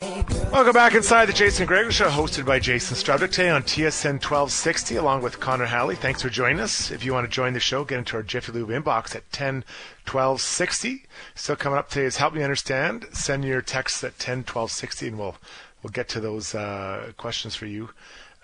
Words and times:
Welcome 0.00 0.74
back 0.74 0.94
inside 0.94 1.26
the 1.26 1.32
Jason 1.32 1.66
Gregor 1.66 1.90
Show, 1.90 2.08
hosted 2.08 2.46
by 2.46 2.60
Jason 2.60 2.96
Strudwick 2.96 3.32
today 3.32 3.50
on 3.50 3.64
TSN 3.64 4.22
1260, 4.22 4.94
along 4.94 5.22
with 5.22 5.40
Connor 5.40 5.66
Halley. 5.66 5.96
Thanks 5.96 6.22
for 6.22 6.28
joining 6.28 6.60
us. 6.60 6.92
If 6.92 7.04
you 7.04 7.12
want 7.12 7.28
to 7.28 7.34
join 7.34 7.52
the 7.52 7.58
show, 7.58 7.84
get 7.84 7.98
into 7.98 8.16
our 8.16 8.22
Jiffy 8.22 8.52
Lube 8.52 8.68
inbox 8.68 9.16
at 9.16 9.30
10 9.32 9.64
1260. 10.06 11.04
Still 11.34 11.56
coming 11.56 11.80
up 11.80 11.88
today 11.88 12.04
is 12.06 12.18
Help 12.18 12.34
Me 12.34 12.44
Understand. 12.44 13.06
Send 13.12 13.44
your 13.44 13.60
texts 13.60 14.04
at 14.04 14.20
10 14.20 14.38
1260, 14.38 15.08
and 15.08 15.18
we'll, 15.18 15.34
we'll 15.82 15.90
get 15.90 16.08
to 16.10 16.20
those 16.20 16.54
uh, 16.54 17.10
questions 17.16 17.56
for 17.56 17.66
you. 17.66 17.90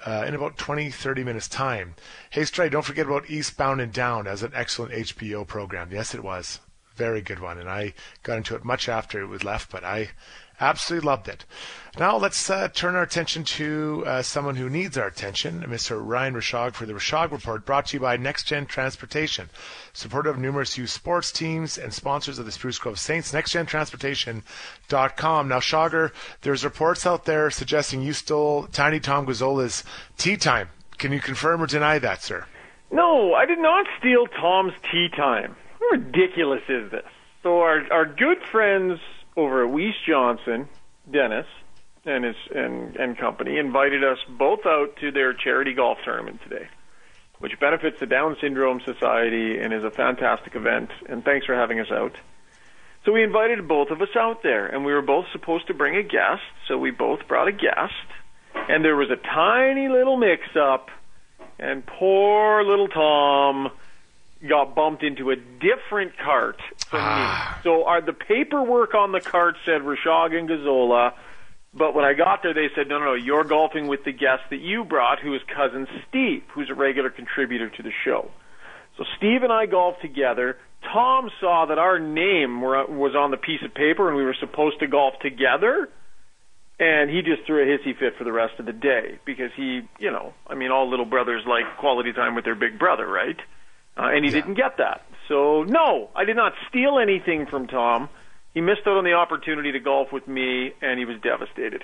Uh, 0.05 0.25
in 0.27 0.34
about 0.34 0.59
20, 0.59 0.91
30 0.91 1.23
minutes 1.23 1.47
time. 1.47 1.95
Hey, 2.31 2.45
Stray, 2.47 2.69
don't 2.69 2.84
forget 2.84 3.07
about 3.07 3.31
Eastbound 3.31 3.81
and 3.81 3.93
Down 3.93 4.27
as 4.27 4.43
an 4.43 4.51
excellent 4.57 4.93
HBO 4.93 5.47
program. 5.47 5.91
Yes, 5.93 6.17
it 6.17 6.25
was. 6.25 6.59
Very 6.97 7.21
good 7.21 7.39
one. 7.39 7.59
And 7.59 7.69
I 7.69 7.95
got 8.25 8.39
into 8.39 8.57
it 8.57 8.65
much 8.65 8.89
after 8.89 9.21
it 9.21 9.27
was 9.27 9.45
left, 9.45 9.71
but 9.71 9.84
I 9.84 10.11
absolutely 10.60 11.06
loved 11.06 11.28
it. 11.28 11.44
Now 11.98 12.16
let's 12.16 12.48
uh, 12.50 12.69
turn 12.69 12.94
our 12.97 13.03
attention 13.03 13.44
to 13.44 14.03
uh, 14.04 14.22
someone 14.22 14.56
who 14.56 14.69
needs 14.69 14.98
our 14.98 15.06
attention, 15.06 15.65
Mr. 15.69 16.04
Ryan 16.04 16.34
Rishaug 16.34 16.75
for 16.75 16.87
the 16.87 16.92
Rishaug 16.92 17.31
Report, 17.31 17.65
brought 17.65 17.87
to 17.87 17.97
you 17.97 18.00
by 18.00 18.16
Next 18.16 18.48
Gen 18.48 18.66
Transportation, 18.66 19.48
supporter 19.92 20.31
of 20.31 20.38
numerous 20.38 20.76
youth 20.76 20.91
sports 20.91 21.31
teams 21.31 21.78
and 21.78 21.94
sponsors 21.94 22.41
of 22.41 22.47
the 22.47 22.53
Spruce 22.53 22.81
Grove 22.81 22.98
Saints. 22.98 23.31
NextGenTransportation.com. 23.32 25.48
Now, 25.48 25.60
Shogger, 25.60 26.10
there's 26.41 26.65
reports 26.65 27.06
out 27.06 27.26
there 27.26 27.48
suggesting 27.50 28.03
you 28.03 28.12
stole 28.12 28.66
Tiny 28.66 28.98
Tom 28.98 29.26
Gazzola's 29.26 29.84
tea 30.19 30.36
time. 30.36 30.71
Can 30.98 31.12
you 31.12 31.21
confirm 31.21 31.62
or 31.62 31.66
deny 31.66 32.00
that, 32.00 32.22
sir? 32.22 32.47
No, 32.91 33.34
I 33.34 33.47
did 33.47 33.59
not 33.59 33.86
steal 33.98 34.26
Tom's 34.26 34.72
tea 34.91 35.09
time. 35.09 35.56
How 35.81 35.86
ridiculous 35.91 36.62
is 36.69 36.91
this? 36.91 37.06
So 37.42 37.60
our 37.60 37.82
our 37.92 38.06
good 38.06 38.38
friends 38.50 38.98
over 39.37 39.65
at 39.65 39.71
Weiss 39.71 39.95
Johnson, 40.06 40.69
Dennis, 41.11 41.47
and 42.05 42.25
his 42.25 42.37
and 42.55 42.97
and 42.97 43.19
company 43.19 43.59
invited 43.59 44.05
us 44.05 44.19
both 44.28 44.67
out 44.67 44.97
to 45.00 45.11
their 45.11 45.33
charity 45.33 45.72
golf 45.72 45.99
tournament 46.05 46.41
today, 46.43 46.69
which 47.39 47.59
benefits 47.59 47.99
the 48.00 48.06
Down 48.06 48.37
Syndrome 48.41 48.81
Society 48.84 49.59
and 49.59 49.72
is 49.72 49.84
a 49.84 49.91
fantastic 49.91 50.55
event. 50.55 50.91
And 51.09 51.25
thanks 51.25 51.47
for 51.47 51.55
having 51.55 51.81
us 51.81 51.91
out. 51.91 52.15
So 53.05 53.12
we 53.12 53.22
invited 53.22 53.69
both 53.69 53.91
of 53.91 54.00
us 54.00 54.17
out 54.17 54.43
there, 54.43 54.67
and 54.67 54.84
we 54.84 54.93
were 54.93 55.03
both 55.03 55.27
supposed 55.33 55.66
to 55.66 55.75
bring 55.75 55.97
a 55.97 56.03
guest. 56.03 56.43
So 56.69 56.78
we 56.78 56.91
both 56.91 57.28
brought 57.28 57.49
a 57.49 57.53
guest, 57.53 57.93
and 58.55 58.83
there 58.83 58.97
was 58.97 59.11
a 59.11 59.16
tiny 59.16 59.89
little 59.89 60.16
mix-up, 60.16 60.89
and 61.59 61.84
poor 61.84 62.65
little 62.65 62.89
Tom 62.89 63.71
got 64.49 64.75
bumped 64.75 65.03
into 65.03 65.31
a 65.31 65.37
different 65.37 66.12
cart 66.19 66.60
from 66.88 67.00
Ah. 67.03 67.55
me. 67.56 67.62
So 67.65 67.84
our, 67.87 68.00
the 68.00 68.12
paperwork 68.12 68.94
on 68.94 69.12
the 69.12 69.21
cart 69.21 69.56
said 69.65 69.82
Rishaug 69.82 70.34
and 70.38 70.49
Gazzola, 70.49 71.12
but 71.72 71.94
when 71.94 72.05
I 72.05 72.12
got 72.15 72.43
there, 72.43 72.54
they 72.54 72.69
said, 72.75 72.88
no, 72.88 72.99
no, 72.99 73.04
no, 73.06 73.15
you're 73.15 73.44
golfing 73.44 73.88
with 73.88 74.04
the 74.04 74.12
guest 74.12 74.43
that 74.50 74.60
you 74.60 74.84
brought, 74.84 75.19
who 75.19 75.34
is 75.34 75.41
cousin 75.54 75.88
Steve, 76.09 76.43
who's 76.54 76.71
a 76.71 76.75
regular 76.75 77.10
contributor 77.10 77.69
to 77.69 77.83
the 77.83 77.91
show. 78.04 78.31
So 78.97 79.04
Steve 79.16 79.43
and 79.43 79.53
I 79.53 79.66
golfed 79.66 80.00
together. 80.00 80.56
Tom 80.93 81.31
saw 81.41 81.66
that 81.66 81.78
our 81.78 81.99
name 81.99 82.60
were, 82.60 82.87
was 82.87 83.16
on 83.16 83.31
the 83.33 83.37
piece 83.37 83.62
of 83.65 83.75
paper 83.75 84.06
and 84.09 84.16
we 84.16 84.22
were 84.25 84.37
supposed 84.38 84.78
to 84.81 84.87
golf 84.87 85.15
together. 85.21 85.88
And 86.78 87.09
he 87.09 87.22
just 87.22 87.43
threw 87.47 87.62
a 87.62 87.66
hissy 87.66 87.97
fit 87.97 88.16
for 88.19 88.25
the 88.25 88.33
rest 88.33 88.54
of 88.59 88.66
the 88.66 88.72
day 88.72 89.19
because 89.25 89.50
he, 89.56 89.83
you 89.99 90.10
know, 90.10 90.34
I 90.47 90.54
mean, 90.54 90.71
all 90.71 90.88
little 90.91 91.04
brothers 91.06 91.43
like 91.47 91.65
quality 91.78 92.12
time 92.12 92.34
with 92.34 92.44
their 92.44 92.56
big 92.56 92.78
brother, 92.78 93.06
right? 93.06 93.37
Uh, 93.97 94.09
and 94.12 94.25
he 94.25 94.31
didn't 94.31 94.55
get 94.55 94.78
that. 94.78 95.03
So, 95.28 95.62
no, 95.62 96.10
I 96.15 96.25
did 96.25 96.37
not 96.37 96.53
steal 96.69 96.99
anything 96.99 97.47
from 97.47 97.66
Tom. 97.66 98.09
He 98.53 98.60
missed 98.60 98.82
out 98.87 98.97
on 98.97 99.05
the 99.05 99.12
opportunity 99.15 99.72
to 99.72 99.81
golf 99.81 100.12
with 100.12 100.27
me, 100.28 100.72
and 100.82 100.99
he 100.99 101.05
was 101.05 101.16
devastated. 101.22 101.82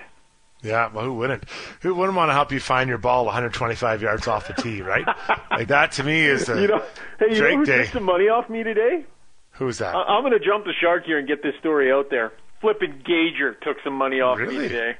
Yeah, 0.62 0.90
well, 0.92 1.04
who 1.06 1.14
wouldn't? 1.14 1.44
Who 1.80 1.94
wouldn't 1.94 2.16
want 2.16 2.28
to 2.28 2.34
help 2.34 2.52
you 2.52 2.60
find 2.60 2.88
your 2.88 2.98
ball 2.98 3.24
125 3.24 4.02
yards 4.02 4.28
off 4.28 4.46
the 4.46 4.52
tee, 4.54 4.82
right? 4.82 5.06
like 5.50 5.68
that 5.68 5.92
to 5.92 6.04
me 6.04 6.20
is 6.20 6.48
a 6.50 6.60
You 6.60 6.68
know, 6.68 6.82
hey, 7.18 7.34
you 7.34 7.40
know 7.42 7.56
who 7.56 7.64
day. 7.64 7.84
took 7.84 7.92
some 7.94 8.04
money 8.04 8.28
off 8.28 8.50
me 8.50 8.62
today? 8.62 9.06
Who's 9.52 9.78
that? 9.78 9.94
I- 9.94 10.02
I'm 10.02 10.22
going 10.22 10.38
to 10.38 10.44
jump 10.44 10.64
the 10.66 10.74
shark 10.78 11.04
here 11.06 11.18
and 11.18 11.26
get 11.26 11.42
this 11.42 11.54
story 11.60 11.90
out 11.90 12.10
there. 12.10 12.32
Flippin' 12.60 13.02
Gager 13.06 13.54
took 13.62 13.78
some 13.82 13.94
money 13.94 14.20
off 14.20 14.38
Really? 14.38 14.58
me 14.58 14.68
today. 14.68 14.96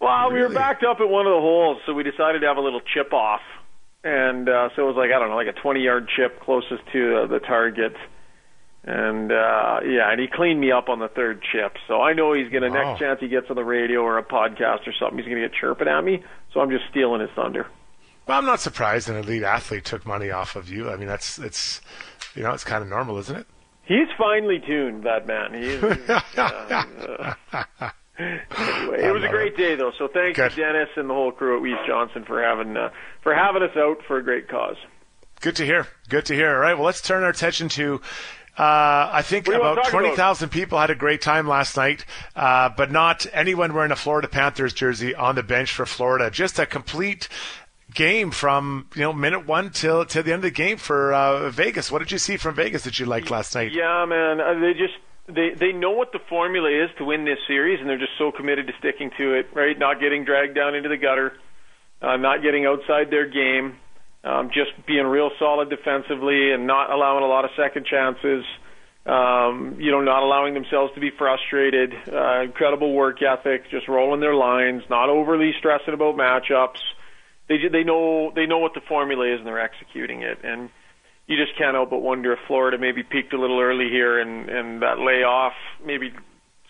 Well, 0.00 0.30
we 0.32 0.40
were 0.40 0.48
backed 0.48 0.84
up 0.84 1.00
at 1.00 1.08
one 1.08 1.26
of 1.26 1.32
the 1.32 1.40
holes, 1.40 1.78
so 1.86 1.92
we 1.94 2.02
decided 2.04 2.40
to 2.42 2.46
have 2.46 2.56
a 2.56 2.60
little 2.60 2.80
chip 2.80 3.12
off. 3.12 3.40
And 4.04 4.48
uh, 4.48 4.68
so 4.76 4.82
it 4.82 4.86
was 4.86 4.96
like, 4.96 5.10
I 5.10 5.18
don't 5.18 5.30
know, 5.30 5.36
like 5.36 5.48
a 5.48 5.58
20 5.58 5.80
yard 5.80 6.08
chip 6.14 6.38
closest 6.40 6.82
to 6.92 7.22
uh, 7.22 7.26
the 7.26 7.38
target. 7.40 7.94
And 8.86 9.32
uh, 9.32 9.80
yeah, 9.82 10.10
and 10.12 10.20
he 10.20 10.26
cleaned 10.30 10.60
me 10.60 10.70
up 10.70 10.90
on 10.90 10.98
the 10.98 11.08
third 11.08 11.40
chip. 11.50 11.76
So 11.88 12.02
I 12.02 12.12
know 12.12 12.34
he's 12.34 12.50
going 12.50 12.64
to, 12.64 12.68
Wow. 12.68 12.90
next 12.90 13.00
chance 13.00 13.18
he 13.20 13.28
gets 13.28 13.46
on 13.48 13.56
the 13.56 13.64
radio 13.64 14.00
or 14.00 14.18
a 14.18 14.22
podcast 14.22 14.86
or 14.86 14.92
something, 15.00 15.16
he's 15.18 15.26
going 15.26 15.40
to 15.40 15.48
get 15.48 15.56
chirping 15.58 15.88
at 15.88 16.04
me. 16.04 16.22
So 16.52 16.60
I'm 16.60 16.68
just 16.70 16.84
stealing 16.90 17.22
his 17.22 17.30
thunder. 17.34 17.66
well, 18.26 18.36
I'm 18.38 18.44
not 18.44 18.60
surprised 18.60 19.08
an 19.08 19.16
elite 19.16 19.42
athlete 19.42 19.86
took 19.86 20.04
money 20.06 20.30
off 20.30 20.54
of 20.54 20.68
you. 20.68 20.90
I 20.90 20.96
mean, 20.96 21.08
that's 21.08 21.38
it's 21.38 21.80
you 22.34 22.42
know 22.42 22.52
it's 22.52 22.64
kind 22.64 22.82
of 22.82 22.90
normal, 22.90 23.16
isn't 23.18 23.36
it? 23.36 23.46
He's 23.86 24.08
finely 24.18 24.60
tuned, 24.66 25.04
that 25.04 25.26
man. 25.26 25.54
He 25.54 25.60
is. 25.66 25.82
uh, 26.10 27.34
uh, 27.52 27.90
it 28.18 29.12
was 29.12 29.24
a 29.24 29.28
great 29.28 29.56
day 29.56 29.74
though. 29.74 29.92
So 29.98 30.08
thanks 30.08 30.36
Good. 30.36 30.52
to 30.52 30.56
Dennis 30.56 30.88
and 30.96 31.10
the 31.10 31.14
whole 31.14 31.32
crew 31.32 31.56
at 31.56 31.62
Weiss 31.62 31.86
Johnson 31.86 32.24
for 32.24 32.42
having 32.42 32.76
uh, 32.76 32.90
for 33.22 33.34
having 33.34 33.62
us 33.62 33.76
out 33.76 33.98
for 34.06 34.18
a 34.18 34.22
great 34.22 34.48
cause. 34.48 34.76
Good 35.40 35.56
to 35.56 35.66
hear. 35.66 35.86
Good 36.08 36.26
to 36.26 36.34
hear. 36.34 36.54
All 36.54 36.60
right. 36.60 36.74
Well, 36.74 36.86
let's 36.86 37.02
turn 37.02 37.22
our 37.22 37.30
attention 37.30 37.68
to 37.70 38.00
Uh, 38.56 39.10
I 39.12 39.22
think 39.22 39.46
What 39.48 39.54
do 39.54 39.56
you 39.58 39.62
wanna 39.62 39.72
about 39.72 39.82
talk 39.84 39.90
twenty 39.90 40.14
thousand 40.14 40.50
people 40.50 40.78
had 40.78 40.90
a 40.90 40.94
great 40.94 41.20
time 41.20 41.48
last 41.48 41.76
night, 41.76 42.04
uh, 42.36 42.68
but 42.76 42.92
not 42.92 43.26
anyone 43.32 43.74
wearing 43.74 43.90
a 43.90 43.96
Florida 43.96 44.28
Panthers 44.28 44.72
jersey 44.72 45.12
on 45.14 45.34
the 45.34 45.42
bench 45.42 45.72
for 45.72 45.84
Florida. 45.84 46.30
Just 46.30 46.58
a 46.60 46.66
complete 46.66 47.28
game 47.92 48.30
from 48.30 48.88
you 48.94 49.02
know 49.02 49.12
minute 49.12 49.46
one 49.46 49.70
till 49.70 50.04
till 50.04 50.22
the 50.22 50.32
end 50.32 50.38
of 50.44 50.50
the 50.50 50.50
game 50.52 50.76
for 50.76 51.12
uh, 51.12 51.50
Vegas. 51.50 51.90
What 51.90 51.98
did 51.98 52.12
you 52.12 52.18
see 52.18 52.36
from 52.36 52.54
Vegas 52.54 52.84
that 52.84 53.00
you 53.00 53.06
liked 53.06 53.28
last 53.28 53.56
night? 53.56 53.72
Yeah, 53.72 54.04
man. 54.06 54.40
Uh, 54.40 54.54
they 54.60 54.72
just 54.72 54.94
they 55.26 55.50
they 55.58 55.72
know 55.72 55.92
what 55.92 56.12
the 56.12 56.20
formula 56.28 56.68
is 56.68 56.90
to 56.98 57.04
win 57.04 57.24
this 57.24 57.38
series, 57.46 57.80
and 57.80 57.88
they're 57.88 57.98
just 57.98 58.16
so 58.18 58.30
committed 58.30 58.66
to 58.66 58.72
sticking 58.78 59.10
to 59.16 59.34
it. 59.34 59.46
Right, 59.54 59.78
not 59.78 60.00
getting 60.00 60.24
dragged 60.24 60.54
down 60.54 60.74
into 60.74 60.88
the 60.88 60.96
gutter, 60.96 61.32
uh, 62.02 62.16
not 62.16 62.42
getting 62.42 62.66
outside 62.66 63.10
their 63.10 63.28
game, 63.28 63.76
um, 64.22 64.50
just 64.52 64.70
being 64.86 65.06
real 65.06 65.30
solid 65.38 65.70
defensively, 65.70 66.52
and 66.52 66.66
not 66.66 66.90
allowing 66.90 67.24
a 67.24 67.26
lot 67.26 67.44
of 67.44 67.50
second 67.56 67.86
chances. 67.86 68.44
Um, 69.06 69.76
you 69.78 69.90
know, 69.90 70.00
not 70.00 70.22
allowing 70.22 70.54
themselves 70.54 70.94
to 70.94 71.00
be 71.00 71.10
frustrated. 71.10 71.92
Uh, 72.10 72.40
incredible 72.40 72.94
work 72.94 73.18
ethic, 73.22 73.70
just 73.70 73.86
rolling 73.86 74.20
their 74.20 74.34
lines, 74.34 74.82
not 74.88 75.10
overly 75.10 75.52
stressing 75.58 75.92
about 75.92 76.16
matchups. 76.16 76.80
They 77.48 77.68
they 77.70 77.84
know 77.84 78.32
they 78.34 78.46
know 78.46 78.58
what 78.58 78.72
the 78.72 78.80
formula 78.88 79.26
is, 79.30 79.38
and 79.38 79.46
they're 79.46 79.60
executing 79.60 80.22
it. 80.22 80.38
And 80.42 80.70
you 81.26 81.36
just 81.36 81.56
can't 81.56 81.74
help 81.74 81.90
but 81.90 82.02
wonder 82.02 82.32
if 82.32 82.38
Florida 82.46 82.78
maybe 82.78 83.02
peaked 83.02 83.32
a 83.32 83.40
little 83.40 83.60
early 83.60 83.88
here, 83.88 84.18
and 84.18 84.48
and 84.48 84.82
that 84.82 84.98
layoff 84.98 85.54
maybe 85.84 86.12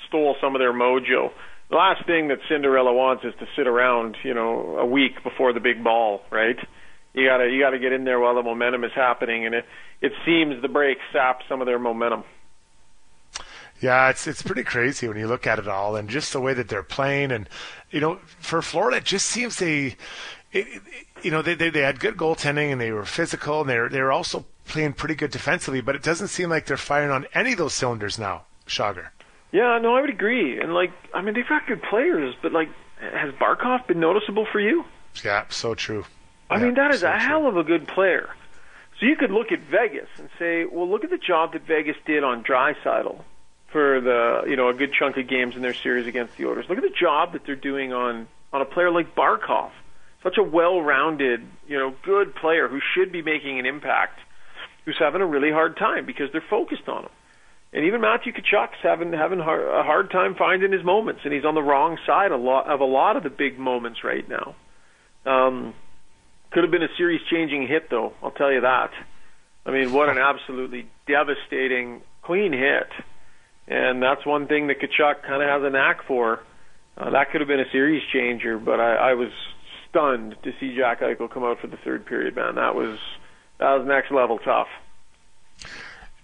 stole 0.09 0.37
some 0.41 0.55
of 0.55 0.61
their 0.61 0.73
mojo. 0.73 1.31
The 1.71 1.77
last 1.77 2.07
thing 2.07 2.29
that 2.29 2.39
Cinderella 2.49 2.93
wants 2.93 3.25
is 3.25 3.33
to 3.41 3.47
sit 3.57 3.67
around, 3.67 4.17
you 4.23 4.35
know, 4.35 4.77
a 4.79 4.87
week 4.87 5.23
before 5.25 5.53
the 5.53 5.61
big 5.61 5.83
ball, 5.83 6.21
right? 6.31 6.57
You 7.15 7.27
gotta 7.27 7.49
you 7.49 7.61
gotta 7.61 7.79
get 7.79 7.93
in 7.93 8.05
there 8.05 8.21
while 8.21 8.35
the 8.35 8.43
momentum 8.43 8.85
is 8.85 8.93
happening, 8.95 9.47
and 9.47 9.55
it 9.55 9.65
it 10.01 10.13
seems 10.25 10.61
the 10.63 10.69
break 10.69 10.99
sapped 11.13 11.45
some 11.49 11.61
of 11.61 11.67
their 11.67 11.79
momentum. 11.79 12.25
Yeah, 13.81 14.09
it's 14.09 14.27
it's 14.27 14.43
pretty 14.43 14.63
crazy 14.63 15.09
when 15.09 15.17
you 15.17 15.27
look 15.27 15.47
at 15.47 15.59
it 15.59 15.69
all, 15.69 15.97
and 15.97 16.09
just 16.09 16.33
the 16.33 16.41
way 16.41 16.55
that 16.55 16.69
they're 16.69 16.83
playing, 16.83 17.33
and 17.33 17.49
you 17.91 18.01
know, 18.01 18.17
for 18.39 18.63
Florida, 18.63 18.99
it 18.99 19.05
just 19.05 19.27
seems 19.27 19.57
they, 19.57 19.97
it, 20.55 20.67
it, 20.69 20.83
you 21.23 21.31
know, 21.31 21.43
they, 21.43 21.55
they 21.55 21.71
they 21.71 21.81
had 21.81 22.01
good 22.01 22.17
goaltending 22.17 22.73
and 22.73 22.81
they 22.81 22.93
were 22.93 23.05
physical, 23.05 23.61
and 23.63 23.69
they're 23.71 23.89
they're 23.89 24.13
also 24.13 24.45
playing 24.67 24.95
pretty 24.95 25.15
good 25.15 25.31
defensively, 25.31 25.81
but 25.81 25.95
it 25.95 26.03
doesn't 26.03 26.29
seem 26.29 26.49
like 26.49 26.67
they're 26.67 26.77
firing 26.77 27.11
on 27.11 27.27
any 27.35 27.53
of 27.53 27.59
those 27.59 27.75
cylinders 27.75 28.19
now. 28.19 28.45
Shager. 28.67 29.09
Yeah, 29.53 29.79
no, 29.79 29.95
I 29.95 30.01
would 30.01 30.11
agree. 30.11 30.59
And 30.61 30.73
like, 30.75 30.91
I 31.13 31.21
mean, 31.21 31.35
they've 31.35 31.49
got 31.49 31.67
good 31.67 31.83
players, 31.83 32.35
but 32.43 32.53
like, 32.53 32.71
has 32.99 33.33
Barkov 33.35 33.87
been 33.87 34.01
noticeable 34.01 34.47
for 34.51 34.59
you? 34.61 34.85
Yeah, 35.25 35.45
so 35.49 35.75
true. 35.75 36.05
I 36.51 36.57
Yeah, 36.59 36.65
mean, 36.65 36.75
that 36.75 36.93
is 36.93 37.01
so 37.01 37.09
a 37.09 37.11
true. 37.13 37.21
hell 37.21 37.47
of 37.47 37.57
a 37.57 37.63
good 37.63 37.87
player. 37.87 38.31
So 38.99 39.07
you 39.07 39.17
could 39.17 39.31
look 39.31 39.53
at 39.53 39.61
Vegas 39.61 40.09
and 40.19 40.29
say, 40.39 40.65
well, 40.65 40.89
look 40.89 41.05
at 41.05 41.11
the 41.11 41.19
job 41.19 41.53
that 41.53 41.63
Vegas 41.63 41.97
did 42.07 42.25
on 42.25 42.43
Draisaitl 42.45 43.23
for 43.69 44.01
the 44.01 44.45
you 44.49 44.55
know 44.57 44.69
a 44.69 44.75
good 44.75 44.93
chunk 44.93 45.17
of 45.17 45.27
games 45.29 45.57
in 45.57 45.63
their 45.63 45.75
series 45.75 46.07
against 46.07 46.37
the 46.37 46.47
Oilers. 46.47 46.67
Look 46.69 46.79
at 46.79 46.85
the 46.85 46.91
job 46.99 47.33
that 47.33 47.45
they're 47.45 47.57
doing 47.57 47.93
on 47.93 48.27
on 48.53 48.63
a 48.63 48.65
player 48.65 48.91
like 48.91 49.15
Barkov, 49.17 49.71
such 50.25 50.39
a 50.39 50.43
well-rounded, 50.43 51.47
you 51.69 51.79
know, 51.79 51.95
good 52.03 52.35
player 52.35 52.67
who 52.67 52.81
should 52.95 53.13
be 53.13 53.23
making 53.23 53.61
an 53.61 53.67
impact, 53.67 54.19
who's 54.85 54.97
having 54.99 55.21
a 55.21 55.27
really 55.27 55.53
hard 55.53 55.77
time 55.77 56.07
because 56.07 56.33
they're 56.33 56.45
focused 56.51 56.89
on 56.89 57.05
him. 57.05 57.11
And 57.75 57.85
even 57.85 58.01
Matthew 58.01 58.33
Tkachuk's 58.33 58.79
having 58.83 59.13
having 59.13 59.41
har- 59.41 59.81
a 59.81 59.83
hard 59.83 60.11
time 60.11 60.35
finding 60.37 60.73
his 60.73 60.85
moments, 60.85 61.23
and 61.25 61.33
he's 61.33 61.45
on 61.45 61.55
the 61.55 61.63
wrong 61.63 61.99
side 62.07 62.33
a 62.33 62.37
lot 62.37 62.67
of 62.69 62.81
a 62.81 62.85
lot 62.85 63.17
of 63.17 63.23
the 63.23 63.31
big 63.31 63.59
moments 63.59 64.03
right 64.03 64.27
now. 64.29 64.55
Um, 65.27 65.75
could 66.53 66.63
have 66.63 66.71
been 66.71 66.85
a 66.85 66.95
series-changing 66.97 67.67
hit, 67.67 67.91
though. 67.91 68.13
I'll 68.23 68.31
tell 68.31 68.53
you 68.53 68.61
that. 68.61 68.93
I 69.67 69.73
mean, 69.73 69.93
what 69.93 70.09
an 70.09 70.19
absolutely 70.19 70.87
devastating, 71.09 72.03
clean 72.23 72.53
hit, 72.53 72.89
and 73.67 74.01
that's 74.01 74.25
one 74.25 74.47
thing 74.47 74.69
that 74.69 74.81
Tkachuk 74.81 75.23
kind 75.23 75.43
of 75.43 75.49
has 75.49 75.63
a 75.65 75.71
knack 75.71 76.07
for. 76.07 76.41
Uh, 76.97 77.11
that 77.11 77.33
could 77.33 77.41
have 77.41 77.49
been 77.49 77.61
a 77.61 77.71
series 77.73 78.03
changer, 78.13 78.57
but 78.57 78.79
I, 78.79 78.95
I 78.95 79.15
was 79.15 79.33
stunned 79.95 80.37
to 80.43 80.53
see 80.59 80.75
Jack 80.77 81.01
Eichel 81.01 81.31
come 81.31 81.45
out 81.45 81.61
for 81.61 81.69
the 81.69 81.77
third 81.77 82.05
period. 82.05 82.35
Man, 82.35 82.57
that 82.57 82.75
was 82.75 82.99
that 83.59 83.75
was 83.75 83.87
next 83.87 84.11
level 84.11 84.39
tough. 84.39 84.67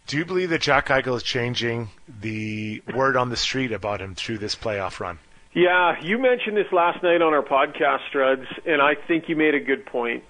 Do 0.09 0.17
you 0.17 0.25
believe 0.25 0.51
that 0.51 0.61
Jack 0.61 0.89
Eichel 0.89 1.17
is 1.17 1.23
changing 1.23 1.91
the 2.21 2.83
word 2.93 3.17
on 3.17 3.29
the 3.29 3.37
street 3.37 3.71
about 3.71 4.01
him 4.01 4.17
through 4.17 4.39
this 4.39 4.57
playoff 4.57 4.99
run? 4.99 5.21
Yeah, 5.53 6.01
you 6.03 6.19
mentioned 6.19 6.57
this 6.57 6.73
last 6.73 7.03
night 7.03 7.23
on 7.23 7.33
our 7.33 7.43
podcast, 7.43 8.01
Struds, 8.13 8.47
and 8.67 8.83
I 8.83 8.95
think 8.97 9.29
you 9.29 9.37
made 9.37 9.55
a 9.55 9.61
good 9.61 9.87
point. 9.87 10.25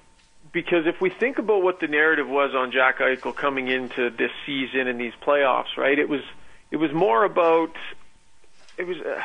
Because 0.53 0.87
if 0.87 1.01
we 1.01 1.09
think 1.09 1.39
about 1.39 1.63
what 1.63 1.81
the 1.81 1.87
narrative 1.87 2.29
was 2.29 2.55
on 2.55 2.73
Jack 2.73 2.99
Eichel 2.99 3.35
coming 3.35 3.69
into 3.69 4.11
this 4.11 4.33
season 4.45 4.89
and 4.89 5.01
these 5.01 5.13
playoffs, 5.23 5.77
right? 5.79 5.99
It 5.99 6.09
was 6.09 6.23
it 6.71 6.77
was 6.77 6.93
more 6.93 7.25
about 7.25 7.75
it 8.77 8.87
was 8.87 8.99
uh, 8.99 9.23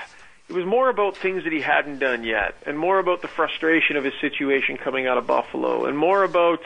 it 0.47 0.53
was 0.53 0.65
more 0.65 0.89
about 0.89 1.17
things 1.17 1.43
that 1.43 1.53
he 1.53 1.61
hadn't 1.61 1.99
done 1.99 2.23
yet, 2.23 2.55
and 2.65 2.77
more 2.77 2.99
about 2.99 3.21
the 3.21 3.27
frustration 3.27 3.97
of 3.97 4.03
his 4.03 4.13
situation 4.21 4.77
coming 4.77 5.07
out 5.07 5.17
of 5.17 5.25
Buffalo, 5.25 5.85
and 5.85 5.97
more 5.97 6.23
about 6.23 6.61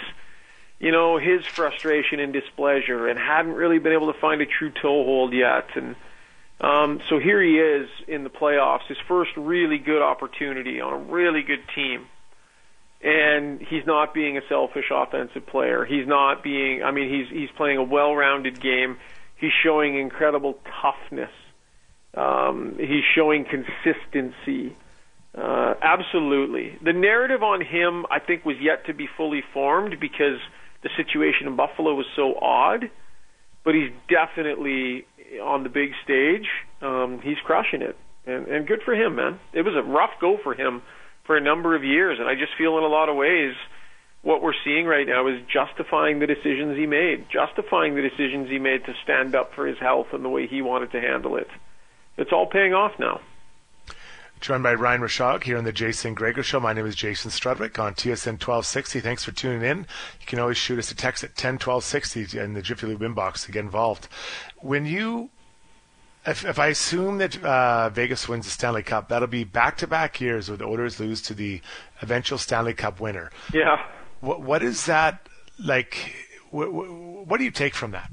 you 0.79 0.91
know 0.91 1.17
his 1.17 1.45
frustration 1.45 2.19
and 2.19 2.33
displeasure, 2.33 3.07
and 3.07 3.17
hadn't 3.17 3.53
really 3.53 3.79
been 3.79 3.93
able 3.93 4.11
to 4.11 4.19
find 4.19 4.41
a 4.41 4.45
true 4.45 4.71
toehold 4.71 5.33
yet, 5.33 5.69
and 5.75 5.95
um, 6.61 6.99
so 7.07 7.19
here 7.19 7.41
he 7.41 7.57
is 7.57 7.89
in 8.07 8.23
the 8.23 8.29
playoffs, 8.29 8.85
his 8.87 8.97
first 9.07 9.31
really 9.37 9.77
good 9.77 10.01
opportunity 10.01 10.81
on 10.81 10.93
a 10.93 10.97
really 10.97 11.41
good 11.41 11.63
team. 11.73 12.07
And 13.01 13.61
he's 13.61 13.85
not 13.85 14.13
being 14.13 14.37
a 14.37 14.41
selfish 14.49 14.91
offensive 14.91 15.47
player. 15.47 15.85
He's 15.85 16.05
not 16.05 16.43
being 16.43 16.83
I 16.83 16.91
mean 16.91 17.09
he's 17.09 17.29
he's 17.29 17.49
playing 17.55 17.77
a 17.77 17.83
well-rounded 17.83 18.59
game. 18.59 18.97
He's 19.37 19.53
showing 19.63 19.97
incredible 19.97 20.59
toughness. 20.81 21.31
Um, 22.13 22.75
he's 22.77 23.03
showing 23.15 23.45
consistency. 23.45 24.75
Uh, 25.37 25.75
absolutely. 25.81 26.77
The 26.83 26.93
narrative 26.93 27.43
on 27.43 27.61
him 27.61 28.05
I 28.09 28.19
think 28.19 28.45
was 28.45 28.57
yet 28.59 28.85
to 28.87 28.93
be 28.93 29.07
fully 29.15 29.43
formed 29.53 29.99
because 29.99 30.39
the 30.81 30.89
situation 30.97 31.47
in 31.47 31.55
Buffalo 31.55 31.93
was 31.93 32.05
so 32.15 32.35
odd, 32.41 32.89
but 33.63 33.75
he's 33.75 33.91
definitely 34.09 35.05
on 35.41 35.63
the 35.63 35.69
big 35.69 35.91
stage. 36.03 36.47
Um, 36.81 37.19
he's 37.23 37.37
crushing 37.45 37.81
it, 37.81 37.95
and 38.25 38.47
and 38.47 38.67
good 38.67 38.81
for 38.83 38.93
him, 38.95 39.15
man. 39.15 39.39
It 39.53 39.61
was 39.63 39.75
a 39.75 39.83
rough 39.83 40.11
go 40.19 40.37
for 40.43 40.53
him 40.53 40.81
for 41.25 41.37
a 41.37 41.41
number 41.41 41.75
of 41.75 41.83
years, 41.83 42.17
and 42.19 42.27
I 42.27 42.35
just 42.35 42.53
feel 42.57 42.77
in 42.77 42.83
a 42.83 42.87
lot 42.87 43.09
of 43.09 43.15
ways 43.15 43.53
what 44.21 44.41
we're 44.41 44.53
seeing 44.65 44.85
right 44.85 45.07
now 45.07 45.27
is 45.27 45.39
justifying 45.51 46.19
the 46.19 46.27
decisions 46.27 46.77
he 46.77 46.85
made, 46.85 47.25
justifying 47.31 47.95
the 47.95 48.01
decisions 48.01 48.49
he 48.49 48.59
made 48.59 48.83
to 48.85 48.93
stand 49.03 49.35
up 49.35 49.53
for 49.53 49.65
his 49.65 49.77
health 49.79 50.07
and 50.11 50.25
the 50.25 50.29
way 50.29 50.47
he 50.47 50.61
wanted 50.61 50.91
to 50.91 50.99
handle 50.99 51.37
it. 51.37 51.47
It's 52.19 52.33
all 52.33 52.45
paying 52.45 52.73
off 52.73 52.91
now. 52.99 53.21
Joined 54.41 54.61
by 54.61 54.73
Ryan 54.73 55.01
Rishaug 55.01 55.43
here 55.43 55.57
on 55.57 55.63
the 55.63 55.71
Jason 55.71 56.13
Gregor 56.13 56.43
Show. 56.43 56.59
My 56.59 56.73
name 56.73 56.85
is 56.85 56.95
Jason 56.95 57.31
Strudwick 57.31 57.79
on 57.79 57.93
TSN 57.93 58.33
1260. 58.33 58.99
Thanks 58.99 59.23
for 59.23 59.31
tuning 59.31 59.61
in. 59.61 59.79
You 60.19 60.25
can 60.25 60.39
always 60.39 60.57
shoot 60.57 60.79
us 60.79 60.91
a 60.91 60.95
text 60.95 61.23
at 61.23 61.37
10 61.37 61.53
1260 61.53 62.37
in 62.37 62.53
the 62.55 62.61
Jiffy 62.61 62.87
Lube 62.87 63.01
inbox 63.01 63.45
to 63.45 63.53
get 63.53 63.63
involved. 63.63 64.09
When 64.57 64.85
you, 64.85 65.29
if, 66.25 66.45
if 66.45 66.59
I 66.59 66.67
assume 66.67 67.19
that 67.19 67.41
uh, 67.41 67.89
Vegas 67.89 68.27
wins 68.27 68.45
the 68.45 68.51
Stanley 68.51 68.83
Cup, 68.83 69.07
that'll 69.07 69.27
be 69.29 69.45
back 69.45 69.77
to 69.77 69.87
back 69.87 70.19
years 70.19 70.49
where 70.49 70.57
the 70.57 70.65
Oilers 70.65 70.99
lose 70.99 71.21
to 71.21 71.33
the 71.33 71.61
eventual 72.01 72.37
Stanley 72.37 72.73
Cup 72.73 72.99
winner. 72.99 73.31
Yeah. 73.53 73.77
What, 74.19 74.41
what 74.41 74.61
is 74.61 74.85
that 74.87 75.29
like? 75.57 76.15
What, 76.51 76.73
what, 76.73 76.89
what 76.89 77.37
do 77.37 77.45
you 77.45 77.51
take 77.51 77.75
from 77.75 77.91
that? 77.91 78.11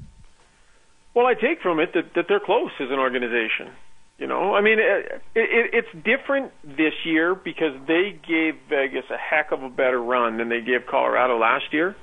Well, 1.13 1.25
I 1.25 1.33
take 1.33 1.61
from 1.61 1.81
it 1.81 1.93
that, 1.93 2.13
that 2.15 2.25
they're 2.29 2.39
close 2.39 2.71
as 2.79 2.89
an 2.89 2.99
organization. 2.99 3.71
You 4.17 4.25
know, 4.25 4.55
I 4.55 4.61
mean, 4.61 4.79
it, 4.79 5.21
it, 5.35 5.69
it's 5.73 6.03
different 6.03 6.51
this 6.63 6.93
year 7.05 7.35
because 7.35 7.73
they 7.87 8.19
gave 8.27 8.55
Vegas 8.67 9.05
a 9.11 9.17
heck 9.17 9.51
of 9.51 9.61
a 9.61 9.69
better 9.69 10.01
run 10.01 10.37
than 10.37 10.49
they 10.49 10.61
gave 10.61 10.87
Colorado 10.87 11.37
last 11.37 11.71
year. 11.71 11.95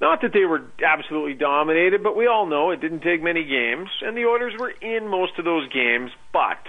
Not 0.00 0.22
that 0.22 0.32
they 0.32 0.44
were 0.44 0.62
absolutely 0.82 1.34
dominated, 1.34 2.04
but 2.04 2.16
we 2.16 2.28
all 2.28 2.46
know 2.46 2.70
it 2.70 2.80
didn't 2.80 3.00
take 3.00 3.20
many 3.20 3.44
games, 3.44 3.90
and 4.00 4.16
the 4.16 4.26
Oilers 4.26 4.54
were 4.58 4.70
in 4.70 5.08
most 5.08 5.38
of 5.38 5.44
those 5.44 5.68
games, 5.70 6.12
but 6.32 6.64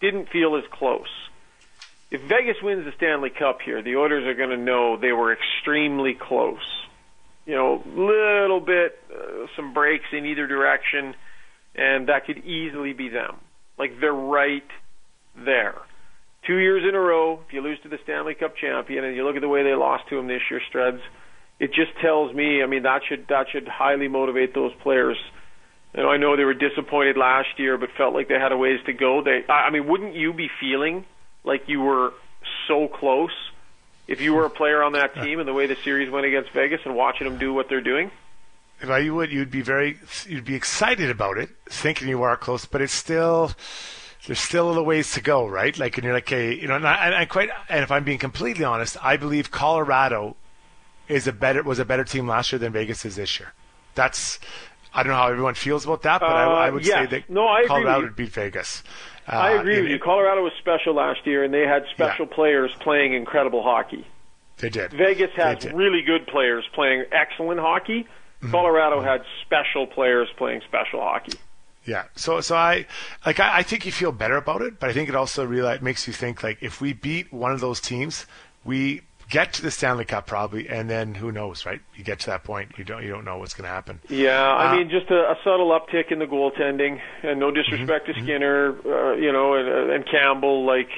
didn't 0.00 0.28
feel 0.30 0.56
as 0.56 0.64
close. 0.70 1.10
If 2.10 2.22
Vegas 2.22 2.56
wins 2.62 2.84
the 2.84 2.92
Stanley 2.96 3.30
Cup 3.30 3.60
here, 3.62 3.82
the 3.82 3.96
Oilers 3.96 4.24
are 4.26 4.34
going 4.34 4.50
to 4.50 4.56
know 4.56 4.96
they 4.96 5.12
were 5.12 5.32
extremely 5.32 6.14
close. 6.14 6.62
You 7.46 7.54
know, 7.54 7.82
little 7.84 8.60
bit, 8.60 8.98
uh, 9.12 9.46
some 9.56 9.74
breaks 9.74 10.06
in 10.12 10.24
either 10.24 10.46
direction, 10.46 11.14
and 11.74 12.08
that 12.08 12.26
could 12.26 12.38
easily 12.38 12.92
be 12.92 13.08
them. 13.08 13.36
Like 13.80 13.98
they're 13.98 14.12
right 14.12 14.68
there. 15.34 15.74
Two 16.46 16.58
years 16.58 16.84
in 16.86 16.94
a 16.94 17.00
row, 17.00 17.40
if 17.46 17.52
you 17.54 17.62
lose 17.62 17.80
to 17.82 17.88
the 17.88 17.98
Stanley 18.04 18.34
Cup 18.34 18.54
champion, 18.54 19.04
and 19.04 19.16
you 19.16 19.24
look 19.24 19.36
at 19.36 19.40
the 19.40 19.48
way 19.48 19.62
they 19.62 19.74
lost 19.74 20.04
to 20.10 20.18
him 20.18 20.26
this 20.26 20.42
year, 20.50 20.60
Struds, 20.70 21.00
it 21.58 21.68
just 21.68 21.98
tells 22.02 22.34
me. 22.34 22.62
I 22.62 22.66
mean, 22.66 22.82
that 22.82 23.00
should 23.08 23.26
that 23.28 23.46
should 23.50 23.66
highly 23.66 24.06
motivate 24.06 24.54
those 24.54 24.72
players. 24.82 25.16
You 25.94 26.02
know, 26.02 26.10
I 26.10 26.18
know 26.18 26.36
they 26.36 26.44
were 26.44 26.52
disappointed 26.52 27.16
last 27.16 27.58
year, 27.58 27.78
but 27.78 27.88
felt 27.96 28.12
like 28.12 28.28
they 28.28 28.38
had 28.38 28.52
a 28.52 28.56
ways 28.56 28.80
to 28.84 28.92
go. 28.92 29.22
They, 29.24 29.44
I 29.48 29.68
I 29.68 29.70
mean, 29.70 29.88
wouldn't 29.88 30.14
you 30.14 30.34
be 30.34 30.50
feeling 30.60 31.06
like 31.42 31.62
you 31.66 31.80
were 31.80 32.12
so 32.68 32.86
close 32.86 33.32
if 34.06 34.20
you 34.20 34.34
were 34.34 34.44
a 34.44 34.50
player 34.50 34.82
on 34.82 34.92
that 34.92 35.14
team 35.14 35.38
and 35.38 35.48
the 35.48 35.54
way 35.54 35.66
the 35.66 35.76
series 35.76 36.10
went 36.10 36.26
against 36.26 36.50
Vegas 36.52 36.80
and 36.84 36.94
watching 36.94 37.26
them 37.26 37.38
do 37.38 37.54
what 37.54 37.70
they're 37.70 37.80
doing? 37.80 38.10
If 38.80 38.90
I 38.90 38.98
you 38.98 39.14
would, 39.14 39.30
you'd 39.30 39.50
be 39.50 39.62
very, 39.62 39.98
you'd 40.26 40.44
be 40.44 40.54
excited 40.54 41.10
about 41.10 41.38
it, 41.38 41.50
thinking 41.66 42.08
you 42.08 42.22
are 42.22 42.36
close, 42.36 42.64
but 42.64 42.80
it's 42.80 42.92
still, 42.92 43.52
there's 44.26 44.40
still 44.40 44.66
a 44.66 44.70
little 44.70 44.84
ways 44.84 45.12
to 45.12 45.20
go, 45.20 45.46
right? 45.46 45.76
Like, 45.78 45.96
and 45.96 46.04
you're 46.04 46.14
like, 46.14 46.28
hey, 46.28 46.54
you 46.54 46.68
know, 46.68 46.76
and 46.76 46.86
I, 46.86 47.06
and 47.06 47.14
I 47.14 47.24
quite, 47.24 47.50
and 47.68 47.82
if 47.82 47.90
I'm 47.90 48.04
being 48.04 48.18
completely 48.18 48.64
honest, 48.64 48.96
I 49.02 49.16
believe 49.16 49.50
Colorado 49.50 50.36
is 51.08 51.26
a 51.26 51.32
better 51.32 51.62
was 51.62 51.78
a 51.78 51.84
better 51.84 52.04
team 52.04 52.28
last 52.28 52.52
year 52.52 52.58
than 52.58 52.72
Vegas 52.72 53.04
is 53.04 53.16
this 53.16 53.40
year. 53.40 53.52
That's 53.96 54.38
I 54.94 55.02
don't 55.02 55.10
know 55.10 55.18
how 55.18 55.28
everyone 55.28 55.54
feels 55.54 55.84
about 55.84 56.02
that, 56.02 56.20
but 56.20 56.30
uh, 56.30 56.34
I, 56.34 56.66
I, 56.66 56.70
would 56.70 56.84
say 56.84 57.06
that 57.06 57.28
no, 57.28 57.46
I 57.46 57.64
Colorado 57.66 58.02
would 58.02 58.16
beat 58.16 58.30
Vegas. 58.30 58.82
Uh, 59.28 59.32
I 59.32 59.50
agree 59.52 59.82
with 59.82 59.90
you. 59.90 59.98
Colorado 59.98 60.42
was 60.42 60.52
special 60.58 60.94
last 60.94 61.26
year, 61.26 61.44
and 61.44 61.52
they 61.52 61.66
had 61.66 61.84
special 61.92 62.26
yeah. 62.26 62.34
players 62.34 62.70
playing 62.80 63.14
incredible 63.14 63.62
hockey. 63.62 64.06
They 64.58 64.70
did. 64.70 64.92
Vegas 64.92 65.30
has 65.36 65.64
really 65.72 66.02
good 66.02 66.26
players 66.26 66.64
playing 66.74 67.04
excellent 67.12 67.60
hockey. 67.60 68.06
Mm-hmm. 68.40 68.50
Colorado 68.50 68.96
mm-hmm. 68.96 69.06
had 69.06 69.22
special 69.44 69.86
players 69.86 70.28
playing 70.36 70.62
special 70.66 71.00
hockey. 71.00 71.38
Yeah. 71.84 72.04
So 72.14 72.40
so 72.40 72.56
I 72.56 72.86
like 73.24 73.40
I, 73.40 73.58
I 73.58 73.62
think 73.62 73.86
you 73.86 73.92
feel 73.92 74.12
better 74.12 74.36
about 74.36 74.62
it, 74.62 74.78
but 74.78 74.90
I 74.90 74.92
think 74.92 75.08
it 75.08 75.14
also 75.14 75.44
really 75.44 75.78
makes 75.80 76.06
you 76.06 76.12
think 76.12 76.42
like 76.42 76.58
if 76.62 76.80
we 76.80 76.92
beat 76.92 77.32
one 77.32 77.52
of 77.52 77.60
those 77.60 77.80
teams, 77.80 78.26
we 78.64 79.02
get 79.30 79.52
to 79.54 79.62
the 79.62 79.70
Stanley 79.70 80.04
Cup 80.04 80.26
probably, 80.26 80.68
and 80.68 80.90
then 80.90 81.14
who 81.14 81.32
knows, 81.32 81.64
right? 81.64 81.80
You 81.94 82.04
get 82.04 82.20
to 82.20 82.26
that 82.26 82.44
point, 82.44 82.72
you 82.76 82.84
don't 82.84 83.02
you 83.02 83.08
don't 83.08 83.24
know 83.24 83.38
what's 83.38 83.54
going 83.54 83.64
to 83.64 83.70
happen. 83.70 84.00
Yeah, 84.08 84.42
I 84.42 84.72
uh, 84.72 84.76
mean, 84.76 84.90
just 84.90 85.10
a, 85.10 85.30
a 85.30 85.36
subtle 85.42 85.70
uptick 85.70 86.12
in 86.12 86.18
the 86.18 86.26
goaltending, 86.26 87.00
and 87.22 87.40
no 87.40 87.50
disrespect 87.50 88.08
mm-hmm, 88.08 88.18
to 88.18 88.24
Skinner, 88.24 88.76
uh, 88.84 89.14
you 89.14 89.32
know, 89.32 89.54
and, 89.54 89.68
uh, 89.68 89.94
and 89.94 90.04
Campbell, 90.06 90.66
like 90.66 90.90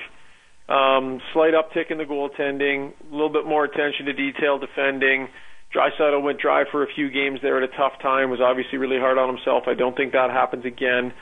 um, 0.68 1.20
slight 1.32 1.54
uptick 1.54 1.90
in 1.90 1.98
the 1.98 2.04
goaltending, 2.04 2.92
a 3.08 3.12
little 3.12 3.32
bit 3.32 3.46
more 3.46 3.64
attention 3.64 4.06
to 4.06 4.12
detail 4.12 4.58
defending. 4.58 5.28
Draisaitl 5.74 6.22
went 6.22 6.38
dry 6.38 6.64
for 6.70 6.82
a 6.82 6.86
few 6.86 7.10
games 7.10 7.40
there 7.40 7.56
at 7.56 7.62
a 7.62 7.76
tough 7.76 7.98
time. 8.00 8.30
Was 8.30 8.40
obviously 8.40 8.78
really 8.78 8.98
hard 8.98 9.18
on 9.18 9.34
himself. 9.34 9.64
I 9.66 9.74
don't 9.74 9.96
think 9.96 10.12
that 10.12 10.30
happens 10.30 10.64
again. 10.64 11.12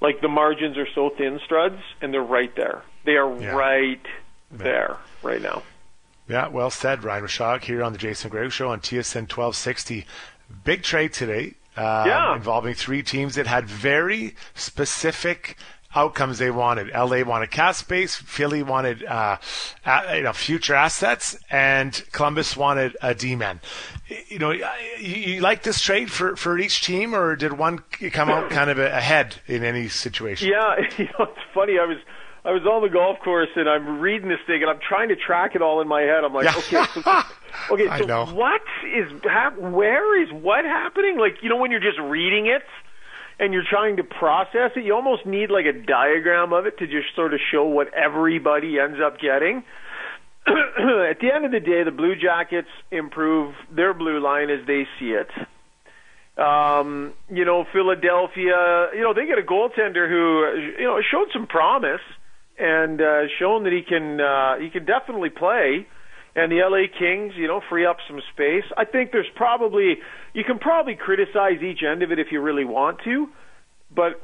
Like 0.00 0.20
the 0.20 0.28
margins 0.28 0.76
are 0.76 0.86
so 0.94 1.10
thin, 1.16 1.40
Struds, 1.48 1.80
and 2.00 2.12
they're 2.12 2.22
right 2.22 2.54
there. 2.54 2.82
They 3.04 3.16
are 3.16 3.40
yeah. 3.40 3.50
right 3.50 4.06
there 4.50 4.96
right 5.22 5.42
now. 5.42 5.62
Yeah, 6.28 6.48
well 6.48 6.70
said, 6.70 7.04
Ryan 7.04 7.24
Rishaug 7.24 7.64
here 7.64 7.82
on 7.82 7.92
the 7.92 7.98
Jason 7.98 8.30
Gray 8.30 8.50
Show 8.50 8.68
on 8.68 8.80
TSN 8.80 9.22
1260. 9.22 10.04
Big 10.62 10.82
trade 10.82 11.12
today. 11.14 11.54
Um, 11.76 12.08
yeah. 12.08 12.36
Involving 12.36 12.74
three 12.74 13.02
teams 13.02 13.36
that 13.36 13.46
had 13.46 13.66
very 13.66 14.34
specific 14.54 15.56
outcomes 15.98 16.38
they 16.38 16.50
wanted. 16.50 16.90
LA 16.94 17.22
wanted 17.22 17.50
cap 17.50 17.74
space, 17.74 18.14
Philly 18.14 18.62
wanted 18.62 19.04
uh, 19.04 19.38
you 20.14 20.22
know 20.22 20.32
future 20.32 20.74
assets, 20.74 21.36
and 21.50 22.02
Columbus 22.12 22.56
wanted 22.56 22.96
a 23.02 23.14
D-man. 23.14 23.60
You 24.28 24.38
know, 24.38 24.52
you, 24.52 24.64
you 24.98 25.40
like 25.40 25.62
this 25.64 25.80
trade 25.80 26.10
for, 26.10 26.36
for 26.36 26.58
each 26.58 26.82
team, 26.82 27.14
or 27.14 27.36
did 27.36 27.52
one 27.52 27.78
come 28.12 28.30
out 28.30 28.50
kind 28.50 28.70
of 28.70 28.78
ahead 28.78 29.36
in 29.46 29.64
any 29.64 29.88
situation? 29.88 30.48
Yeah, 30.48 30.76
you 30.98 31.06
know, 31.06 31.24
it's 31.24 31.40
funny. 31.52 31.78
I 31.78 31.84
was 31.84 31.98
I 32.44 32.52
was 32.52 32.62
on 32.64 32.82
the 32.82 32.88
golf 32.88 33.18
course 33.22 33.50
and 33.56 33.68
I'm 33.68 34.00
reading 34.00 34.28
this 34.28 34.38
thing 34.46 34.62
and 34.62 34.70
I'm 34.70 34.80
trying 34.80 35.08
to 35.08 35.16
track 35.16 35.54
it 35.54 35.60
all 35.60 35.80
in 35.82 35.88
my 35.88 36.02
head. 36.02 36.24
I'm 36.24 36.32
like, 36.32 36.56
okay, 36.56 36.84
so, 36.94 37.22
okay, 37.72 38.06
so 38.06 38.26
what 38.32 38.62
is 38.86 39.10
where 39.58 40.22
is 40.22 40.32
what 40.32 40.64
happening? 40.64 41.18
Like, 41.18 41.42
you 41.42 41.48
know, 41.48 41.56
when 41.56 41.70
you're 41.70 41.80
just 41.80 41.98
reading 41.98 42.46
it 42.46 42.62
and 43.38 43.52
you're 43.52 43.66
trying 43.68 43.96
to 43.96 44.04
process 44.04 44.72
it, 44.76 44.84
you 44.84 44.94
almost 44.94 45.24
need 45.24 45.50
like 45.50 45.66
a 45.66 45.72
diagram 45.72 46.52
of 46.52 46.66
it 46.66 46.78
to 46.78 46.86
just 46.86 47.14
sort 47.14 47.34
of 47.34 47.40
show 47.52 47.64
what 47.64 47.92
everybody 47.94 48.78
ends 48.78 48.98
up 49.04 49.20
getting. 49.20 49.62
At 50.46 51.20
the 51.20 51.30
end 51.34 51.44
of 51.44 51.52
the 51.52 51.60
day, 51.60 51.84
the 51.84 51.90
Blue 51.90 52.14
Jackets 52.16 52.68
improve 52.90 53.54
their 53.74 53.94
blue 53.94 54.20
line 54.20 54.50
as 54.50 54.66
they 54.66 54.86
see 54.98 55.10
it. 55.12 55.28
Um, 56.38 57.14
you 57.30 57.44
know, 57.44 57.64
Philadelphia, 57.72 58.88
you 58.94 59.02
know, 59.02 59.12
they 59.12 59.26
get 59.26 59.38
a 59.38 59.42
goaltender 59.42 60.08
who, 60.08 60.78
you 60.78 60.86
know, 60.86 61.00
showed 61.02 61.28
some 61.32 61.46
promise 61.46 62.00
and 62.58 63.00
uh, 63.00 63.22
shown 63.38 63.64
that 63.64 63.72
he 63.72 63.82
can 63.82 64.20
uh, 64.20 64.58
he 64.58 64.70
can 64.70 64.84
definitely 64.84 65.30
play. 65.30 65.86
And 66.38 66.52
the 66.52 66.62
LA 66.62 66.86
Kings, 66.96 67.32
you 67.36 67.48
know, 67.48 67.60
free 67.68 67.84
up 67.84 67.96
some 68.06 68.20
space. 68.32 68.62
I 68.76 68.84
think 68.84 69.10
there's 69.10 69.26
probably 69.34 69.96
you 70.34 70.44
can 70.44 70.60
probably 70.60 70.94
criticize 70.94 71.60
each 71.60 71.82
end 71.82 72.04
of 72.04 72.12
it 72.12 72.20
if 72.20 72.28
you 72.30 72.40
really 72.40 72.64
want 72.64 73.00
to, 73.02 73.26
but 73.90 74.22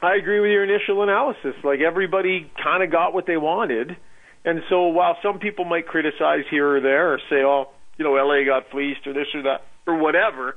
I 0.00 0.14
agree 0.14 0.38
with 0.38 0.52
your 0.52 0.62
initial 0.62 1.02
analysis. 1.02 1.54
Like 1.64 1.80
everybody 1.80 2.48
kind 2.62 2.84
of 2.84 2.92
got 2.92 3.12
what 3.12 3.26
they 3.26 3.36
wanted, 3.36 3.96
and 4.44 4.60
so 4.70 4.86
while 4.86 5.16
some 5.20 5.40
people 5.40 5.64
might 5.64 5.88
criticize 5.88 6.44
here 6.48 6.76
or 6.76 6.80
there 6.80 7.12
or 7.12 7.18
say, 7.28 7.42
"Oh, 7.42 7.70
you 7.98 8.04
know, 8.04 8.12
LA 8.12 8.44
got 8.44 8.70
fleeced" 8.70 9.04
or 9.08 9.12
this 9.12 9.26
or 9.34 9.42
that 9.42 9.62
or 9.84 9.96
whatever, 9.96 10.54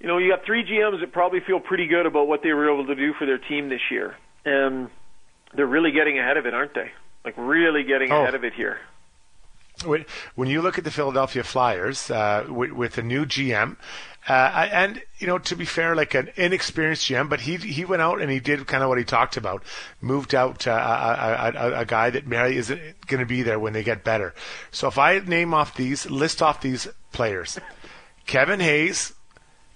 you 0.00 0.08
know, 0.08 0.18
you 0.18 0.28
got 0.28 0.44
three 0.44 0.64
GMs 0.64 1.02
that 1.02 1.12
probably 1.12 1.38
feel 1.46 1.60
pretty 1.60 1.86
good 1.86 2.06
about 2.06 2.26
what 2.26 2.42
they 2.42 2.52
were 2.52 2.68
able 2.68 2.86
to 2.86 2.96
do 2.96 3.12
for 3.16 3.26
their 3.26 3.38
team 3.38 3.68
this 3.68 3.92
year, 3.92 4.16
and 4.44 4.90
they're 5.54 5.68
really 5.68 5.92
getting 5.92 6.18
ahead 6.18 6.36
of 6.36 6.46
it, 6.46 6.52
aren't 6.52 6.74
they? 6.74 6.90
Like 7.24 7.34
really 7.38 7.84
getting 7.84 8.10
oh. 8.10 8.22
ahead 8.22 8.34
of 8.34 8.42
it 8.42 8.54
here. 8.54 8.78
When 10.34 10.48
you 10.48 10.62
look 10.62 10.78
at 10.78 10.84
the 10.84 10.90
Philadelphia 10.90 11.42
Flyers 11.42 12.10
uh, 12.10 12.46
with, 12.48 12.72
with 12.72 12.98
a 12.98 13.02
new 13.02 13.26
GM, 13.26 13.76
uh, 14.26 14.68
and 14.72 15.02
you 15.18 15.26
know, 15.26 15.38
to 15.38 15.54
be 15.54 15.66
fair, 15.66 15.94
like 15.94 16.14
an 16.14 16.30
inexperienced 16.36 17.06
GM, 17.08 17.28
but 17.28 17.40
he 17.40 17.56
he 17.56 17.84
went 17.84 18.00
out 18.00 18.22
and 18.22 18.30
he 18.30 18.40
did 18.40 18.66
kind 18.66 18.82
of 18.82 18.88
what 18.88 18.96
he 18.96 19.04
talked 19.04 19.36
about, 19.36 19.62
moved 20.00 20.34
out 20.34 20.66
uh, 20.66 20.70
a, 20.70 21.58
a, 21.58 21.80
a, 21.80 21.84
guy 21.84 22.08
that 22.08 22.26
maybe 22.26 22.56
isn't 22.56 23.06
going 23.06 23.20
to 23.20 23.26
be 23.26 23.42
there 23.42 23.58
when 23.58 23.74
they 23.74 23.82
get 23.82 24.02
better. 24.02 24.34
So 24.70 24.88
if 24.88 24.96
I 24.96 25.18
name 25.18 25.52
off 25.52 25.76
these, 25.76 26.08
list 26.08 26.40
off 26.40 26.62
these 26.62 26.88
players: 27.12 27.58
Kevin 28.26 28.60
Hayes, 28.60 29.12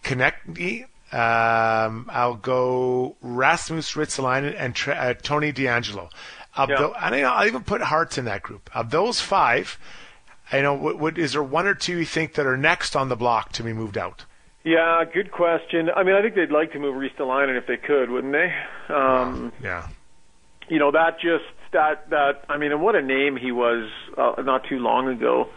Konecny, 0.03 0.85
um, 1.13 2.09
I'll 2.11 2.35
go 2.35 3.17
Rasmus 3.21 3.93
Ristolainen 3.93 4.55
and 4.59 4.75
uh, 4.87 5.13
Tony 5.15 5.53
DeAngelo. 5.53 6.11
Of 6.59 6.71
yeah. 6.71 6.77
the, 6.77 7.05
and 7.05 7.15
I'll 7.15 7.47
even 7.47 7.63
put 7.63 7.81
Hearts 7.81 8.19
in 8.19 8.25
that 8.25 8.43
group. 8.43 8.69
Of 8.75 8.91
those 8.91 9.21
five, 9.21 9.79
I 10.53 10.61
know 10.61 10.75
what, 10.75 10.99
what 10.99 11.17
is 11.17 11.33
there 11.33 11.43
one 11.43 11.67
or 11.67 11.75
two 11.75 11.99
you 11.99 12.05
think 12.05 12.35
that 12.35 12.47
are 12.47 12.57
next 12.57 12.97
on 12.97 13.09
the 13.09 13.17
block 13.17 13.53
to 13.53 13.63
be 13.63 13.73
moved 13.73 13.97
out? 13.97 14.25
Yeah, 14.65 15.05
good 15.05 15.31
question. 15.31 15.89
I 15.95 16.03
mean, 16.03 16.17
I 16.17 16.21
think 16.21 16.35
they'd 16.35 16.51
like 16.51 16.73
to 16.73 16.79
move 16.79 16.97
Ristolainen 16.97 17.57
if 17.57 17.67
they 17.67 17.77
could, 17.77 18.11
wouldn't 18.11 18.33
they? 18.33 18.53
Um, 18.93 19.53
yeah. 19.63 19.89
You 20.69 20.79
know 20.79 20.91
that 20.91 21.21
just 21.21 21.45
that 21.73 22.11
that 22.11 22.45
I 22.49 22.59
mean, 22.59 22.73
and 22.73 22.83
what 22.83 22.95
a 22.95 23.03
name 23.03 23.37
he 23.37 23.53
was 23.53 23.89
uh, 24.19 24.43
not 24.43 24.65
too 24.69 24.79
long 24.79 25.09
ago. 25.09 25.49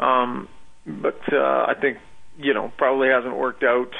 Um, 0.00 0.48
but 0.86 1.20
uh, 1.32 1.66
I 1.68 1.74
think 1.80 1.98
you 2.38 2.54
know 2.54 2.72
probably 2.76 3.08
hasn't 3.08 3.36
worked 3.36 3.62
out 3.62 3.92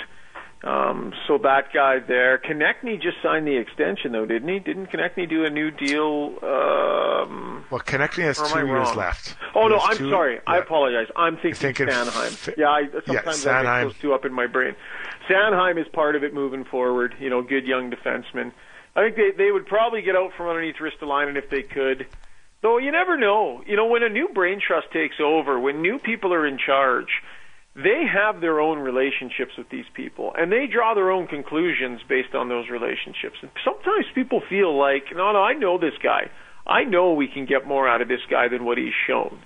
um, 0.64 1.12
so 1.28 1.38
that 1.38 1.72
guy 1.72 2.00
there, 2.00 2.38
Konecny 2.38 3.00
just 3.00 3.18
signed 3.22 3.46
the 3.46 3.56
extension 3.56 4.10
though, 4.10 4.26
didn't 4.26 4.48
he? 4.48 4.58
Didn't 4.58 4.86
Konecny 4.86 5.28
do 5.28 5.44
a 5.44 5.50
new 5.50 5.70
deal? 5.70 6.34
Um, 6.42 7.64
well, 7.70 7.80
Konecny 7.80 8.24
has 8.24 8.38
two 8.38 8.66
years 8.66 8.94
left. 8.96 9.36
Oh 9.54 9.68
he 9.68 9.68
no, 9.68 9.78
I'm 9.78 9.96
two, 9.96 10.10
sorry. 10.10 10.34
Yeah. 10.34 10.40
I 10.48 10.58
apologize. 10.58 11.06
I'm 11.14 11.36
thinking, 11.36 11.54
thinking 11.54 11.86
Sanheim. 11.86 12.48
F- 12.48 12.58
yeah, 12.58 12.70
I, 12.70 12.88
sometimes 13.06 13.44
yeah, 13.44 13.60
I 13.60 13.62
get 13.62 13.84
those 13.84 13.98
two 13.98 14.12
up 14.14 14.24
in 14.24 14.32
my 14.32 14.48
brain. 14.48 14.74
Sanheim 15.30 15.80
is 15.80 15.86
part 15.92 16.16
of 16.16 16.24
it 16.24 16.34
moving 16.34 16.64
forward. 16.64 17.14
You 17.20 17.30
know, 17.30 17.40
good 17.40 17.64
young 17.64 17.92
defenseman. 17.92 18.52
I 18.96 19.02
think 19.02 19.16
they 19.16 19.30
they 19.44 19.52
would 19.52 19.66
probably 19.66 20.02
get 20.02 20.16
out 20.16 20.32
from 20.36 20.48
underneath 20.48 20.76
Ristolainen 20.76 21.36
if 21.36 21.50
they 21.50 21.62
could. 21.62 22.06
Though 22.62 22.78
you 22.78 22.90
never 22.90 23.16
know. 23.16 23.62
You 23.64 23.76
know, 23.76 23.86
when 23.86 24.02
a 24.02 24.08
new 24.08 24.28
brain 24.34 24.60
trust 24.60 24.90
takes 24.92 25.20
over, 25.20 25.60
when 25.60 25.82
new 25.82 26.00
people 26.00 26.34
are 26.34 26.44
in 26.44 26.58
charge 26.58 27.22
they 27.78 28.02
have 28.10 28.40
their 28.40 28.58
own 28.58 28.78
relationships 28.80 29.54
with 29.56 29.70
these 29.70 29.86
people 29.94 30.32
and 30.36 30.50
they 30.50 30.66
draw 30.66 30.94
their 30.94 31.12
own 31.12 31.28
conclusions 31.28 32.00
based 32.08 32.34
on 32.34 32.48
those 32.48 32.68
relationships. 32.68 33.38
And 33.40 33.50
sometimes 33.64 34.04
people 34.14 34.42
feel 34.50 34.76
like, 34.76 35.14
no, 35.14 35.30
no, 35.30 35.38
I 35.38 35.54
know 35.54 35.78
this 35.78 35.94
guy. 36.02 36.26
I 36.66 36.82
know 36.82 37.14
we 37.14 37.28
can 37.28 37.46
get 37.46 37.68
more 37.68 37.88
out 37.88 38.02
of 38.02 38.08
this 38.08 38.26
guy 38.28 38.48
than 38.48 38.64
what 38.64 38.78
he's 38.78 38.96
shown. 39.06 39.38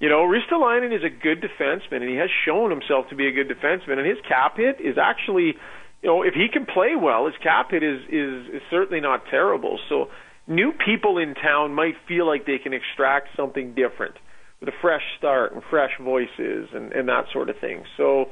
You 0.00 0.08
know, 0.08 0.26
Ristolainen 0.26 0.90
is 0.90 1.04
a 1.06 1.14
good 1.14 1.38
defenseman 1.38 2.02
and 2.02 2.10
he 2.10 2.16
has 2.16 2.30
shown 2.44 2.70
himself 2.70 3.08
to 3.10 3.14
be 3.14 3.28
a 3.28 3.32
good 3.32 3.46
defenseman 3.48 3.98
and 3.98 4.06
his 4.08 4.18
cap 4.26 4.56
hit 4.56 4.80
is 4.80 4.98
actually, 4.98 5.54
you 6.02 6.10
know, 6.10 6.22
if 6.22 6.34
he 6.34 6.48
can 6.52 6.66
play 6.66 6.96
well, 7.00 7.26
his 7.26 7.38
cap 7.40 7.70
hit 7.70 7.84
is 7.84 8.02
is, 8.10 8.58
is 8.58 8.62
certainly 8.70 9.00
not 9.00 9.22
terrible. 9.30 9.78
So 9.88 10.10
new 10.48 10.72
people 10.72 11.18
in 11.18 11.34
town 11.36 11.74
might 11.74 11.94
feel 12.08 12.26
like 12.26 12.44
they 12.44 12.58
can 12.58 12.72
extract 12.72 13.28
something 13.36 13.74
different 13.74 14.16
with 14.62 14.68
a 14.72 14.78
fresh 14.80 15.02
start 15.18 15.52
and 15.52 15.62
fresh 15.68 15.90
voices 16.00 16.68
and, 16.72 16.92
and 16.92 17.08
that 17.08 17.24
sort 17.32 17.50
of 17.50 17.58
thing. 17.58 17.82
So, 17.96 18.30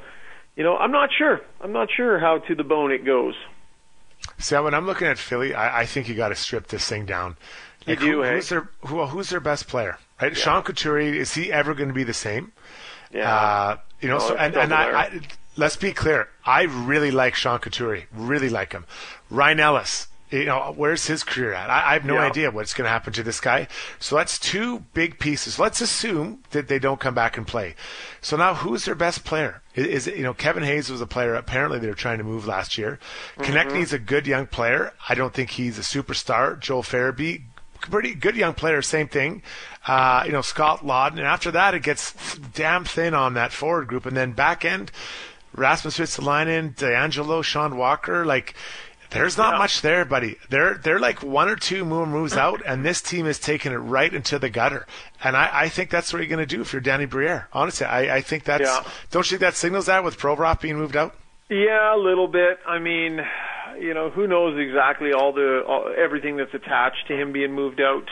you 0.55 0.63
know, 0.63 0.77
I'm 0.77 0.91
not 0.91 1.09
sure. 1.15 1.41
I'm 1.59 1.73
not 1.73 1.89
sure 1.95 2.19
how 2.19 2.37
to 2.37 2.55
the 2.55 2.63
bone 2.63 2.93
it 2.93 3.05
goes. 3.05 3.35
See, 4.37 4.55
when 4.55 4.73
I'm 4.73 4.85
looking 4.85 5.07
at 5.07 5.17
Philly, 5.17 5.53
I, 5.53 5.81
I 5.81 5.85
think 5.85 6.07
you 6.07 6.15
got 6.15 6.29
to 6.29 6.35
strip 6.35 6.67
this 6.67 6.87
thing 6.87 7.05
down. 7.05 7.35
Like, 7.85 7.99
you 7.99 8.05
do, 8.05 8.11
who, 8.13 8.23
hey? 8.23 8.35
who's 8.35 8.49
their 8.49 8.69
who, 8.85 9.05
who's 9.07 9.29
their 9.29 9.41
best 9.41 9.67
player? 9.67 9.97
Right, 10.21 10.31
yeah. 10.31 10.41
Sean 10.41 10.63
Couturier 10.63 11.13
is 11.13 11.33
he 11.33 11.51
ever 11.51 11.73
going 11.73 11.89
to 11.89 11.93
be 11.93 12.05
the 12.05 12.13
same? 12.13 12.53
Yeah, 13.11 13.29
uh, 13.29 13.77
you 13.99 14.07
know. 14.07 14.19
No, 14.19 14.27
so 14.29 14.35
and, 14.37 14.55
and 14.55 14.73
I, 14.73 15.01
I, 15.01 15.21
let's 15.57 15.75
be 15.75 15.91
clear. 15.91 16.29
I 16.45 16.63
really 16.63 17.11
like 17.11 17.35
Sean 17.35 17.59
Couturier. 17.59 18.05
Really 18.13 18.49
like 18.49 18.71
him. 18.71 18.85
Ryan 19.29 19.59
Ellis 19.59 20.07
You 20.31 20.45
know, 20.45 20.73
where's 20.75 21.07
his 21.07 21.23
career 21.23 21.53
at? 21.53 21.69
I, 21.69 21.89
I 21.89 21.93
have 21.93 22.05
no 22.05 22.15
Yeah. 22.15 22.25
idea 22.27 22.51
what's 22.51 22.73
going 22.73 22.85
to 22.85 22.91
happen 22.91 23.11
to 23.13 23.23
this 23.23 23.41
guy. 23.41 23.67
So 23.99 24.15
that's 24.15 24.39
two 24.39 24.79
big 24.93 25.19
pieces. 25.19 25.59
Let's 25.59 25.81
assume 25.81 26.43
that 26.51 26.69
they 26.69 26.79
don't 26.79 26.99
come 27.01 27.13
back 27.13 27.35
and 27.37 27.45
play. 27.45 27.75
So 28.21 28.37
now, 28.37 28.53
who's 28.55 28.85
their 28.85 28.95
best 28.95 29.25
player? 29.25 29.61
Is, 29.75 29.87
is 29.87 30.07
it, 30.07 30.15
you 30.17 30.23
know 30.23 30.33
Kevin 30.33 30.63
Hayes 30.63 30.89
was 30.89 31.01
a 31.01 31.07
player 31.07 31.35
apparently 31.35 31.79
they 31.79 31.87
were 31.87 31.93
trying 31.93 32.17
to 32.19 32.23
move 32.23 32.47
last 32.47 32.77
year. 32.77 32.97
Mm-hmm. 33.37 33.51
Konecny's 33.51 33.93
a 33.93 33.99
good 33.99 34.25
young 34.25 34.47
player. 34.47 34.93
I 35.09 35.15
don't 35.15 35.33
think 35.33 35.51
he's 35.51 35.77
a 35.77 35.81
superstar. 35.81 36.59
Joel 36.59 36.83
Farabee, 36.83 37.41
pretty 37.81 38.13
good 38.15 38.35
young 38.35 38.53
player. 38.53 38.81
Same 38.81 39.07
thing. 39.07 39.41
Uh, 39.87 40.23
you 40.25 40.31
know 40.31 40.41
Scott 40.41 40.81
Laughton, 40.81 41.17
and 41.17 41.21
after 41.21 41.51
that 41.51 41.73
it 41.73 41.83
gets 41.83 42.13
damn 42.53 42.85
thin 42.85 43.13
on 43.13 43.33
that 43.33 43.51
forward 43.51 43.87
group, 43.87 44.05
and 44.05 44.15
then 44.15 44.31
back 44.33 44.63
end. 44.63 44.91
Rasmus 45.53 45.97
Ristolainen, 45.97 46.73
DeAngelo, 46.75 47.43
Sean 47.43 47.75
Walker, 47.75 48.25
like 48.25 48.53
there's 49.11 49.37
not 49.37 49.57
much 49.57 49.81
there, 49.81 50.05
buddy. 50.05 50.37
They're 50.49 50.75
they're 50.75 50.99
like 50.99 51.21
one 51.21 51.49
or 51.49 51.55
two 51.55 51.83
more 51.83 52.05
moves 52.05 52.33
out, 52.33 52.61
and 52.65 52.85
this 52.85 53.01
team 53.01 53.25
is 53.25 53.39
taking 53.39 53.71
it 53.73 53.77
right 53.77 54.11
into 54.13 54.39
the 54.39 54.49
gutter. 54.49 54.87
And 55.23 55.35
I, 55.35 55.49
I 55.53 55.69
think 55.69 55.89
that's 55.89 56.11
what 56.11 56.19
you're 56.19 56.29
going 56.29 56.39
to 56.39 56.45
do 56.45 56.61
if 56.61 56.71
you're 56.71 56.81
Danny 56.81 57.05
Briere. 57.05 57.47
Honestly, 57.51 57.85
I, 57.85 58.17
I 58.17 58.21
think 58.21 58.45
that's. 58.45 58.63
Yeah. 58.63 58.83
Don't 59.11 59.29
you 59.29 59.37
think 59.37 59.41
that 59.41 59.55
signals 59.55 59.87
that 59.87 60.03
with 60.03 60.17
Provorov 60.17 60.61
being 60.61 60.77
moved 60.77 60.95
out? 60.95 61.13
Yeah, 61.49 61.95
a 61.95 61.99
little 61.99 62.29
bit. 62.29 62.59
I 62.65 62.79
mean, 62.79 63.19
you 63.77 63.93
know, 63.93 64.09
who 64.09 64.27
knows 64.27 64.57
exactly 64.57 65.11
all 65.11 65.33
the 65.33 65.61
all, 65.67 65.93
everything 65.97 66.37
that's 66.37 66.53
attached 66.53 67.07
to 67.09 67.13
him 67.13 67.33
being 67.33 67.51
moved 67.51 67.81
out. 67.81 68.07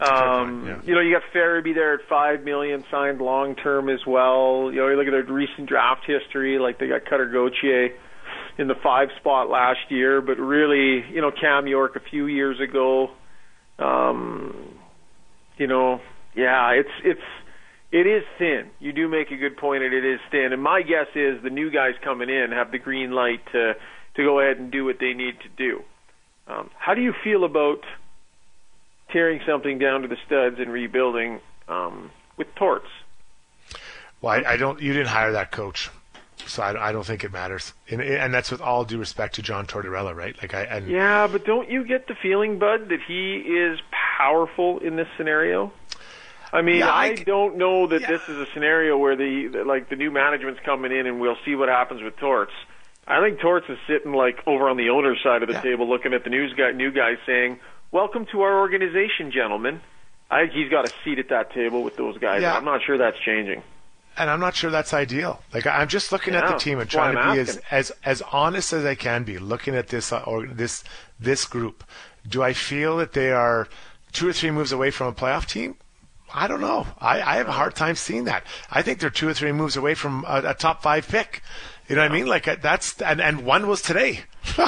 Um, 0.00 0.66
yeah. 0.66 0.80
You 0.84 0.94
know, 0.94 1.00
you 1.00 1.12
got 1.12 1.22
Farabee 1.34 1.74
there 1.74 1.94
at 1.94 2.00
five 2.08 2.42
million, 2.42 2.84
signed 2.90 3.20
long 3.20 3.56
term 3.56 3.88
as 3.88 4.06
well. 4.06 4.70
You 4.72 4.78
know, 4.78 4.88
you 4.88 4.96
look 4.96 5.06
at 5.06 5.10
their 5.10 5.24
recent 5.24 5.68
draft 5.68 6.04
history, 6.06 6.58
like 6.58 6.78
they 6.78 6.86
got 6.86 7.04
Cutter 7.06 7.26
Gauthier 7.26 7.92
in 8.58 8.68
the 8.68 8.74
five 8.74 9.08
spot 9.18 9.48
last 9.48 9.90
year, 9.90 10.20
but 10.20 10.38
really, 10.38 11.04
you 11.10 11.20
know, 11.20 11.30
Cam 11.30 11.66
York 11.66 11.96
a 11.96 12.00
few 12.00 12.26
years 12.26 12.60
ago. 12.60 13.10
Um, 13.78 14.78
you 15.56 15.66
know, 15.66 16.00
yeah, 16.34 16.70
it's 16.72 16.90
it's 17.04 17.20
it 17.90 18.06
is 18.06 18.24
thin. 18.38 18.70
You 18.80 18.92
do 18.92 19.08
make 19.08 19.30
a 19.30 19.36
good 19.36 19.56
point, 19.56 19.82
and 19.82 19.92
it 19.92 20.04
is 20.04 20.20
thin. 20.30 20.52
And 20.52 20.62
my 20.62 20.82
guess 20.82 21.08
is 21.14 21.42
the 21.42 21.50
new 21.50 21.70
guys 21.70 21.94
coming 22.02 22.30
in 22.30 22.52
have 22.52 22.72
the 22.72 22.78
green 22.78 23.12
light 23.12 23.40
to 23.52 23.74
to 24.16 24.24
go 24.24 24.40
ahead 24.40 24.58
and 24.58 24.70
do 24.70 24.84
what 24.84 24.96
they 24.98 25.12
need 25.12 25.40
to 25.40 25.48
do. 25.56 25.82
Um, 26.46 26.70
how 26.76 26.94
do 26.94 27.00
you 27.00 27.14
feel 27.24 27.44
about 27.44 27.80
tearing 29.10 29.40
something 29.46 29.78
down 29.78 30.02
to 30.02 30.08
the 30.08 30.16
studs 30.26 30.56
and 30.58 30.72
rebuilding 30.72 31.40
um, 31.68 32.10
with 32.36 32.48
Torts? 32.56 32.88
Well, 34.20 34.32
I, 34.32 34.52
I 34.52 34.56
don't. 34.56 34.80
You 34.80 34.92
didn't 34.92 35.08
hire 35.08 35.32
that 35.32 35.50
coach, 35.50 35.90
so 36.52 36.62
I, 36.62 36.88
I 36.88 36.92
don't 36.92 37.04
think 37.06 37.24
it 37.24 37.32
matters. 37.32 37.72
And, 37.90 38.00
and 38.00 38.32
that's 38.32 38.50
with 38.50 38.60
all 38.60 38.84
due 38.84 38.98
respect 38.98 39.34
to 39.36 39.42
John 39.42 39.66
Tortorella, 39.66 40.14
right? 40.14 40.36
Like 40.40 40.54
I 40.54 40.62
and 40.64 40.88
Yeah, 40.88 41.26
but 41.26 41.44
don't 41.44 41.70
you 41.70 41.84
get 41.84 42.06
the 42.08 42.14
feeling, 42.14 42.58
Bud, 42.58 42.88
that 42.90 43.00
he 43.06 43.36
is 43.38 43.80
powerful 44.18 44.78
in 44.78 44.96
this 44.96 45.08
scenario? 45.16 45.72
I 46.52 46.60
mean, 46.62 46.76
Yeah, 46.80 46.90
I 46.90 47.04
I, 47.04 47.14
don't 47.16 47.56
know 47.56 47.86
that 47.86 48.02
Yeah. 48.02 48.08
this 48.10 48.28
is 48.28 48.38
a 48.38 48.46
scenario 48.52 48.98
where 48.98 49.16
the 49.16 49.64
like 49.66 49.88
the 49.88 49.96
new 49.96 50.10
management's 50.10 50.60
coming 50.64 50.92
in 50.92 51.06
and 51.06 51.20
we'll 51.20 51.38
see 51.44 51.54
what 51.54 51.68
happens 51.68 52.02
with 52.02 52.16
Torts. 52.16 52.52
I 53.06 53.20
think 53.20 53.40
Torts 53.40 53.68
is 53.68 53.78
sitting 53.88 54.12
like 54.12 54.42
over 54.46 54.68
on 54.68 54.76
the 54.76 54.90
owner's 54.90 55.18
side 55.22 55.42
of 55.42 55.48
the 55.48 55.54
Yeah. 55.54 55.62
table, 55.62 55.88
looking 55.88 56.12
at 56.12 56.24
the 56.24 56.30
news 56.30 56.52
guy, 56.52 56.70
new 56.72 56.90
guy 56.92 57.16
saying, 57.26 57.58
"Welcome 57.90 58.26
to 58.32 58.42
our 58.42 58.58
organization, 58.60 59.30
gentlemen." 59.32 59.80
I 60.30 60.42
think 60.42 60.52
he's 60.52 60.70
got 60.70 60.86
a 60.86 60.92
seat 61.04 61.18
at 61.18 61.28
that 61.30 61.52
table 61.52 61.82
with 61.82 61.96
those 61.96 62.16
guys. 62.18 62.42
I'm 62.44 62.64
not 62.64 62.82
sure 62.84 62.96
that's 62.98 63.18
changing. 63.18 63.62
And 64.16 64.30
I'm 64.30 64.40
not 64.40 64.54
sure 64.54 64.70
that's 64.70 64.92
ideal. 64.94 65.42
Like 65.52 65.66
I'm 65.66 65.88
just 65.88 66.12
looking 66.12 66.34
at 66.34 66.46
the 66.46 66.56
team 66.56 66.78
and 66.78 66.88
trying 66.88 67.16
to 67.16 67.32
be 67.32 67.40
as, 67.40 67.60
as 67.70 67.92
as 68.04 68.22
honest 68.32 68.72
as 68.72 68.84
I 68.84 68.94
can 68.94 69.24
be. 69.24 69.38
Looking 69.38 69.74
at 69.74 69.88
this 69.88 70.12
uh, 70.12 70.22
or 70.22 70.46
this 70.46 70.84
this 71.18 71.44
group, 71.44 71.84
do 72.28 72.42
I 72.42 72.52
feel 72.52 72.96
that 72.98 73.12
they 73.12 73.32
are 73.32 73.68
two 74.12 74.28
or 74.28 74.32
three 74.32 74.50
moves 74.50 74.72
away 74.72 74.90
from 74.90 75.08
a 75.08 75.12
playoff 75.12 75.46
team? 75.46 75.76
I 76.34 76.48
don't 76.48 76.60
know. 76.60 76.86
I, 76.98 77.20
I 77.20 77.36
have 77.36 77.48
a 77.48 77.52
hard 77.52 77.74
time 77.74 77.94
seeing 77.94 78.24
that. 78.24 78.44
I 78.70 78.80
think 78.82 79.00
they're 79.00 79.10
two 79.10 79.28
or 79.28 79.34
three 79.34 79.52
moves 79.52 79.76
away 79.76 79.94
from 79.94 80.24
a, 80.26 80.42
a 80.46 80.54
top 80.54 80.82
five 80.82 81.06
pick. 81.06 81.42
You 81.88 81.96
know 81.96 82.02
what 82.02 82.10
I 82.12 82.14
mean? 82.14 82.26
Like 82.26 82.48
uh, 82.48 82.56
that's 82.60 83.00
and 83.02 83.20
and 83.20 83.44
one 83.44 83.66
was 83.66 83.82
today. 83.82 84.20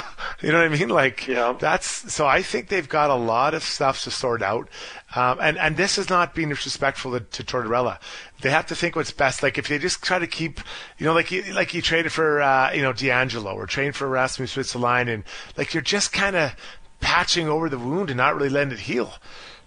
you 0.42 0.50
know 0.52 0.58
what 0.58 0.66
I 0.66 0.68
mean? 0.68 0.88
Like 0.88 1.26
Yeah. 1.26 1.54
that's 1.58 2.12
so. 2.12 2.26
I 2.26 2.42
think 2.42 2.68
they've 2.68 2.88
got 2.88 3.10
a 3.10 3.14
lot 3.14 3.54
of 3.54 3.62
stuff 3.62 4.02
to 4.04 4.10
sort 4.10 4.42
out, 4.42 4.68
um, 5.14 5.38
and 5.40 5.56
and 5.58 5.76
this 5.76 5.96
is 5.96 6.10
not 6.10 6.34
being 6.34 6.48
disrespectful 6.50 7.12
to, 7.12 7.20
to 7.20 7.44
Tortorella. 7.44 7.98
They 8.42 8.50
have 8.50 8.66
to 8.66 8.74
think 8.74 8.94
what's 8.96 9.10
best. 9.12 9.42
Like 9.42 9.56
if 9.58 9.68
they 9.68 9.78
just 9.78 10.02
try 10.02 10.18
to 10.18 10.26
keep, 10.26 10.60
you 10.98 11.06
know, 11.06 11.14
like 11.14 11.30
you, 11.30 11.42
like 11.54 11.72
you 11.72 11.80
traded 11.82 12.12
for 12.12 12.42
uh, 12.42 12.72
you 12.72 12.82
know 12.82 12.92
DeAngelo 12.92 13.54
or 13.54 13.66
traded 13.66 13.96
for 13.96 14.08
Rasmus 14.08 14.74
Line, 14.74 15.08
and 15.08 15.24
like 15.56 15.72
you're 15.72 15.82
just 15.82 16.12
kind 16.12 16.36
of 16.36 16.54
patching 17.00 17.48
over 17.48 17.68
the 17.68 17.78
wound 17.78 18.10
and 18.10 18.16
not 18.18 18.34
really 18.36 18.48
letting 18.50 18.72
it 18.72 18.80
heal. 18.80 19.14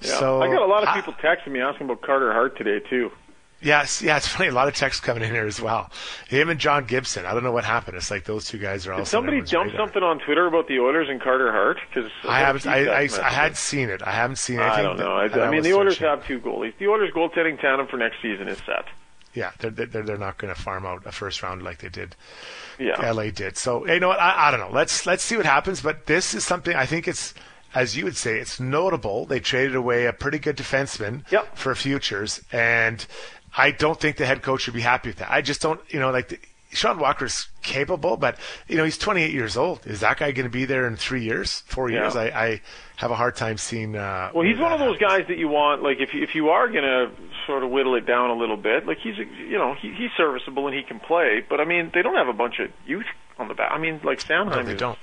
Yeah. 0.02 0.20
So 0.20 0.42
I 0.42 0.48
got 0.48 0.62
a 0.62 0.66
lot 0.66 0.84
of 0.84 0.90
I- 0.90 0.96
people 0.96 1.14
texting 1.14 1.54
me 1.54 1.62
asking 1.62 1.86
about 1.90 2.02
Carter 2.02 2.32
Hart 2.34 2.58
today 2.58 2.80
too. 2.88 3.10
Yes, 3.62 4.02
yeah, 4.02 4.18
it's 4.18 4.28
funny. 4.28 4.50
A 4.50 4.54
lot 4.54 4.68
of 4.68 4.76
texts 4.76 5.02
coming 5.04 5.24
in 5.24 5.32
here 5.32 5.46
as 5.46 5.60
well. 5.62 5.90
Him 6.28 6.50
and 6.50 6.60
John 6.60 6.86
Gibson. 6.86 7.26
I 7.26 7.34
don't 7.34 7.44
know 7.44 7.52
what 7.52 7.64
happened. 7.64 7.98
It's 7.98 8.12
like 8.12 8.26
those 8.26 8.46
two 8.46 8.58
guys 8.58 8.86
are 8.88 8.94
all. 8.94 9.00
Did 9.00 9.08
somebody 9.08 9.42
dump 9.42 9.68
radar. 9.72 9.86
something 9.88 10.04
on 10.04 10.20
Twitter 10.20 10.46
about 10.48 10.68
the 10.68 10.80
Oilers 10.80 11.08
and 11.10 11.22
Carter 11.22 11.52
Hart? 11.52 11.78
Because 11.94 12.12
I 12.28 12.40
haven't. 12.40 12.68
I, 12.68 12.86
I, 12.86 13.10
I 13.22 13.30
had 13.30 13.58
seen 13.58 13.90
it. 13.90 14.02
I 14.04 14.12
haven't 14.12 14.38
seen 14.38 14.60
anything. 14.60 14.80
I 14.80 14.82
don't 14.84 14.98
know. 14.98 15.14
I, 15.14 15.48
I 15.48 15.50
mean, 15.50 15.64
the 15.64 15.74
Oilers 15.74 15.98
have 16.00 16.26
two 16.26 16.40
goalies. 16.40 16.78
The 16.78 16.88
Oilers 16.88 17.12
goaltending 17.14 17.60
tandem 17.60 17.88
for 17.88 17.98
next 17.98 18.22
season 18.22 18.48
is 18.48 18.58
set. 18.66 18.86
Yeah, 19.34 19.52
they're 19.60 19.70
they're, 19.72 20.04
they're 20.04 20.18
not 20.18 20.38
going 20.38 20.54
to 20.54 20.60
farm 20.60 20.86
out 20.86 21.06
a 21.06 21.12
first 21.12 21.44
round 21.44 21.62
like 21.62 21.80
they 21.80 21.90
did. 21.90 22.16
Yeah. 22.80 23.12
LA 23.12 23.30
did. 23.30 23.58
So 23.58 23.86
you 23.88 24.00
know 24.00 24.08
what? 24.08 24.20
I, 24.20 24.48
I 24.48 24.52
don't 24.52 24.60
know. 24.60 24.72
Let's 24.72 25.06
let's 25.06 25.24
see 25.24 25.38
what 25.38 25.46
happens. 25.46 25.82
But 25.82 26.06
this 26.06 26.34
is 26.34 26.44
something 26.44 26.76
I 26.76 26.86
think 26.86 27.08
it's 27.08 27.34
as 27.76 27.96
you 27.96 28.06
would 28.06 28.16
say, 28.18 28.40
it's 28.40 28.60
notable. 28.60 29.26
They 29.26 29.40
traded 29.40 29.76
away 29.76 30.06
a 30.06 30.14
pretty 30.14 30.40
good 30.40 30.58
defenseman 30.58 31.30
Yep. 31.32 31.58
for 31.58 31.76
futures, 31.76 32.42
and 32.52 33.06
I 33.58 33.72
don't 33.72 34.00
think 34.00 34.18
the 34.18 34.26
head 34.26 34.42
coach 34.44 34.68
would 34.68 34.76
be 34.76 34.82
happy 34.82 35.10
with 35.10 35.18
that. 35.18 35.32
I 35.32 35.42
just 35.42 35.62
don't. 35.62 35.82
You 35.90 36.00
know, 36.00 36.12
like. 36.12 36.30
The, 36.30 36.40
Sean 36.74 37.00
Walker's 37.00 37.48
capable, 37.64 38.18
but 38.18 38.38
you 38.68 38.76
know 38.76 38.84
he's 38.84 38.98
28 38.98 39.32
years 39.32 39.56
old. 39.56 39.88
Is 39.88 40.02
that 40.02 40.18
guy 40.18 40.34
going 40.34 40.44
to 40.46 40.50
be 40.52 40.66
there 40.66 40.86
in 40.86 40.98
three 40.98 41.24
years, 41.24 41.62
four 41.66 41.90
Yeah. 41.90 42.02
years? 42.02 42.16
I, 42.18 42.26
I 42.26 42.62
have 42.98 43.10
a 43.10 43.16
hard 43.16 43.38
time 43.38 43.58
seeing. 43.58 43.96
Uh, 43.96 44.32
Well, 44.36 44.46
he's 44.46 44.60
one 44.60 44.74
of 44.74 44.80
those 44.80 45.00
happens. 45.00 45.20
guys 45.20 45.28
that 45.30 45.38
you 45.38 45.48
want. 45.48 45.82
Like, 45.82 46.02
if 46.02 46.14
you, 46.14 46.22
if 46.24 46.36
you 46.36 46.50
are 46.50 46.68
gonna 46.68 47.10
sort 47.48 47.64
of 47.64 47.70
whittle 47.72 47.96
it 47.96 48.06
down 48.06 48.32
a 48.32 48.34
little 48.36 48.58
bit, 48.58 48.86
like 48.86 48.98
he's 48.98 49.18
a, 49.18 49.24
you 49.50 49.58
know 49.58 49.76
he, 49.76 49.94
he's 49.94 50.10
serviceable 50.18 50.68
and 50.68 50.76
he 50.76 50.84
can 50.84 51.00
play. 51.00 51.42
But 51.50 51.62
I 51.62 51.66
mean, 51.66 51.90
they 51.94 52.02
don't 52.02 52.16
have 52.16 52.28
a 52.28 52.34
bunch 52.34 52.60
of 52.60 52.70
youth 52.86 53.06
on 53.40 53.48
the 53.48 53.54
back. 53.54 53.72
I 53.72 53.78
mean, 53.78 54.02
like 54.04 54.20
Sanheim 54.20 54.50
No, 54.50 54.62
they 54.64 54.74
is 54.74 54.80
don't. 54.80 55.00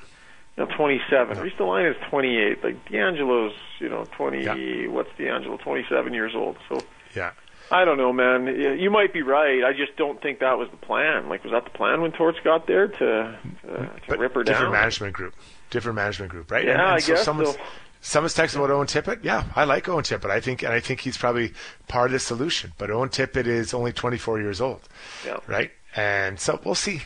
you 0.59 0.67
know, 0.67 0.77
27. 0.77 1.41
Reese 1.41 1.59
Line 1.59 1.87
is 1.87 1.97
28. 2.11 2.63
Like 2.63 2.85
DeAngelo's, 2.91 3.55
you 3.81 3.89
know, 3.89 4.05
20. 4.19 4.45
Yeah. 4.45 4.89
What's 4.89 5.09
DeAngelo? 5.19 5.59
27 5.61 6.13
years 6.13 6.33
old. 6.35 6.59
So 6.69 6.79
Yeah. 7.17 7.31
I 7.75 7.85
don't 7.85 7.99
know, 7.99 8.13
man. 8.13 8.47
You 8.79 8.91
might 8.91 9.13
be 9.13 9.23
right. 9.23 9.65
I 9.65 9.73
just 9.73 9.97
don't 9.97 10.21
think 10.23 10.39
that 10.41 10.57
was 10.59 10.69
the 10.71 10.77
plan. 10.77 11.29
Like, 11.29 11.43
was 11.43 11.53
that 11.53 11.65
the 11.65 11.71
plan 11.77 12.01
when 12.03 12.13
Torts 12.13 12.39
got 12.45 12.67
there 12.67 12.87
to 12.89 12.97
to, 12.97 13.67
to 13.67 14.01
But 14.09 14.19
rip 14.19 14.35
her 14.35 14.43
different 14.43 14.47
down? 14.47 14.47
Different 14.47 14.73
management 14.73 15.13
group. 15.15 15.35
Different 15.71 15.97
management 15.97 16.31
group, 16.31 16.51
right? 16.51 16.65
Yeah, 16.65 16.73
and, 16.73 16.81
and 16.81 16.91
I 16.91 16.99
so 17.01 17.15
guess 17.15 17.25
someone's, 17.25 17.55
so. 17.55 17.61
Someone's 18.01 18.35
texting 18.35 18.57
about 18.57 18.71
Owen 18.71 18.87
Tippett. 18.87 19.25
Yeah, 19.25 19.45
I 19.57 19.65
like 19.65 19.89
Owen 19.89 20.05
Tippett. 20.05 20.31
I 20.31 20.39
think, 20.41 20.63
and 20.63 20.73
I 20.73 20.79
think 20.81 21.01
he's 21.01 21.17
probably 21.17 21.53
part 21.89 22.07
of 22.09 22.13
the 22.13 22.19
solution. 22.19 22.73
But 22.79 22.91
Owen 22.91 23.09
Tippett 23.09 23.47
is 23.47 23.73
only 23.75 23.93
24 23.93 24.41
years 24.41 24.61
old, 24.61 24.83
Yeah. 25.27 25.39
right? 25.47 25.71
And 25.97 26.39
so 26.39 26.61
we'll 26.65 26.75
see. 26.75 27.03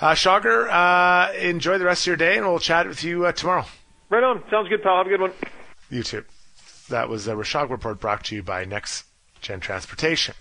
Uh, 0.00 0.12
Shogger, 0.12 0.68
uh, 0.68 1.32
enjoy 1.34 1.78
the 1.78 1.84
rest 1.84 2.02
of 2.02 2.06
your 2.08 2.16
day, 2.16 2.36
and 2.36 2.46
we'll 2.46 2.58
chat 2.58 2.86
with 2.88 3.04
you 3.04 3.26
uh, 3.26 3.32
tomorrow. 3.32 3.64
Right 4.08 4.24
on. 4.24 4.42
Sounds 4.50 4.68
good, 4.68 4.82
pal. 4.82 4.96
Have 4.96 5.06
a 5.06 5.10
good 5.10 5.20
one. 5.20 5.32
You 5.88 6.02
too. 6.02 6.24
That 6.88 7.08
was 7.08 7.28
a 7.28 7.34
Rishaug 7.34 7.70
report 7.70 8.00
brought 8.00 8.24
to 8.24 8.34
you 8.34 8.42
by 8.42 8.64
Next 8.64 9.04
Gen 9.40 9.60
Transportation. 9.60 10.34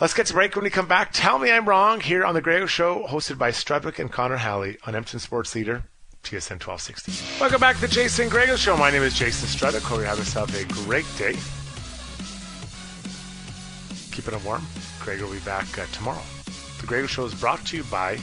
Let's 0.00 0.14
get 0.14 0.26
to 0.26 0.32
break 0.34 0.56
when 0.56 0.64
we 0.64 0.70
come 0.70 0.88
back. 0.88 1.10
Tell 1.12 1.38
me 1.38 1.52
I'm 1.52 1.68
wrong 1.68 2.00
here 2.00 2.24
on 2.24 2.34
the 2.34 2.40
Gregor 2.40 2.66
Show, 2.66 3.06
hosted 3.06 3.38
by 3.38 3.50
Strudwick 3.50 3.98
and 4.00 4.10
Connor 4.10 4.38
Halley 4.38 4.76
on 4.86 4.94
Edmonton 4.94 5.20
Sports 5.20 5.54
Leader, 5.54 5.84
TSN 6.24 6.58
1260. 6.60 7.40
Welcome 7.40 7.60
back 7.60 7.76
to 7.76 7.82
the 7.82 7.88
Jason 7.88 8.28
Gregor 8.28 8.56
Show. 8.56 8.76
My 8.76 8.90
name 8.90 9.02
is 9.02 9.14
Jason 9.14 9.48
Strudwick. 9.48 9.82
Hope 9.82 10.00
you 10.00 10.04
have 10.04 10.18
yourself 10.18 10.52
a 10.60 10.64
great 10.84 11.06
day. 11.16 11.36
Keep 14.10 14.28
it 14.28 14.44
warm. 14.44 14.62
Gregor 15.00 15.26
will 15.26 15.32
be 15.34 15.38
back 15.40 15.78
uh, 15.78 15.86
tomorrow. 15.92 16.22
The 16.80 16.86
Gregor 16.86 17.08
Show 17.08 17.24
is 17.24 17.34
brought 17.34 17.64
to 17.66 17.76
you 17.76 17.84
by 17.84 18.18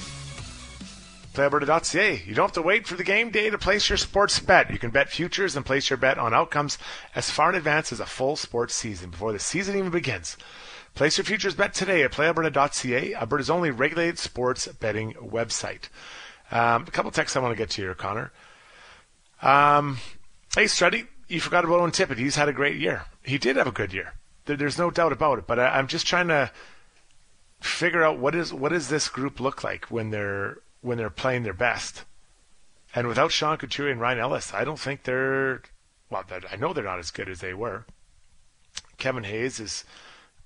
PlayAlberta.ca. 1.34 2.24
You 2.26 2.36
don't 2.36 2.48
have 2.48 2.54
to 2.54 2.62
wait 2.62 2.86
for 2.86 2.96
the 2.96 3.04
game 3.04 3.30
day 3.30 3.50
to 3.50 3.58
place 3.58 3.88
your 3.90 3.98
sports 3.98 4.40
bet. 4.40 4.70
You 4.70 4.78
can 4.78 4.92
bet 4.92 5.10
futures 5.10 5.56
and 5.56 5.66
place 5.66 5.90
your 5.90 5.98
bet 5.98 6.18
on 6.18 6.34
outcomes 6.34 6.78
as 7.16 7.30
far 7.30 7.50
in 7.50 7.56
advance 7.56 7.92
as 7.92 8.00
a 8.00 8.06
full 8.06 8.36
sports 8.36 8.76
season 8.76 9.12
before 9.12 9.32
the 9.32 9.40
season 9.40 9.78
even 9.78 9.92
begins. 9.92 10.38
Place 10.94 11.18
your 11.18 11.26
futures 11.26 11.56
bet 11.56 11.74
today 11.74 12.04
at 12.04 12.12
PlayAlberta.ca, 12.12 13.16
Alberta's 13.16 13.50
only 13.50 13.72
regulated 13.72 14.20
sports 14.20 14.68
betting 14.68 15.14
website. 15.14 15.90
Um, 16.52 16.84
a 16.84 16.92
couple 16.92 17.12
texts 17.12 17.38
I 17.38 17.40
want 17.40 17.54
to 17.54 17.58
get 17.58 17.70
to 17.72 17.82
here, 17.82 17.96
Connor. 17.96 18.32
Um, 19.42 20.00
hey, 20.54 20.66
Struddy, 20.66 21.08
you 21.30 21.40
forgot 21.40 21.64
about 21.64 21.80
Owen 21.80 21.92
Tippett. 21.92 22.18
He's 22.18 22.36
had 22.36 22.50
a 22.50 22.54
great 22.54 22.78
year. 22.78 23.06
He 23.24 23.38
did 23.38 23.56
have 23.56 23.68
a 23.68 23.72
good 23.72 23.94
year. 23.94 24.16
There, 24.46 24.58
there's 24.58 24.78
no 24.78 24.92
doubt 24.92 25.14
about 25.14 25.40
it. 25.40 25.48
But 25.48 25.60
I, 25.60 25.78
I'm 25.78 25.88
just 25.88 26.06
trying 26.06 26.28
to 26.28 26.52
figure 27.62 28.04
out 28.04 28.20
what 28.20 28.36
is 28.36 28.54
what 28.54 28.70
does 28.70 28.90
this 28.90 29.08
group 29.08 29.40
look 29.40 29.64
like 29.64 29.86
when 29.86 30.10
they're 30.10 30.58
when 30.82 30.98
they're 30.98 31.10
playing 31.10 31.44
their 31.44 31.54
best. 31.54 32.04
And 32.94 33.08
without 33.08 33.32
Sean 33.32 33.58
Couturier 33.58 33.92
and 33.92 34.02
Ryan 34.02 34.20
Ellis, 34.20 34.54
I 34.54 34.64
don't 34.64 34.80
think 34.80 35.04
they're 35.04 35.62
well. 36.10 36.26
I 36.52 36.56
know 36.58 36.74
they're 36.74 36.84
not 36.84 37.00
as 37.00 37.12
good 37.12 37.30
as 37.30 37.40
they 37.40 37.54
were. 37.54 37.86
Kevin 38.98 39.24
Hayes 39.24 39.60
is 39.60 39.86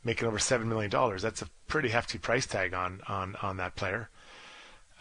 making 0.04 0.28
over 0.28 0.38
seven 0.38 0.70
million 0.70 0.92
dollars. 0.92 1.22
That's 1.22 1.42
a 1.42 1.50
pretty 1.68 1.90
hefty 1.90 2.18
price 2.18 2.46
tag 2.46 2.74
on 2.74 3.02
on 3.08 3.36
on 3.42 3.58
that 3.58 3.76
player. 3.76 4.10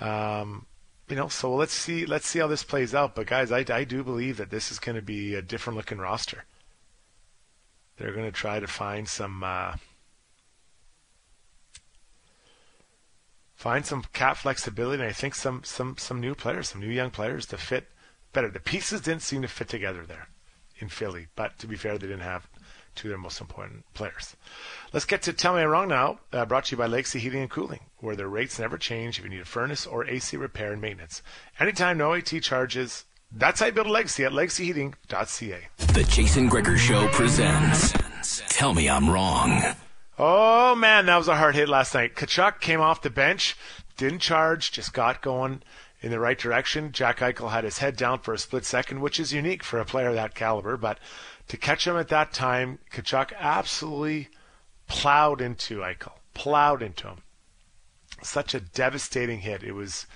Um, 0.01 0.67
you 1.09 1.17
know, 1.17 1.29
so 1.29 1.55
let's 1.55 1.75
see 1.75 2.07
let's 2.07 2.27
see 2.27 2.39
how 2.39 2.47
this 2.47 2.65
plays 2.65 2.95
out. 2.95 3.15
But 3.15 3.27
guys, 3.27 3.53
I 3.53 3.65
I 3.69 3.85
do 3.85 4.03
believe 4.03 4.39
that 4.39 4.51
this 4.51 4.73
is 4.73 4.79
going 4.79 4.97
to 4.97 5.03
be 5.03 5.35
a 5.35 5.43
different 5.43 5.77
looking 5.77 5.99
roster. 5.99 6.45
They're 7.99 8.13
going 8.13 8.27
to 8.27 8.33
try 8.33 8.59
to 8.59 8.67
find 8.67 9.07
some. 9.07 9.45
Uh, 9.45 9.77
find 13.65 13.87
some 13.87 14.05
cap 14.13 14.37
flexibility, 14.37 15.03
and 15.03 15.09
I 15.09 15.15
think 15.15 15.35
some 15.35 15.65
some 15.65 15.97
some 15.97 16.21
new 16.21 16.35
players, 16.35 16.69
some 16.69 16.83
new 16.83 16.95
young 17.01 17.11
players 17.11 17.47
to 17.47 17.57
fit 17.57 17.89
better. 18.35 18.51
The 18.51 18.61
pieces 18.61 19.01
didn't 19.01 19.23
seem 19.23 19.41
to 19.41 19.49
fit 19.49 19.69
together 19.69 20.05
there 20.07 20.29
in 20.81 20.91
Philly, 20.91 21.29
but 21.35 21.59
to 21.61 21.67
be 21.67 21.75
fair, 21.75 21.97
they 21.97 22.07
didn't 22.07 22.31
have 22.35 22.47
two 22.95 23.09
of 23.09 23.13
their 23.13 23.19
most 23.19 23.41
important 23.41 23.87
players. 23.95 24.37
Let's 24.93 25.07
get 25.07 25.23
to 25.23 25.33
Tell 25.33 25.55
Me 25.55 25.63
I'm 25.63 25.71
Wrong 25.71 25.89
now, 25.89 26.21
uh, 26.31 26.45
brought 26.45 26.67
to 26.67 26.73
you 26.73 26.77
by 26.77 26.89
Lakesea 26.89 27.21
Heating 27.21 27.41
and 27.41 27.51
Cooling, 27.51 27.81
where 28.01 28.15
their 28.15 28.29
rates 28.29 28.59
never 28.59 28.77
change 28.77 29.19
if 29.19 29.25
you 29.25 29.31
need 29.31 29.41
a 29.41 29.47
furnace 29.47 29.87
or 29.87 30.07
AC 30.07 30.37
repair 30.37 30.71
and 30.75 30.83
maintenance. 30.83 31.23
Anytime, 31.59 31.97
no 31.97 32.13
AT 32.13 32.33
charges. 32.43 33.07
That's 33.33 33.61
how 33.61 33.67
you 33.67 33.73
build 33.73 33.87
a 33.87 33.91
legacy 33.91 34.25
at 34.25 34.33
lakeseaheating.ca. 34.33 35.61
The 35.95 36.05
Jason 36.05 36.49
Gregor 36.51 36.77
Show 36.77 37.09
presents 37.09 37.95
Tell 38.51 38.75
Me 38.75 38.91
I'm 38.91 39.09
Wrong. 39.09 39.75
Oh 40.19 40.77
man, 40.77 41.07
that 41.07 41.17
was 41.17 41.27
a 41.27 41.37
hard 41.37 41.57
hit 41.57 41.69
last 41.69 41.93
night. 41.93 42.15
Tkachuk 42.15 42.61
came 42.61 42.81
off 42.81 43.03
the 43.03 43.11
bench, 43.11 43.57
didn't 43.97 44.21
charge, 44.21 44.71
just 44.71 44.93
got 44.93 45.23
going 45.23 45.63
in 46.01 46.13
the 46.13 46.21
right 46.21 46.39
direction. 46.39 46.93
Jack 46.93 47.19
Eichel 47.19 47.51
had 47.51 47.65
his 47.65 47.79
head 47.79 47.97
down 47.97 48.21
for 48.21 48.33
a 48.33 48.39
split 48.39 48.65
second, 48.65 49.01
which 49.01 49.19
is 49.19 49.33
unique 49.33 49.65
for 49.65 49.81
a 49.81 49.85
player 49.85 50.09
of 50.09 50.15
that 50.15 50.35
caliber. 50.35 50.77
But 50.77 50.99
to 51.49 51.57
catch 51.57 51.87
him 51.87 51.97
at 51.97 52.09
that 52.09 52.33
time, 52.33 52.79
Tkachuk 52.93 53.33
absolutely 53.39 54.29
plowed 54.87 55.41
into 55.41 55.79
Eichel, 55.79 56.13
plowed 56.33 56.81
into 56.81 57.09
him. 57.09 57.23
Such 58.23 58.55
a 58.55 58.61
devastating 58.61 59.41
hit. 59.41 59.65
It 59.65 59.73
was 59.73 60.07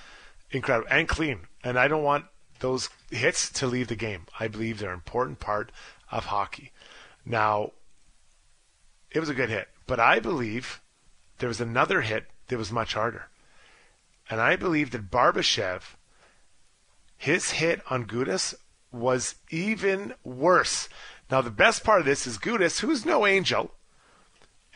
incredible 0.53 0.89
and 0.91 1.09
clean. 1.09 1.41
And 1.65 1.77
I 1.77 1.89
don't 1.89 2.05
want 2.05 2.27
those 2.61 2.89
hits 3.11 3.51
to 3.51 3.67
leave 3.67 3.89
the 3.89 3.97
game. 3.97 4.27
I 4.39 4.47
believe 4.47 4.79
they're 4.79 4.91
an 4.91 4.95
important 4.95 5.41
part 5.41 5.73
of 6.13 6.27
hockey. 6.27 6.71
Now, 7.25 7.73
it 9.11 9.19
was 9.19 9.29
a 9.29 9.35
good 9.35 9.49
hit. 9.49 9.69
But 9.89 9.99
I 9.99 10.21
believe 10.21 10.81
there 11.39 11.49
was 11.49 11.61
another 11.61 12.03
hit 12.03 12.27
that 12.47 12.59
was 12.59 12.71
much 12.71 12.95
harder. 12.95 13.31
And 14.31 14.41
I 14.41 14.55
believe 14.55 14.91
that 14.91 15.11
Barbashev, 15.11 15.97
his 17.17 17.53
hit 17.53 17.81
on 17.91 18.05
Gudas 18.07 18.55
was 18.93 19.37
even 19.51 20.15
worse. 20.23 20.89
Now, 21.31 21.41
the 21.41 21.51
best 21.51 21.85
part 21.85 22.01
of 22.01 22.07
this 22.07 22.27
is 22.27 22.39
Gudas, 22.39 22.81
who's 22.81 23.07
no 23.07 23.27
angel, 23.27 23.73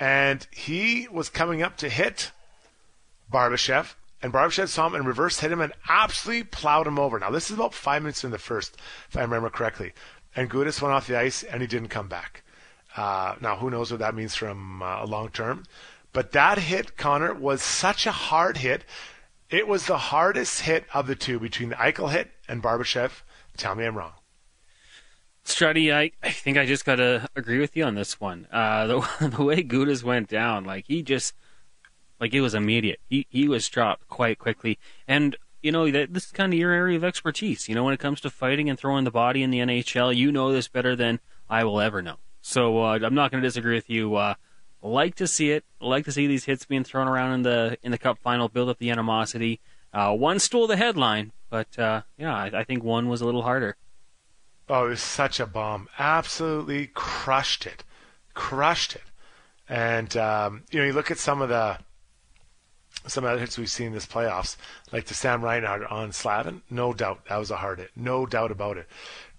and 0.00 0.46
he 0.50 1.06
was 1.08 1.28
coming 1.28 1.62
up 1.62 1.76
to 1.76 1.90
hit 1.90 2.32
Barbashev, 3.30 3.94
and 4.22 4.32
Barbashev 4.32 4.68
saw 4.68 4.86
him 4.86 4.94
and 4.94 5.06
reverse 5.06 5.40
hit 5.40 5.52
him 5.52 5.60
and 5.60 5.74
absolutely 5.90 6.44
plowed 6.44 6.86
him 6.86 6.98
over. 6.98 7.18
Now, 7.18 7.30
this 7.30 7.50
is 7.50 7.56
about 7.56 7.74
five 7.74 8.02
minutes 8.02 8.24
in 8.24 8.30
the 8.30 8.38
first, 8.38 8.78
if 9.10 9.16
I 9.16 9.22
remember 9.22 9.50
correctly. 9.50 9.92
And 10.34 10.50
Gudas 10.50 10.80
went 10.80 10.94
off 10.94 11.06
the 11.06 11.18
ice 11.18 11.42
and 11.42 11.60
he 11.60 11.66
didn't 11.68 11.88
come 11.88 12.08
back. 12.08 12.42
Uh, 12.96 13.36
now, 13.40 13.56
who 13.56 13.70
knows 13.70 13.90
what 13.90 14.00
that 14.00 14.14
means 14.14 14.34
from 14.34 14.82
uh, 14.82 15.06
long 15.06 15.30
term? 15.30 15.64
But 16.12 16.32
that 16.32 16.58
hit, 16.58 16.96
Connor, 16.96 17.32
was 17.32 17.62
such 17.62 18.06
a 18.06 18.12
hard 18.12 18.58
hit. 18.58 18.84
It 19.50 19.66
was 19.66 19.86
the 19.86 19.98
hardest 19.98 20.62
hit 20.62 20.84
of 20.92 21.06
the 21.06 21.14
two 21.14 21.38
between 21.38 21.70
the 21.70 21.76
Eichel 21.76 22.10
hit 22.10 22.30
and 22.48 22.62
Barbashev. 22.62 23.22
Tell 23.56 23.74
me 23.74 23.86
I'm 23.86 23.96
wrong. 23.96 24.12
Strutty, 25.44 25.92
I, 25.92 26.12
I 26.22 26.30
think 26.30 26.56
I 26.56 26.66
just 26.66 26.84
got 26.84 26.96
to 26.96 27.28
agree 27.34 27.58
with 27.58 27.76
you 27.76 27.84
on 27.84 27.94
this 27.94 28.20
one. 28.20 28.46
Uh, 28.52 28.86
the, 28.86 29.28
the 29.36 29.42
way 29.42 29.62
Gudas 29.62 30.04
went 30.04 30.28
down, 30.28 30.64
like, 30.64 30.84
he 30.86 31.02
just, 31.02 31.34
like, 32.20 32.32
it 32.32 32.40
was 32.40 32.54
immediate. 32.54 33.00
He, 33.08 33.26
he 33.28 33.48
was 33.48 33.68
dropped 33.68 34.08
quite 34.08 34.38
quickly. 34.38 34.78
And, 35.08 35.36
you 35.62 35.72
know, 35.72 35.90
that, 35.90 36.14
this 36.14 36.26
is 36.26 36.30
kind 36.30 36.52
of 36.52 36.58
your 36.58 36.70
area 36.70 36.96
of 36.96 37.04
expertise. 37.04 37.68
You 37.68 37.74
know, 37.74 37.84
when 37.84 37.94
it 37.94 38.00
comes 38.00 38.20
to 38.20 38.30
fighting 38.30 38.70
and 38.70 38.78
throwing 38.78 39.04
the 39.04 39.10
body 39.10 39.42
in 39.42 39.50
the 39.50 39.58
NHL, 39.58 40.14
you 40.14 40.30
know 40.30 40.52
this 40.52 40.68
better 40.68 40.94
than 40.94 41.18
I 41.50 41.64
will 41.64 41.80
ever 41.80 42.02
know. 42.02 42.18
So 42.42 42.82
uh, 42.82 42.98
I'm 43.02 43.14
not 43.14 43.30
going 43.30 43.42
to 43.42 43.48
disagree 43.48 43.74
with 43.74 43.88
you. 43.88 44.16
Uh, 44.16 44.34
like 44.82 45.14
to 45.14 45.26
see 45.26 45.52
it. 45.52 45.64
Like 45.80 46.04
to 46.04 46.12
see 46.12 46.26
these 46.26 46.44
hits 46.44 46.64
being 46.64 46.84
thrown 46.84 47.08
around 47.08 47.32
in 47.32 47.42
the 47.42 47.78
in 47.82 47.92
the 47.92 47.98
Cup 47.98 48.18
final. 48.18 48.48
Build 48.48 48.68
up 48.68 48.78
the 48.78 48.90
animosity. 48.90 49.60
Uh, 49.94 50.12
one 50.12 50.38
stole 50.38 50.66
the 50.66 50.76
headline, 50.76 51.32
but 51.50 51.78
uh, 51.78 52.02
yeah, 52.16 52.34
I, 52.34 52.60
I, 52.60 52.64
think 52.64 52.82
one 52.82 53.08
was 53.08 53.20
a 53.20 53.26
little 53.26 53.42
harder. 53.42 53.76
Oh, 54.68 54.86
it 54.86 54.90
was 54.90 55.02
such 55.02 55.38
a 55.38 55.46
bomb! 55.46 55.88
Absolutely 55.98 56.86
crushed 56.86 57.66
it, 57.66 57.84
crushed 58.32 58.94
it. 58.94 59.02
And 59.68 60.16
um, 60.16 60.64
you 60.70 60.80
know, 60.80 60.86
you 60.86 60.92
look 60.94 61.10
at 61.10 61.18
some 61.18 61.42
of 61.42 61.50
the 61.50 61.78
some 63.06 63.24
of 63.24 63.34
the 63.34 63.40
hits 63.40 63.58
we've 63.58 63.70
seen 63.70 63.92
this 63.92 64.06
playoffs, 64.06 64.56
like 64.92 65.06
the 65.06 65.14
Sam 65.14 65.44
Reinhart 65.44 65.84
on 65.84 66.12
Slavin. 66.12 66.62
No 66.70 66.92
doubt 66.92 67.26
that 67.28 67.36
was 67.36 67.50
a 67.50 67.56
hard 67.56 67.78
hit. 67.78 67.90
No 67.94 68.26
doubt 68.26 68.50
about 68.50 68.78
it. 68.78 68.88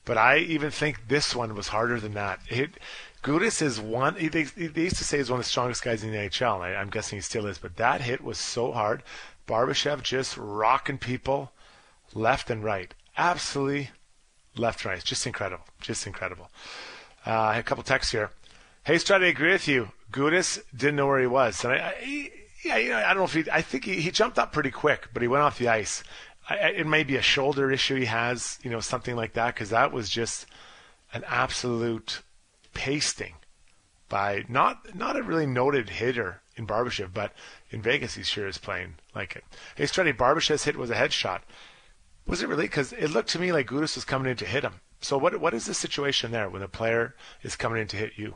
But 0.06 0.18
I 0.18 0.38
even 0.40 0.72
think 0.72 1.08
this 1.08 1.36
one 1.36 1.56
was 1.56 1.70
harder 1.70 2.00
than 2.00 2.14
that. 2.14 2.40
It, 2.50 2.72
Gudas 3.24 3.62
is 3.62 3.80
one. 3.80 4.16
They, 4.16 4.44
they 4.44 4.82
used 4.82 4.98
to 4.98 5.04
say 5.04 5.18
he's 5.18 5.30
one 5.30 5.40
of 5.40 5.46
the 5.46 5.50
strongest 5.50 5.84
guys 5.84 6.04
in 6.04 6.12
the 6.12 6.18
NHL. 6.18 6.60
I, 6.60 6.76
I'm 6.76 6.90
guessing 6.90 7.18
he 7.18 7.22
still 7.22 7.46
is. 7.46 7.58
But 7.58 7.78
that 7.78 8.02
hit 8.02 8.22
was 8.22 8.38
so 8.38 8.74
hard. 8.74 9.04
Barbashev 9.48 10.04
just 10.04 10.38
rocking 10.38 10.98
people 10.98 11.52
left 12.14 12.50
and 12.50 12.64
right. 12.64 12.94
Absolutely 13.18 13.92
left 14.58 14.84
and 14.84 14.92
right. 14.92 15.04
Just 15.04 15.26
incredible. 15.26 15.66
Just 15.80 16.06
incredible. 16.06 16.50
Uh, 17.26 17.54
a 17.56 17.64
couple 17.64 17.84
texts 17.84 18.12
here. 18.12 18.32
Hey, 18.84 18.98
Strad, 18.98 19.24
I 19.24 19.28
agree 19.28 19.54
with 19.54 19.68
you. 19.68 19.92
Gudas 20.12 20.62
didn't 20.76 20.98
know 20.98 21.08
where 21.08 21.22
he 21.22 21.28
was, 21.28 21.64
and 21.64 21.74
I, 21.74 21.78
I 21.78 22.32
yeah, 22.64 22.78
you 22.78 22.90
know, 22.92 22.98
I 22.98 23.08
don't 23.08 23.18
know 23.18 23.24
if 23.24 23.34
he. 23.34 23.44
I 23.52 23.62
think 23.62 23.86
he, 23.86 24.02
he 24.02 24.12
jumped 24.12 24.40
up 24.40 24.52
pretty 24.52 24.72
quick, 24.72 25.10
but 25.14 25.22
he 25.22 25.28
went 25.28 25.44
off 25.44 25.58
the 25.58 25.68
ice. 25.68 26.04
I, 26.50 26.56
it 26.56 26.88
may 26.88 27.04
be 27.04 27.16
a 27.16 27.22
shoulder 27.22 27.72
issue 27.72 27.96
he 27.96 28.06
has, 28.06 28.60
you 28.64 28.70
know, 28.70 28.82
something 28.82 29.16
like 29.16 29.34
that, 29.34 29.54
because 29.54 29.70
that 29.70 29.92
was 29.92 30.10
just 30.10 30.46
an 31.14 31.24
absolute 31.28 32.22
pasting 32.74 33.34
by 34.10 34.44
not 34.48 34.96
not 34.96 35.16
a 35.16 35.24
really 35.24 35.46
noted 35.46 35.90
hitter 35.90 36.42
in 36.56 36.68
Barbashev, 36.68 37.14
but 37.14 37.34
in 37.72 37.82
Vegas 37.82 38.16
he 38.16 38.24
sure 38.24 38.48
is 38.48 38.58
playing 38.58 38.96
like 39.16 39.36
it. 39.36 39.44
Hey, 39.76 39.86
Strutty, 39.86 40.16
Barbashev's 40.16 40.66
hit 40.66 40.76
was 40.76 40.90
a 40.90 40.96
headshot. 40.96 41.42
Was 42.26 42.42
it 42.42 42.50
really? 42.50 42.66
Because 42.66 42.94
it 42.94 43.10
looked 43.10 43.30
to 43.30 43.40
me 43.40 43.52
like 43.52 43.68
Gudas 43.68 43.96
was 43.96 44.06
coming 44.06 44.30
in 44.30 44.38
to 44.38 44.46
hit 44.46 44.64
him. 44.64 44.82
So 45.02 45.18
what 45.18 45.40
what 45.40 45.54
is 45.54 45.66
the 45.66 45.74
situation 45.74 46.32
there 46.32 46.50
when 46.50 46.62
a 46.62 46.68
player 46.68 47.16
is 47.42 47.56
coming 47.56 47.82
in 47.82 47.88
to 47.88 47.98
hit 47.98 48.14
you? 48.16 48.36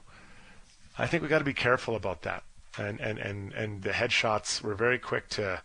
I 0.97 1.07
think 1.07 1.23
we 1.23 1.29
got 1.29 1.39
to 1.39 1.45
be 1.45 1.53
careful 1.53 1.95
about 1.95 2.23
that. 2.23 2.43
And 2.77 2.99
and 2.99 3.17
and 3.19 3.53
and 3.53 3.83
the 3.83 3.91
headshots 3.91 4.61
were 4.61 4.75
very 4.75 4.99
quick 4.99 5.29
to 5.29 5.61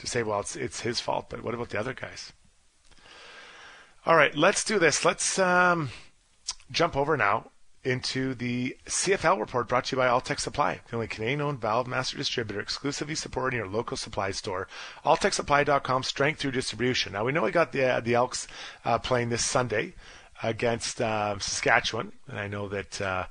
to 0.00 0.06
say, 0.06 0.22
well, 0.22 0.40
it's 0.40 0.56
it's 0.56 0.80
his 0.80 1.00
fault, 1.00 1.26
but 1.28 1.42
what 1.42 1.54
about 1.54 1.70
the 1.70 1.80
other 1.80 1.94
guys? 1.94 2.32
All 4.06 4.16
right, 4.16 4.34
let's 4.34 4.64
do 4.64 4.78
this. 4.78 5.04
Let's 5.04 5.38
um, 5.38 5.90
jump 6.70 6.96
over 6.96 7.16
now 7.16 7.50
into 7.82 8.34
the 8.34 8.76
CFL 8.86 9.40
report 9.40 9.68
brought 9.68 9.86
to 9.86 9.96
you 9.96 10.02
by 10.02 10.08
Alltech 10.08 10.38
Supply, 10.38 10.80
the 10.88 10.96
only 10.96 11.06
Canadian-owned 11.06 11.60
valve 11.60 11.86
master 11.86 12.16
distributor 12.16 12.60
exclusively 12.60 13.14
supporting 13.14 13.58
your 13.58 13.68
local 13.68 13.96
supply 13.96 14.30
store. 14.30 14.68
AllTechSupply.com, 15.04 16.02
strength 16.02 16.40
through 16.40 16.50
distribution. 16.50 17.12
Now 17.12 17.24
we 17.24 17.32
know 17.32 17.42
we 17.42 17.50
got 17.50 17.72
the 17.72 17.84
uh, 17.84 18.00
the 18.00 18.14
Elks 18.14 18.46
uh, 18.84 18.98
playing 18.98 19.30
this 19.30 19.44
Sunday 19.44 19.94
against 20.42 21.00
uh, 21.00 21.38
Saskatchewan, 21.38 22.12
and 22.28 22.38
I 22.38 22.48
know 22.48 22.68
that. 22.68 23.00
Uh, 23.00 23.24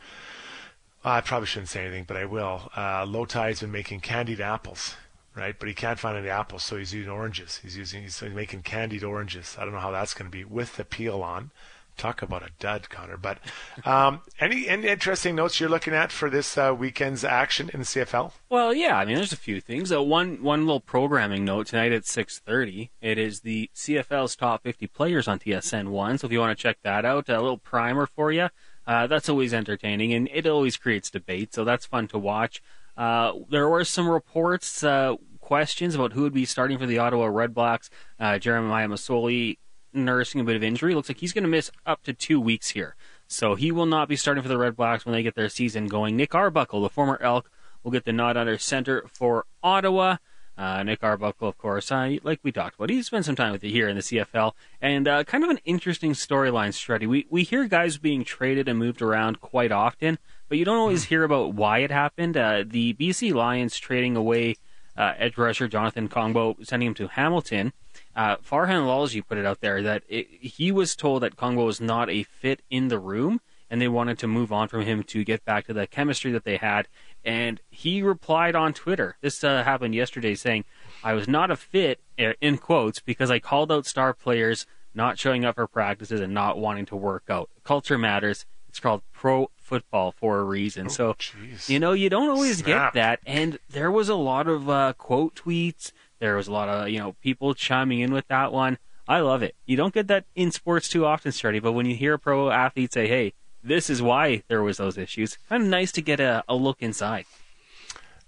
I 1.01 1.21
probably 1.21 1.47
shouldn't 1.47 1.69
say 1.69 1.85
anything, 1.85 2.03
but 2.03 2.17
I 2.17 2.25
will. 2.25 2.69
Uh, 2.75 3.05
Lowtie's 3.05 3.61
been 3.61 3.71
making 3.71 4.01
candied 4.01 4.41
apples 4.41 4.97
right? 5.39 5.55
But 5.57 5.67
he 5.67 5.73
can't 5.73 5.99
find 5.99 6.17
any 6.17 6.29
apples, 6.29 6.63
so 6.63 6.77
he's 6.77 6.93
using 6.93 7.11
oranges. 7.11 7.59
He's 7.63 7.77
using 7.77 8.03
he's 8.03 8.21
making 8.21 8.63
candied 8.63 9.03
oranges. 9.03 9.55
I 9.57 9.63
don't 9.63 9.73
know 9.73 9.79
how 9.79 9.91
that's 9.91 10.13
going 10.13 10.29
to 10.29 10.37
be 10.37 10.43
with 10.43 10.75
the 10.75 10.85
peel 10.85 11.21
on. 11.23 11.51
Talk 11.97 12.21
about 12.21 12.43
a 12.43 12.51
dud, 12.59 12.89
Connor. 12.89 13.17
But 13.17 13.39
um, 13.85 14.21
any 14.39 14.69
any 14.69 14.87
interesting 14.87 15.35
notes 15.35 15.59
you're 15.59 15.69
looking 15.69 15.93
at 15.93 16.11
for 16.13 16.29
this 16.29 16.57
uh, 16.57 16.73
weekend's 16.77 17.25
action 17.25 17.69
in 17.73 17.81
the 17.81 17.85
CFL? 17.85 18.31
Well, 18.49 18.73
yeah, 18.73 18.97
I 18.97 19.03
mean, 19.03 19.15
there's 19.15 19.33
a 19.33 19.37
few 19.37 19.59
things. 19.59 19.91
Uh, 19.91 20.01
one 20.01 20.41
one 20.41 20.65
little 20.65 20.79
programming 20.79 21.43
note 21.43 21.67
tonight 21.67 21.91
at 21.91 22.03
6:30. 22.03 22.89
It 23.01 23.17
is 23.17 23.41
the 23.41 23.69
CFL's 23.75 24.35
top 24.37 24.63
50 24.63 24.87
players 24.87 25.27
on 25.27 25.39
TSN 25.39 25.89
one. 25.89 26.17
So 26.17 26.27
if 26.27 26.31
you 26.31 26.39
want 26.39 26.57
to 26.57 26.61
check 26.61 26.77
that 26.83 27.03
out, 27.03 27.27
a 27.27 27.41
little 27.41 27.57
primer 27.57 28.05
for 28.05 28.31
you. 28.31 28.49
Uh, 28.87 29.05
that's 29.05 29.29
always 29.29 29.53
entertaining, 29.53 30.13
and 30.13 30.29
it 30.33 30.47
always 30.47 30.77
creates 30.77 31.11
debate. 31.11 31.53
So 31.53 31.63
that's 31.63 31.85
fun 31.85 32.07
to 32.07 32.17
watch. 32.17 32.61
Uh, 32.99 33.33
there 33.49 33.69
were 33.69 33.85
some 33.85 34.09
reports, 34.09 34.83
uh, 34.83 35.15
questions 35.49 35.95
about 35.95 36.13
who 36.13 36.21
would 36.21 36.31
be 36.31 36.45
starting 36.45 36.77
for 36.77 36.85
the 36.85 36.99
Ottawa 36.99 37.25
Redblacks. 37.25 37.89
Uh, 38.19 38.37
Jeremiah 38.37 38.87
Masoli 38.87 39.57
nursing 39.91 40.39
a 40.39 40.43
bit 40.43 40.55
of 40.55 40.61
injury. 40.61 40.93
Looks 40.93 41.09
like 41.09 41.17
he's 41.17 41.33
going 41.33 41.43
to 41.43 41.49
miss 41.49 41.71
up 41.87 42.03
to 42.03 42.13
two 42.13 42.39
weeks 42.39 42.69
here. 42.69 42.95
So 43.25 43.55
he 43.55 43.71
will 43.71 43.87
not 43.87 44.07
be 44.07 44.15
starting 44.15 44.43
for 44.43 44.47
the 44.47 44.59
Redblacks 44.59 45.05
when 45.05 45.13
they 45.13 45.23
get 45.23 45.33
their 45.33 45.49
season 45.49 45.87
going. 45.87 46.15
Nick 46.15 46.35
Arbuckle, 46.35 46.83
the 46.83 46.89
former 46.89 47.19
Elk, 47.19 47.49
will 47.81 47.89
get 47.89 48.05
the 48.05 48.13
nod 48.13 48.37
under 48.37 48.59
center 48.59 49.05
for 49.11 49.47
Ottawa. 49.63 50.17
Uh, 50.55 50.83
Nick 50.83 51.03
Arbuckle, 51.03 51.47
of 51.47 51.57
course, 51.57 51.91
uh, 51.91 52.17
like 52.21 52.41
we 52.43 52.51
talked 52.51 52.75
about, 52.75 52.91
he 52.91 53.01
spent 53.01 53.25
some 53.25 53.35
time 53.35 53.51
with 53.51 53.63
you 53.63 53.71
here 53.71 53.89
in 53.89 53.95
the 53.95 54.03
CFL, 54.03 54.51
and 54.79 55.07
uh, 55.07 55.23
kind 55.23 55.43
of 55.43 55.49
an 55.49 55.59
interesting 55.65 56.11
storyline, 56.11 56.73
Struddy. 56.73 57.07
We 57.07 57.25
we 57.29 57.43
hear 57.43 57.65
guys 57.65 57.97
being 57.97 58.25
traded 58.25 58.67
and 58.67 58.77
moved 58.77 59.01
around 59.01 59.39
quite 59.39 59.71
often, 59.71 60.19
but 60.49 60.57
you 60.57 60.65
don't 60.65 60.77
always 60.77 61.05
hear 61.05 61.23
about 61.23 61.53
why 61.53 61.79
it 61.79 61.91
happened. 61.91 62.35
Uh, 62.35 62.65
the 62.67 62.93
BC 62.93 63.33
Lions 63.33 63.79
trading 63.79 64.17
away 64.17 64.57
uh, 64.99 65.13
edge 65.17 65.37
rusher 65.37 65.67
Jonathan 65.67 66.07
Kongbo, 66.07 66.63
sending 66.63 66.87
him 66.87 66.93
to 66.95 67.07
Hamilton. 67.07 67.73
Uh, 68.15 68.35
Farhan 68.37 68.85
Lalji 68.85 69.25
put 69.25 69.39
it 69.39 69.45
out 69.45 69.61
there 69.61 69.81
that 69.81 70.03
it, 70.07 70.27
he 70.29 70.71
was 70.71 70.95
told 70.95 71.23
that 71.23 71.35
Kongbo 71.35 71.65
was 71.65 71.81
not 71.81 72.09
a 72.09 72.23
fit 72.23 72.61
in 72.69 72.89
the 72.89 72.99
room, 72.99 73.41
and 73.69 73.81
they 73.81 73.87
wanted 73.87 74.19
to 74.19 74.27
move 74.27 74.51
on 74.51 74.67
from 74.67 74.81
him 74.81 75.01
to 75.03 75.23
get 75.23 75.43
back 75.45 75.65
to 75.65 75.73
the 75.73 75.87
chemistry 75.87 76.31
that 76.31 76.43
they 76.43 76.57
had 76.57 76.87
and 77.23 77.59
he 77.69 78.01
replied 78.01 78.55
on 78.55 78.73
Twitter. 78.73 79.17
This 79.21 79.43
uh, 79.43 79.63
happened 79.63 79.93
yesterday, 79.95 80.35
saying, 80.35 80.65
"I 81.03 81.13
was 81.13 81.27
not 81.27 81.51
a 81.51 81.55
fit 81.55 81.99
er, 82.19 82.35
in 82.41 82.57
quotes 82.57 82.99
because 82.99 83.29
I 83.29 83.39
called 83.39 83.71
out 83.71 83.85
star 83.85 84.13
players 84.13 84.65
not 84.93 85.19
showing 85.19 85.45
up 85.45 85.55
for 85.55 85.67
practices 85.67 86.21
and 86.21 86.33
not 86.33 86.57
wanting 86.57 86.85
to 86.87 86.95
work 86.95 87.23
out. 87.29 87.49
Culture 87.63 87.97
matters. 87.97 88.45
It's 88.69 88.79
called 88.79 89.01
pro 89.13 89.49
football 89.57 90.11
for 90.11 90.39
a 90.39 90.43
reason. 90.43 90.85
Oh, 90.85 90.89
so 90.89 91.15
geez. 91.17 91.69
you 91.69 91.79
know 91.79 91.93
you 91.93 92.09
don't 92.09 92.29
always 92.29 92.59
Snap. 92.59 92.93
get 92.93 93.01
that. 93.01 93.19
And 93.25 93.59
there 93.69 93.91
was 93.91 94.09
a 94.09 94.15
lot 94.15 94.47
of 94.47 94.69
uh, 94.69 94.93
quote 94.97 95.35
tweets. 95.35 95.91
There 96.19 96.35
was 96.35 96.47
a 96.47 96.51
lot 96.51 96.69
of 96.69 96.89
you 96.89 96.99
know 96.99 97.15
people 97.21 97.53
chiming 97.53 97.99
in 97.99 98.13
with 98.13 98.27
that 98.27 98.51
one. 98.53 98.77
I 99.07 99.19
love 99.21 99.41
it. 99.41 99.55
You 99.65 99.75
don't 99.75 99.93
get 99.93 100.07
that 100.07 100.25
in 100.35 100.51
sports 100.51 100.87
too 100.87 101.05
often, 101.05 101.31
Sturdy, 101.31 101.59
but 101.59 101.71
when 101.71 101.87
you 101.87 101.95
hear 101.95 102.13
a 102.13 102.19
pro 102.19 102.51
athlete 102.51 102.93
say, 102.93 103.07
"Hey, 103.07 103.33
this 103.63 103.89
is 103.89 104.01
why 104.01 104.43
there 104.47 104.61
was 104.61 104.77
those 104.77 104.97
issues," 104.97 105.37
kind 105.49 105.63
of 105.63 105.69
nice 105.69 105.91
to 105.93 106.01
get 106.01 106.19
a, 106.19 106.43
a 106.47 106.55
look 106.55 106.77
inside. 106.81 107.25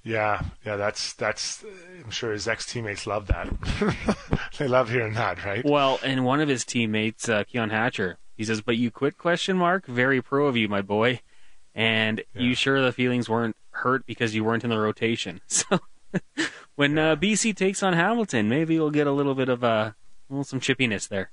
Yeah, 0.04 0.42
yeah, 0.66 0.78
that's 0.78 1.14
that's. 1.14 1.64
I'm 2.04 2.10
sure 2.10 2.32
his 2.32 2.48
ex 2.48 2.66
teammates 2.66 3.06
love 3.06 3.28
that. 3.28 3.48
they 4.58 4.68
love 4.68 4.90
hearing 4.90 5.14
that, 5.14 5.46
right? 5.46 5.64
Well, 5.64 6.00
and 6.04 6.26
one 6.26 6.40
of 6.40 6.50
his 6.50 6.66
teammates, 6.66 7.30
uh, 7.30 7.44
Keon 7.44 7.70
Hatcher, 7.70 8.18
he 8.42 8.46
says, 8.46 8.62
"But 8.62 8.78
you 8.78 8.90
quit?" 8.90 9.20
Question 9.20 9.56
mark. 9.56 9.86
Very 9.86 10.20
pro 10.20 10.48
of 10.48 10.58
you, 10.58 10.68
my 10.68 10.82
boy. 10.82 11.22
And 11.76 12.24
Yeah. 12.34 12.42
you 12.42 12.56
sure 12.56 12.82
the 12.82 12.92
feelings 12.92 13.30
weren't 13.30 13.56
hurt 13.70 14.06
because 14.08 14.34
you 14.34 14.44
weren't 14.44 14.64
in 14.64 14.72
the 14.72 14.80
rotation? 14.80 15.42
So 15.48 15.80
when 16.76 16.98
uh, 16.98 17.16
BC 17.16 17.56
takes 17.56 17.82
on 17.84 17.94
Hamilton, 17.94 18.50
maybe 18.50 18.78
we'll 18.80 18.90
get 18.90 19.06
a 19.08 19.12
little 19.12 19.36
bit 19.36 19.48
of 19.48 19.64
uh, 19.64 19.92
well, 20.28 20.44
some 20.44 20.60
chippiness 20.60 21.08
there. 21.08 21.32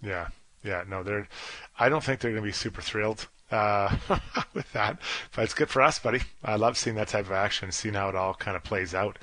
Yeah, 0.00 0.28
yeah. 0.62 0.84
No, 0.88 1.02
they're. 1.02 1.28
I 1.78 1.88
don't 1.88 2.02
think 2.04 2.20
they're 2.20 2.30
going 2.30 2.42
to 2.42 2.46
be 2.46 2.52
super 2.52 2.80
thrilled 2.80 3.28
uh, 3.50 3.96
with 4.54 4.72
that, 4.72 4.98
but 5.34 5.42
it's 5.44 5.52
good 5.54 5.68
for 5.68 5.82
us, 5.82 5.98
buddy. 5.98 6.20
I 6.44 6.56
love 6.56 6.78
seeing 6.78 6.96
that 6.96 7.08
type 7.08 7.26
of 7.26 7.32
action, 7.32 7.70
seeing 7.72 7.94
how 7.94 8.08
it 8.08 8.14
all 8.14 8.32
kind 8.34 8.56
of 8.56 8.62
plays 8.62 8.94
out 8.94 9.18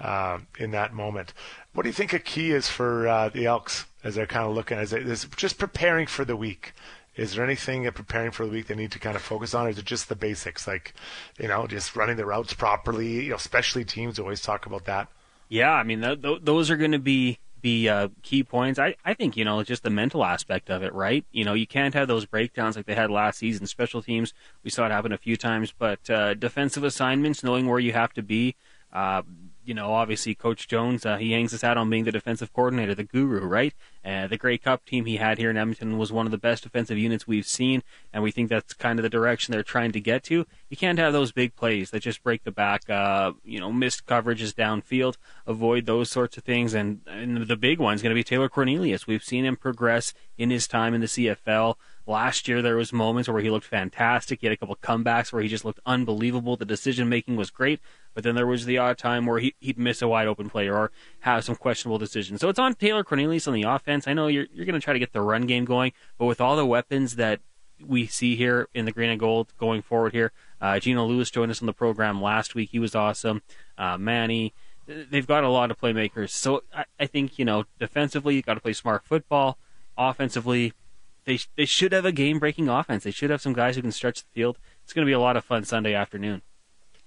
um, 0.00 0.46
in 0.58 0.70
that 0.72 0.92
moment. 0.92 1.32
What 1.74 1.82
do 1.82 1.88
you 1.88 1.92
think 1.92 2.12
a 2.12 2.20
key 2.20 2.52
is 2.52 2.68
for 2.68 3.08
uh, 3.08 3.28
the 3.28 3.46
Elks 3.46 3.86
as 4.04 4.14
they're 4.14 4.26
kind 4.26 4.46
of 4.46 4.54
looking 4.54 4.78
as 4.78 4.90
they, 4.90 5.02
just 5.36 5.58
preparing 5.58 6.06
for 6.06 6.24
the 6.24 6.36
week? 6.36 6.72
Is 7.16 7.34
there 7.34 7.44
anything 7.44 7.90
preparing 7.92 8.30
for 8.30 8.46
the 8.46 8.52
week 8.52 8.68
they 8.68 8.74
need 8.74 8.92
to 8.92 8.98
kind 8.98 9.16
of 9.16 9.22
focus 9.22 9.54
on, 9.54 9.66
or 9.66 9.70
is 9.70 9.78
it 9.78 9.84
just 9.84 10.08
the 10.08 10.16
basics, 10.16 10.66
like 10.66 10.94
you 11.38 11.48
know, 11.48 11.66
just 11.66 11.94
running 11.94 12.16
the 12.16 12.26
routes 12.26 12.54
properly? 12.54 13.24
You 13.24 13.30
know, 13.30 13.36
especially 13.36 13.84
teams 13.84 14.18
always 14.18 14.40
talk 14.40 14.66
about 14.66 14.84
that. 14.86 15.08
Yeah, 15.48 15.72
I 15.72 15.82
mean 15.82 16.00
th- 16.00 16.22
th- 16.22 16.40
those 16.42 16.70
are 16.70 16.76
going 16.76 16.92
to 16.92 16.98
be 16.98 17.38
be 17.60 17.88
uh, 17.88 18.08
key 18.22 18.44
points. 18.44 18.78
I 18.78 18.94
I 19.04 19.14
think 19.14 19.36
you 19.36 19.44
know 19.44 19.62
just 19.62 19.82
the 19.82 19.90
mental 19.90 20.24
aspect 20.24 20.70
of 20.70 20.82
it, 20.82 20.92
right? 20.92 21.24
You 21.32 21.44
know, 21.44 21.54
you 21.54 21.66
can't 21.66 21.94
have 21.94 22.08
those 22.08 22.26
breakdowns 22.26 22.76
like 22.76 22.86
they 22.86 22.94
had 22.94 23.10
last 23.10 23.38
season. 23.38 23.66
Special 23.66 24.02
teams, 24.02 24.32
we 24.62 24.70
saw 24.70 24.86
it 24.86 24.92
happen 24.92 25.12
a 25.12 25.18
few 25.18 25.36
times, 25.36 25.72
but 25.76 26.08
uh, 26.10 26.34
defensive 26.34 26.84
assignments, 26.84 27.42
knowing 27.42 27.66
where 27.66 27.80
you 27.80 27.92
have 27.92 28.12
to 28.14 28.22
be. 28.22 28.56
Uh, 28.92 29.22
you 29.64 29.74
know, 29.74 29.92
obviously, 29.92 30.34
Coach 30.34 30.68
Jones, 30.68 31.06
uh, 31.06 31.16
he 31.16 31.32
hangs 31.32 31.52
his 31.52 31.62
hat 31.62 31.76
on 31.76 31.90
being 31.90 32.04
the 32.04 32.12
defensive 32.12 32.52
coordinator, 32.52 32.94
the 32.94 33.04
guru, 33.04 33.44
right? 33.44 33.74
Uh, 34.04 34.26
the 34.26 34.36
Grey 34.36 34.58
Cup 34.58 34.84
team 34.84 35.06
he 35.06 35.16
had 35.16 35.38
here 35.38 35.50
in 35.50 35.56
Edmonton 35.56 35.96
was 35.96 36.12
one 36.12 36.26
of 36.26 36.32
the 36.32 36.38
best 36.38 36.62
defensive 36.62 36.98
units 36.98 37.26
we've 37.26 37.46
seen, 37.46 37.82
and 38.12 38.22
we 38.22 38.30
think 38.30 38.50
that's 38.50 38.74
kind 38.74 38.98
of 38.98 39.02
the 39.02 39.08
direction 39.08 39.52
they're 39.52 39.62
trying 39.62 39.92
to 39.92 40.00
get 40.00 40.22
to. 40.24 40.46
You 40.68 40.76
can't 40.76 40.98
have 40.98 41.12
those 41.12 41.32
big 41.32 41.56
plays 41.56 41.90
that 41.90 42.00
just 42.00 42.22
break 42.22 42.44
the 42.44 42.50
back, 42.50 42.88
uh, 42.90 43.32
you 43.44 43.58
know, 43.58 43.72
missed 43.72 44.06
coverages 44.06 44.52
downfield, 44.54 45.16
avoid 45.46 45.86
those 45.86 46.10
sorts 46.10 46.36
of 46.36 46.44
things. 46.44 46.74
And, 46.74 47.00
and 47.06 47.46
the 47.46 47.56
big 47.56 47.78
one's 47.78 48.02
going 48.02 48.10
to 48.10 48.18
be 48.18 48.24
Taylor 48.24 48.48
Cornelius. 48.48 49.06
We've 49.06 49.24
seen 49.24 49.44
him 49.44 49.56
progress 49.56 50.12
in 50.36 50.50
his 50.50 50.68
time 50.68 50.94
in 50.94 51.00
the 51.00 51.06
CFL. 51.06 51.76
Last 52.06 52.48
year, 52.48 52.60
there 52.60 52.76
was 52.76 52.92
moments 52.92 53.28
where 53.30 53.40
he 53.40 53.50
looked 53.50 53.64
fantastic. 53.66 54.40
He 54.40 54.46
had 54.46 54.52
a 54.52 54.56
couple 54.58 54.76
comebacks 54.76 55.32
where 55.32 55.42
he 55.42 55.48
just 55.48 55.64
looked 55.64 55.80
unbelievable. 55.86 56.56
The 56.56 56.66
decision 56.66 57.08
making 57.08 57.36
was 57.36 57.50
great, 57.50 57.80
but 58.12 58.24
then 58.24 58.34
there 58.34 58.46
was 58.46 58.66
the 58.66 58.76
odd 58.76 58.98
time 58.98 59.24
where 59.24 59.38
he, 59.38 59.54
he'd 59.58 59.78
miss 59.78 60.02
a 60.02 60.08
wide 60.08 60.26
open 60.26 60.50
play 60.50 60.68
or 60.68 60.90
have 61.20 61.44
some 61.44 61.56
questionable 61.56 61.96
decisions. 61.98 62.42
So 62.42 62.50
it's 62.50 62.58
on 62.58 62.74
Taylor 62.74 63.04
Cornelius 63.04 63.48
on 63.48 63.54
the 63.54 63.62
offense. 63.62 64.06
I 64.06 64.12
know 64.12 64.26
you're 64.26 64.46
you're 64.52 64.66
going 64.66 64.78
to 64.78 64.84
try 64.84 64.92
to 64.92 64.98
get 64.98 65.14
the 65.14 65.22
run 65.22 65.46
game 65.46 65.64
going, 65.64 65.92
but 66.18 66.26
with 66.26 66.40
all 66.40 66.56
the 66.56 66.66
weapons 66.66 67.16
that 67.16 67.40
we 67.84 68.06
see 68.06 68.36
here 68.36 68.68
in 68.74 68.84
the 68.84 68.92
green 68.92 69.10
and 69.10 69.18
gold 69.18 69.52
going 69.58 69.80
forward 69.80 70.12
here, 70.12 70.30
uh, 70.60 70.78
Gino 70.78 71.06
Lewis 71.06 71.30
joined 71.30 71.50
us 71.50 71.62
on 71.62 71.66
the 71.66 71.72
program 71.72 72.20
last 72.20 72.54
week. 72.54 72.70
He 72.70 72.78
was 72.78 72.94
awesome. 72.94 73.42
Uh, 73.78 73.96
Manny. 73.98 74.52
They've 74.86 75.26
got 75.26 75.44
a 75.44 75.48
lot 75.48 75.70
of 75.70 75.80
playmakers. 75.80 76.28
So 76.28 76.62
I, 76.74 76.84
I 77.00 77.06
think, 77.06 77.38
you 77.38 77.46
know, 77.46 77.64
defensively, 77.78 78.34
you've 78.34 78.44
got 78.44 78.52
to 78.52 78.60
play 78.60 78.74
smart 78.74 79.02
football. 79.02 79.56
Offensively, 79.96 80.74
they 81.24 81.38
they 81.56 81.64
should 81.64 81.92
have 81.92 82.04
a 82.04 82.12
game 82.12 82.38
breaking 82.38 82.68
offense. 82.68 83.04
They 83.04 83.10
should 83.10 83.30
have 83.30 83.40
some 83.40 83.52
guys 83.52 83.76
who 83.76 83.82
can 83.82 83.92
stretch 83.92 84.22
the 84.22 84.30
field. 84.32 84.58
It's 84.82 84.92
going 84.92 85.04
to 85.04 85.08
be 85.08 85.14
a 85.14 85.20
lot 85.20 85.36
of 85.36 85.44
fun 85.44 85.64
Sunday 85.64 85.94
afternoon. 85.94 86.42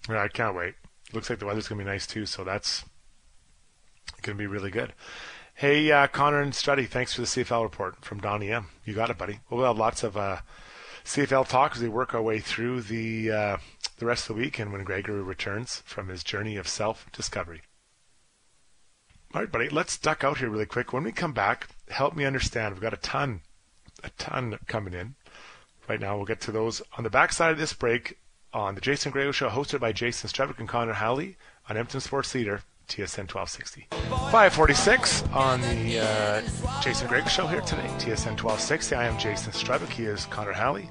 Yeah, 0.10 0.24
I 0.24 0.28
can't 0.28 0.56
wait. 0.56 0.76
Looks 1.14 1.30
like 1.30 1.40
the 1.40 1.46
weather's 1.46 1.68
going 1.68 1.80
to 1.80 1.86
be 1.86 1.90
nice 1.90 2.08
too, 2.08 2.26
so 2.26 2.44
that's 2.44 2.84
going 4.22 4.38
to 4.38 4.42
be 4.42 4.48
really 4.48 4.72
good. 4.72 4.94
Hey, 5.54 5.92
uh, 5.92 6.08
Connor 6.08 6.42
and 6.42 6.54
Struddy, 6.54 6.88
thanks 6.88 7.14
for 7.14 7.22
the 7.22 7.28
CFL 7.28 7.64
report 7.64 8.06
from 8.06 8.20
Donnie 8.20 8.52
M. 8.52 8.68
You 8.86 8.94
got 8.94 9.10
it, 9.10 9.18
buddy. 9.18 9.40
We'll 9.50 9.66
have 9.66 9.78
lots 9.78 10.04
of 10.04 10.16
uh, 10.16 10.38
CFL 11.04 11.48
talk 11.48 11.76
as 11.76 11.82
we 11.82 11.90
work 11.90 12.14
our 12.14 12.22
way 12.22 12.40
through 12.40 12.82
the 12.82 13.32
uh, 13.32 13.58
the 13.98 14.06
rest 14.06 14.30
of 14.30 14.36
the 14.36 14.42
week 14.42 14.60
and 14.60 14.72
when 14.72 14.84
Gregory 14.84 15.22
returns 15.22 15.82
from 15.86 16.10
his 16.10 16.24
journey 16.24 16.58
of 16.58 16.68
self 16.68 17.12
discovery. 17.12 17.62
All 19.34 19.42
right, 19.42 19.52
buddy, 19.52 19.70
let's 19.70 19.98
duck 19.98 20.24
out 20.24 20.38
here 20.38 20.50
really 20.50 20.66
quick. 20.66 20.94
When 20.94 21.04
we 21.04 21.12
come 21.12 21.34
back, 21.34 21.68
help 21.90 22.16
me 22.16 22.24
understand. 22.24 22.74
We've 22.74 22.82
got 22.82 22.94
a 22.94 22.98
ton, 22.98 23.42
a 24.04 24.10
ton 24.12 24.58
coming 24.68 24.94
in 24.94 25.16
right 25.88 26.00
now. 26.00 26.16
We'll 26.16 26.26
get 26.26 26.42
to 26.42 26.52
those 26.52 26.82
on 26.98 27.04
the 27.04 27.10
backside 27.10 27.52
of 27.52 27.58
this 27.58 27.74
break 27.74 28.18
on 28.54 28.76
the 28.76 28.82
Jason 28.82 29.12
Gregor 29.12 29.34
Show, 29.34 29.50
hosted 29.50 29.80
by 29.80 29.92
Jason 29.92 30.30
Strudwick 30.30 30.60
and 30.60 30.68
Connor 30.68 30.94
Halley 30.94 31.38
on 31.70 31.78
Edmonton 31.78 32.02
Sports 32.02 32.34
Leader, 32.34 32.62
TSN 32.88 33.32
1260. 33.32 33.88
546 34.32 35.24
on 35.34 35.62
the 35.62 36.00
uh, 36.00 36.82
Jason 36.82 37.08
Gregor 37.08 37.30
Show 37.30 37.48
here 37.48 37.62
today, 37.62 37.88
TSN 37.98 38.42
1260. 38.42 38.96
I 38.96 39.06
am 39.06 39.18
Jason 39.18 39.52
Strudwick. 39.52 39.90
He 39.90 40.04
is 40.04 40.26
Connor 40.26 40.54
Halley. 40.54 40.90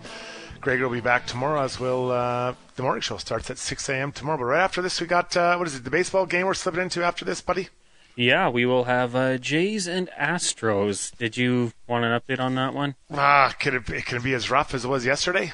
Greg 0.61 0.81
will 0.81 0.91
be 0.91 1.01
back 1.01 1.27
tomorrow 1.27 1.63
as 1.63 1.79
will 1.79 2.11
uh, 2.11 2.55
the 2.75 2.83
morning 2.83 3.01
show 3.01 3.17
starts 3.19 3.51
at 3.51 3.59
6 3.59 3.89
a.m. 3.89 4.13
tomorrow. 4.13 4.39
But 4.39 4.45
right 4.45 4.65
after 4.65 4.83
this, 4.83 5.01
we 5.01 5.07
got, 5.07 5.37
uh, 5.37 5.57
what 5.57 5.69
is 5.69 5.77
it, 5.77 5.85
the 5.85 5.91
baseball 5.91 6.27
game 6.27 6.47
we're 6.47 6.55
slipping 6.55 6.83
into 6.83 7.05
after 7.05 7.25
this, 7.25 7.41
buddy? 7.41 7.69
Yeah, 8.17 8.49
we 8.49 8.65
will 8.65 8.85
have 8.85 9.15
uh, 9.15 9.37
Jays 9.37 9.87
and 9.87 10.09
Astros. 10.19 11.15
Did 11.19 11.37
you 11.37 11.73
want 11.87 12.07
an 12.07 12.19
update 12.19 12.41
on 12.41 12.55
that 12.55 12.73
one? 12.73 12.95
Ah, 13.13 13.55
could 13.61 13.75
it, 13.75 13.85
be, 13.85 14.01
can 14.01 14.17
it 14.17 14.25
be 14.25 14.33
as 14.33 14.51
rough 14.51 14.73
as 14.73 14.87
it 14.87 14.89
was 14.89 15.05
yesterday? 15.05 15.53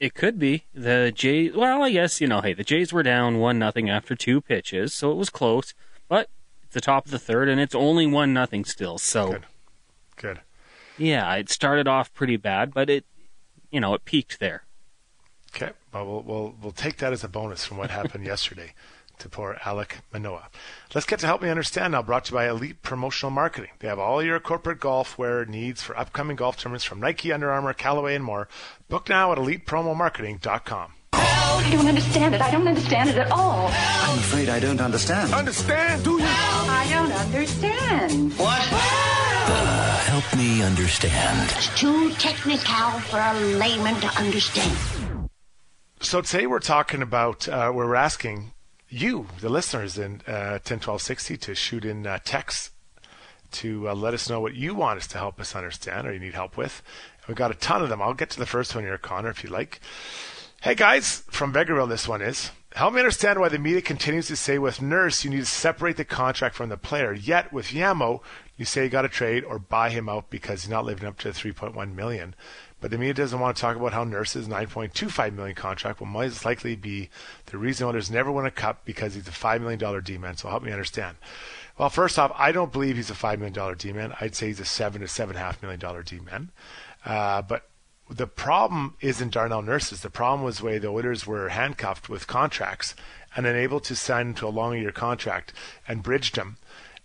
It 0.00 0.14
could 0.14 0.38
be 0.38 0.64
the 0.72 1.12
Jays. 1.14 1.54
Well, 1.54 1.82
I 1.82 1.92
guess 1.92 2.22
you 2.22 2.26
know. 2.26 2.40
Hey, 2.40 2.54
the 2.54 2.64
Jays 2.64 2.90
were 2.90 3.02
down 3.02 3.38
one 3.38 3.58
nothing 3.58 3.90
after 3.90 4.16
two 4.16 4.40
pitches, 4.40 4.94
so 4.94 5.12
it 5.12 5.16
was 5.16 5.28
close. 5.28 5.74
But 6.08 6.30
it's 6.62 6.72
the 6.72 6.80
top 6.80 7.04
of 7.04 7.10
the 7.10 7.18
third, 7.18 7.50
and 7.50 7.60
it's 7.60 7.74
only 7.74 8.06
one 8.06 8.32
nothing 8.32 8.64
still. 8.64 8.96
So 8.96 9.32
Good. 9.32 9.46
Good. 10.16 10.40
yeah, 10.96 11.34
it 11.34 11.50
started 11.50 11.86
off 11.86 12.14
pretty 12.14 12.38
bad, 12.38 12.72
but 12.72 12.88
it, 12.88 13.04
you 13.70 13.78
know, 13.78 13.92
it 13.92 14.06
peaked 14.06 14.40
there. 14.40 14.64
Okay, 15.54 15.72
well, 15.92 16.06
we'll 16.06 16.22
we'll 16.22 16.54
we'll 16.62 16.72
take 16.72 16.96
that 16.96 17.12
as 17.12 17.22
a 17.22 17.28
bonus 17.28 17.66
from 17.66 17.76
what 17.76 17.90
happened 17.90 18.24
yesterday 18.34 18.72
to 19.20 19.28
poor 19.28 19.56
Alek 19.62 20.00
Manoah. 20.12 20.48
Let's 20.94 21.06
get 21.06 21.20
to 21.20 21.26
help 21.26 21.42
me 21.42 21.48
understand 21.48 21.92
now. 21.92 22.02
Brought 22.02 22.26
to 22.26 22.32
you 22.32 22.36
by 22.36 22.48
Elite 22.48 22.82
Promotional 22.82 23.30
Marketing. 23.30 23.70
They 23.78 23.88
have 23.88 23.98
all 23.98 24.22
your 24.22 24.40
corporate 24.40 24.80
golf 24.80 25.16
wear 25.16 25.44
needs 25.44 25.82
for 25.82 25.96
upcoming 25.98 26.36
golf 26.36 26.56
tournaments 26.56 26.84
from 26.84 27.00
Nike, 27.00 27.32
Under 27.32 27.50
Armour, 27.50 27.72
Callaway, 27.72 28.14
and 28.14 28.24
more. 28.24 28.48
Book 28.88 29.08
now 29.08 29.32
at 29.32 29.38
ElitePromoMarketing.com. 29.38 30.92
I 31.12 31.68
don't 31.72 31.86
understand 31.86 32.34
it. 32.34 32.40
I 32.40 32.50
don't 32.50 32.66
understand 32.66 33.10
it 33.10 33.16
at 33.16 33.30
all. 33.30 33.66
I'm 33.66 34.18
afraid 34.18 34.48
I 34.48 34.58
don't 34.58 34.80
understand. 34.80 35.32
Understand, 35.32 36.02
do 36.02 36.12
you? 36.12 36.24
I 36.24 36.86
don't 36.90 37.12
understand. 37.12 38.32
What? 38.34 38.58
Help 40.10 40.36
me 40.36 40.62
understand. 40.62 41.50
It's 41.56 41.78
too 41.78 42.10
technical 42.14 42.90
for 43.10 43.18
a 43.18 43.34
layman 43.34 44.00
to 44.00 44.08
understand. 44.18 44.76
So 46.00 46.22
today 46.22 46.46
we're 46.46 46.60
talking 46.60 47.02
about 47.02 47.46
uh, 47.46 47.70
we're 47.74 47.94
asking 47.94 48.52
you, 48.90 49.26
the 49.40 49.48
listeners, 49.48 49.98
in 49.98 50.20
uh, 50.26 50.58
10, 50.58 50.80
12, 50.80 51.00
60 51.00 51.36
to 51.36 51.54
shoot 51.54 51.84
in 51.84 52.06
uh, 52.06 52.18
texts 52.24 52.70
to 53.52 53.88
uh, 53.88 53.94
let 53.94 54.14
us 54.14 54.28
know 54.28 54.40
what 54.40 54.54
you 54.54 54.74
want 54.74 54.98
us 54.98 55.06
to 55.08 55.18
help 55.18 55.40
us 55.40 55.56
understand 55.56 56.06
or 56.06 56.12
you 56.12 56.20
need 56.20 56.34
help 56.34 56.56
with. 56.56 56.82
We've 57.26 57.36
got 57.36 57.50
a 57.50 57.54
ton 57.54 57.82
of 57.82 57.88
them. 57.88 58.02
I'll 58.02 58.14
get 58.14 58.30
to 58.30 58.38
the 58.38 58.46
first 58.46 58.74
one 58.74 58.84
here, 58.84 58.98
Connor, 58.98 59.30
if 59.30 59.44
you 59.44 59.50
like. 59.50 59.80
Hey 60.62 60.74
guys, 60.74 61.22
from 61.30 61.52
Vegreville, 61.52 61.88
this 61.88 62.06
one 62.06 62.20
is. 62.20 62.50
Help 62.74 62.94
me 62.94 63.00
understand 63.00 63.40
why 63.40 63.48
the 63.48 63.58
media 63.58 63.82
continues 63.82 64.28
to 64.28 64.36
say 64.36 64.58
with 64.58 64.82
Nurse 64.82 65.24
you 65.24 65.30
need 65.30 65.40
to 65.40 65.46
separate 65.46 65.96
the 65.96 66.04
contract 66.04 66.54
from 66.54 66.68
the 66.68 66.76
player. 66.76 67.12
Yet 67.12 67.52
with 67.52 67.68
Yamo, 67.68 68.20
you 68.56 68.64
say 68.64 68.84
you 68.84 68.90
got 68.90 69.02
to 69.02 69.08
trade 69.08 69.42
or 69.42 69.58
buy 69.58 69.90
him 69.90 70.08
out 70.08 70.30
because 70.30 70.62
he's 70.62 70.70
not 70.70 70.84
living 70.84 71.08
up 71.08 71.18
to 71.20 71.32
the 71.32 71.38
3.1 71.38 71.94
million. 71.94 72.34
But 72.80 72.90
the 72.90 72.98
media 72.98 73.14
doesn't 73.14 73.38
want 73.38 73.56
to 73.56 73.60
talk 73.60 73.76
about 73.76 73.92
how 73.92 74.04
Nurse's 74.04 74.48
9.25 74.48 75.34
million 75.34 75.54
contract 75.54 76.00
will 76.00 76.06
most 76.06 76.44
likely 76.44 76.76
be 76.76 77.10
the 77.46 77.58
reason 77.58 77.86
Oilers 77.86 78.10
never 78.10 78.32
win 78.32 78.46
a 78.46 78.50
cup 78.50 78.84
because 78.84 79.14
he's 79.14 79.28
a 79.28 79.32
five 79.32 79.60
million 79.60 79.78
dollar 79.78 80.00
D-man. 80.00 80.36
So 80.36 80.48
help 80.48 80.62
me 80.62 80.72
understand. 80.72 81.16
Well, 81.78 81.90
first 81.90 82.18
off, 82.18 82.32
I 82.36 82.52
don't 82.52 82.72
believe 82.72 82.96
he's 82.96 83.10
a 83.10 83.14
five 83.14 83.38
million 83.38 83.54
dollar 83.54 83.74
D-man. 83.74 84.14
I'd 84.20 84.34
say 84.34 84.46
he's 84.46 84.60
a 84.60 84.64
seven 84.64 85.02
to 85.02 85.08
seven 85.08 85.36
and 85.36 85.42
a 85.42 85.46
half 85.46 85.62
million 85.62 85.80
dollar 85.80 86.02
D-man. 86.02 86.50
Uh, 87.04 87.42
but 87.42 87.68
the 88.08 88.26
problem 88.26 88.96
isn't 89.00 89.32
Darnell 89.34 89.62
Nurses. 89.62 90.00
The 90.00 90.10
problem 90.10 90.42
was 90.42 90.58
the 90.58 90.64
way 90.64 90.78
the 90.78 90.88
Oilers 90.88 91.26
were 91.26 91.50
handcuffed 91.50 92.08
with 92.08 92.26
contracts 92.26 92.94
and 93.36 93.46
unable 93.46 93.80
to 93.80 93.94
sign 93.94 94.34
to 94.34 94.46
a 94.46 94.48
long 94.48 94.76
year 94.76 94.90
contract 94.90 95.52
and 95.86 96.02
bridged 96.02 96.34
them. 96.34 96.56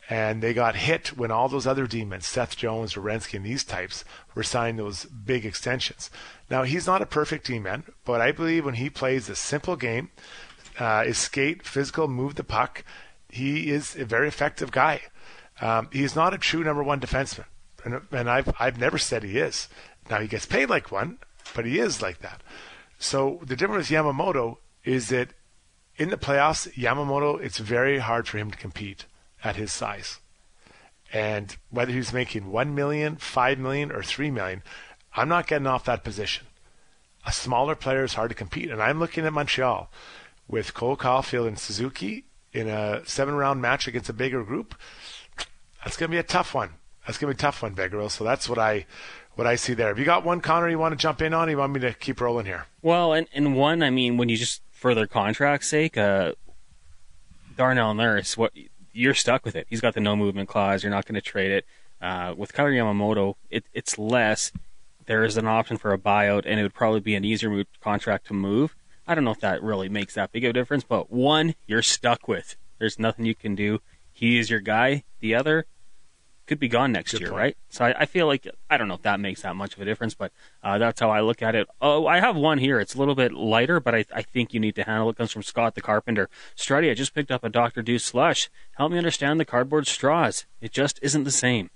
And 0.08 0.44
they 0.44 0.54
got 0.54 0.76
hit 0.76 1.18
when 1.18 1.32
all 1.32 1.50
those 1.50 1.66
other 1.66 1.88
demons, 1.88 2.28
Seth 2.28 2.56
Jones, 2.56 2.94
Werenski, 2.94 3.36
and 3.36 3.46
these 3.46 3.64
types, 3.64 4.06
were 4.36 4.44
signing 4.44 4.78
those 4.78 5.06
big 5.06 5.46
extensions. 5.46 6.12
Now, 6.50 6.62
he's 6.64 6.86
not 6.86 7.02
a 7.02 7.08
perfect 7.08 7.48
D-man, 7.48 7.86
but 8.04 8.22
I 8.22 8.32
believe 8.32 8.66
when 8.66 8.76
he 8.76 8.90
plays 8.90 9.30
a 9.30 9.36
simple 9.36 9.76
game, 9.76 10.12
uh, 10.80 11.04
is 11.08 11.18
skate, 11.18 11.66
physical, 11.66 12.08
move 12.08 12.36
the 12.36 12.44
puck, 12.44 12.84
he 13.30 13.72
is 13.72 13.96
a 13.96 14.06
very 14.06 14.28
effective 14.28 14.72
guy. 14.72 15.02
Um, 15.60 15.90
he's 15.92 16.16
not 16.16 16.34
a 16.34 16.38
true 16.38 16.64
number 16.64 16.84
one 16.84 17.00
defenseman. 17.00 17.46
And, 17.84 18.02
and 18.12 18.30
I've, 18.30 18.54
I've 18.60 18.80
never 18.80 18.98
said 18.98 19.24
he 19.24 19.38
is. 19.38 19.68
Now 20.10 20.20
he 20.20 20.28
gets 20.28 20.46
paid 20.46 20.70
like 20.70 20.92
one, 20.92 21.18
but 21.56 21.66
he 21.66 21.80
is 21.80 22.02
like 22.02 22.20
that. 22.20 22.42
So 23.00 23.40
the 23.44 23.56
difference 23.56 23.90
with 23.90 23.98
Yamamoto 23.98 24.58
is 24.84 25.10
that 25.10 25.30
in 25.98 26.10
the 26.10 26.18
playoffs, 26.18 26.72
Yamamoto, 26.74 27.42
it's 27.42 27.58
very 27.58 28.00
hard 28.00 28.28
for 28.28 28.38
him 28.38 28.52
to 28.52 28.58
compete 28.58 29.06
at 29.46 29.56
his 29.56 29.72
size. 29.72 30.20
And 31.14 31.56
whether 31.70 31.94
he's 31.94 32.12
making 32.12 32.52
one 32.52 32.76
million, 32.76 33.16
five 33.18 33.60
million, 33.60 33.92
or 33.92 34.04
three 34.04 34.32
million, 34.32 34.64
I'm 35.16 35.30
not 35.30 35.48
getting 35.48 35.68
off 35.68 35.86
that 35.86 36.04
position. 36.04 36.48
A 37.26 37.32
smaller 37.32 37.76
player 37.76 38.04
is 38.04 38.16
hard 38.16 38.30
to 38.30 38.36
compete. 38.36 38.70
And 38.70 38.82
I'm 38.82 39.00
looking 39.00 39.26
at 39.26 39.34
Montreal 39.34 39.90
with 40.48 40.74
Cole 40.74 40.98
Caufield 40.98 41.48
and 41.48 41.58
Suzuki 41.58 42.26
in 42.54 42.68
a 42.68 43.06
seven 43.06 43.36
round 43.36 43.62
match 43.62 43.88
against 43.88 44.10
a 44.10 44.14
bigger 44.14 44.44
group. 44.44 44.76
That's 45.84 45.98
going 45.98 46.10
to 46.10 46.16
be 46.16 46.20
a 46.20 46.24
tough 46.24 46.54
one. 46.54 46.72
That's 47.06 47.18
going 47.18 47.32
to 47.32 47.38
be 47.38 47.40
a 47.40 47.42
tough 47.42 47.62
one, 47.62 47.76
Beggaril. 47.76 48.10
So 48.10 48.24
that's 48.24 48.50
what 48.50 48.58
I 48.58 48.86
what 49.36 49.46
I 49.46 49.56
see 49.56 49.74
there. 49.74 49.90
Have 49.90 50.00
you 50.00 50.06
got 50.06 50.24
one, 50.26 50.42
Connor, 50.42 50.70
you 50.70 50.80
want 50.80 50.94
to 50.94 50.98
jump 50.98 51.22
in 51.22 51.34
on? 51.34 51.50
You 51.50 51.58
want 51.58 51.74
me 51.74 51.82
to 51.82 51.94
keep 51.94 52.22
rolling 52.22 52.46
here? 52.46 52.66
Well, 52.82 53.14
and, 53.14 53.28
and 53.34 53.56
one, 53.56 53.84
I 53.84 53.90
mean, 53.90 54.18
when 54.18 54.30
you 54.30 54.38
just, 54.38 54.62
for 54.72 54.96
their 54.96 55.08
contract's 55.08 55.68
sake, 55.68 55.98
uh, 55.98 56.34
Darnell 57.58 57.94
Nurse, 57.94 58.38
what 58.38 58.54
you're 58.96 59.14
stuck 59.14 59.46
with 59.46 59.56
it. 59.56 59.68
He's 59.70 59.82
got 59.82 59.94
the 59.94 60.00
no 60.00 60.16
movement 60.16 60.50
clause. 60.50 60.84
You're 60.84 60.92
not 60.92 61.06
going 61.06 61.16
to 61.16 61.22
trade 61.22 61.52
it. 61.52 61.66
Uh, 62.02 62.34
with 62.36 62.54
Kailer 62.54 62.72
Yamamoto, 62.72 63.36
it, 63.50 63.66
it's 63.74 63.98
less. 63.98 64.52
There 65.06 65.24
is 65.24 65.38
an 65.38 65.48
option 65.48 65.78
for 65.78 65.94
a 65.94 65.98
buyout, 65.98 66.44
and 66.46 66.60
it 66.60 66.64
would 66.64 66.74
probably 66.74 67.00
be 67.00 67.16
an 67.16 67.26
easier 67.26 67.50
move, 67.50 67.68
contract 67.82 68.28
to 68.28 68.34
move. 68.34 68.76
I 69.08 69.14
don't 69.14 69.24
know 69.24 69.32
if 69.32 69.40
that 69.42 69.62
really 69.62 69.90
makes 69.90 70.16
that 70.16 70.32
big 70.32 70.44
of 70.46 70.50
a 70.50 70.54
difference, 70.54 70.84
but 70.84 71.12
one, 71.12 71.56
you're 71.68 71.84
stuck 71.84 72.28
with. 72.28 72.56
There's 72.80 72.98
nothing 72.98 73.26
you 73.26 73.36
can 73.36 73.54
do. 73.54 73.82
He 74.12 74.40
is 74.40 74.50
your 74.50 74.62
guy. 74.62 75.04
The 75.20 75.36
other, 75.36 75.66
could 76.46 76.60
be 76.60 76.68
gone 76.68 76.92
next 76.92 77.12
Good 77.12 77.22
year, 77.22 77.30
point. 77.30 77.40
right? 77.40 77.58
So 77.70 77.86
I, 77.86 78.02
I, 78.02 78.06
feel 78.06 78.28
like 78.28 78.48
I 78.70 78.78
don't 78.78 78.88
know 78.88 78.94
if 78.94 79.02
that 79.02 79.20
makes 79.20 79.42
that 79.42 79.56
much 79.56 79.76
of 79.76 79.82
a 79.82 79.86
difference, 79.86 80.14
but 80.14 80.32
uh, 80.64 80.78
that's 80.78 81.00
how 81.00 81.10
I 81.10 81.22
look 81.22 81.42
at 81.42 81.56
it. 81.56 81.68
Oh, 81.82 82.06
I 82.08 82.20
have 82.20 82.36
one 82.36 82.60
here. 82.60 82.80
It's 82.80 82.96
a 82.96 83.00
little 83.00 83.16
bit 83.16 83.34
lighter, 83.34 83.80
but 83.80 83.96
I, 83.96 84.06
I 84.14 84.22
think 84.22 84.54
you 84.54 84.60
need 84.60 84.76
to 84.76 84.84
handle 84.84 85.10
it. 85.10 85.14
it. 85.14 85.18
Comes 85.18 85.32
from 85.32 85.44
Scott 85.44 85.76
the 85.76 85.82
Carpenter. 85.82 86.30
Struddy, 86.56 86.92
I 86.92 86.94
just 86.94 87.14
picked 87.14 87.32
up 87.32 87.44
a 87.44 87.50
Dr. 87.50 87.82
Dew 87.82 88.00
slush. 88.00 88.50
Help 88.78 88.92
me 88.92 88.98
understand 88.98 89.40
the 89.40 89.46
cardboard 89.46 89.88
straws. 89.88 90.46
It 90.62 90.72
just 90.72 91.00
isn't 91.02 91.24
the 91.24 91.32
same. 91.32 91.70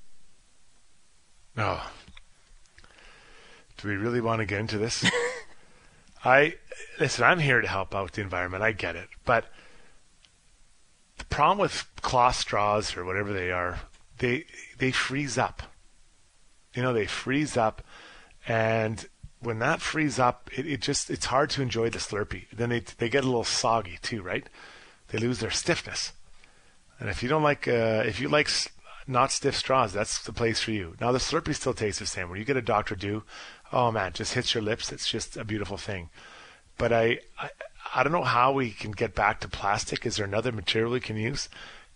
Oh, 1.58 1.92
do 3.78 3.88
we 3.88 3.96
really 3.96 4.22
want 4.22 4.40
to 4.40 4.46
get 4.46 4.60
into 4.60 4.78
this? 4.78 5.10
I 6.24 6.56
listen. 7.00 7.24
I'm 7.24 7.40
here 7.40 7.62
to 7.62 7.68
help 7.68 7.96
out 7.96 8.14
the 8.14 8.22
environment. 8.22 8.62
I 8.62 8.72
get 8.72 8.96
it, 8.96 9.08
but 9.26 9.46
the 11.18 11.26
problem 11.26 11.58
with 11.58 11.90
cloth 12.02 12.36
straws 12.36 12.96
or 12.96 13.06
whatever 13.06 13.34
they 13.34 13.52
are 13.52 13.80
they 14.20 14.46
they 14.78 14.92
freeze 14.92 15.38
up. 15.38 15.64
You 16.74 16.84
know, 16.84 16.94
they 16.94 17.08
freeze 17.08 17.58
up, 17.58 17.82
and 18.48 19.08
when 19.42 19.60
that 19.60 19.82
frees 19.82 20.20
up, 20.20 20.50
it, 20.56 20.68
it 20.68 20.82
just 20.82 21.10
it's 21.10 21.26
hard 21.26 21.50
to 21.52 21.62
enjoy 21.62 21.90
the 21.90 22.00
Slurpee. 22.00 22.46
Then 22.54 22.70
they 22.70 22.82
they 22.98 23.10
get 23.10 23.24
a 23.24 23.28
little 23.28 23.44
soggy 23.44 23.98
too, 24.02 24.22
right? 24.22 24.48
They 25.08 25.18
lose 25.18 25.40
their 25.40 25.52
stiffness. 25.52 26.14
And 27.00 27.10
if 27.10 27.24
you 27.24 27.30
don't 27.30 27.44
like 27.44 27.68
uh, 27.68 28.04
if 28.06 28.20
you 28.20 28.30
like 28.30 28.50
not 29.08 29.32
stiff 29.32 29.56
straws, 29.56 29.94
that's 29.94 30.22
the 30.22 30.34
place 30.34 30.62
for 30.62 30.72
you. 30.72 30.96
Now 31.02 31.12
the 31.12 31.18
Slurpee 31.20 31.56
still 31.56 31.74
tastes 31.74 32.00
the 32.00 32.06
same. 32.06 32.30
When 32.30 32.40
you 32.40 32.46
get 32.46 32.58
a 32.58 32.62
Dr. 32.62 32.96
Dew, 32.96 33.24
oh 33.72 33.92
man, 33.92 34.14
just 34.14 34.34
hits 34.34 34.54
your 34.54 34.64
lips. 34.64 34.92
It's 34.92 35.10
just 35.10 35.38
a 35.38 35.44
beautiful 35.44 35.78
thing. 35.78 36.10
But 36.78 36.94
I, 36.94 37.20
I 37.38 37.50
I 37.96 38.04
don't 38.04 38.12
know 38.14 38.24
how 38.24 38.52
we 38.52 38.72
can 38.72 38.92
get 38.92 39.16
back 39.16 39.40
to 39.40 39.48
plastic. 39.48 40.06
Is 40.06 40.18
there 40.18 40.26
another 40.26 40.52
material 40.52 40.92
we 40.92 41.00
can 41.00 41.18
use? 41.18 41.50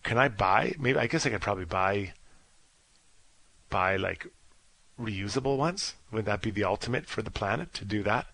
Can 0.03 0.17
I 0.17 0.27
buy? 0.27 0.75
Maybe 0.77 0.99
I 0.99 1.07
guess 1.07 1.25
I 1.25 1.29
could 1.29 1.41
probably 1.41 1.65
buy 1.65 2.13
buy 3.69 3.95
like 3.95 4.27
reusable 4.99 5.57
ones. 5.57 5.95
Would 6.11 6.25
that 6.25 6.41
be 6.41 6.51
the 6.51 6.63
ultimate 6.63 7.07
for 7.07 7.21
the 7.21 7.31
planet 7.31 7.73
to 7.75 7.85
do 7.85 8.03
that? 8.03 8.27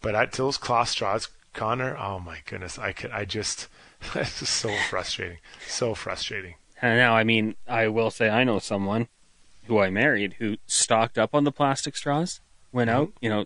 But 0.00 0.14
I, 0.14 0.24
those 0.26 0.56
cloth 0.56 0.88
straws, 0.88 1.28
Connor, 1.52 1.96
oh 1.96 2.18
my 2.18 2.38
goodness, 2.46 2.78
I 2.78 2.92
could, 2.92 3.10
I 3.10 3.24
just, 3.24 3.68
it's 4.14 4.40
just 4.40 4.54
so 4.54 4.74
frustrating, 4.88 5.38
so 5.66 5.94
frustrating. 5.94 6.54
And 6.80 6.96
now, 6.96 7.14
I 7.14 7.24
mean, 7.24 7.56
I 7.68 7.88
will 7.88 8.10
say 8.10 8.30
I 8.30 8.44
know 8.44 8.58
someone 8.58 9.08
who 9.66 9.78
I 9.78 9.90
married 9.90 10.36
who 10.38 10.56
stocked 10.66 11.18
up 11.18 11.34
on 11.34 11.44
the 11.44 11.52
plastic 11.52 11.96
straws, 11.96 12.40
went 12.72 12.88
out, 12.88 13.08
mm-hmm. 13.08 13.24
you 13.24 13.30
know, 13.30 13.44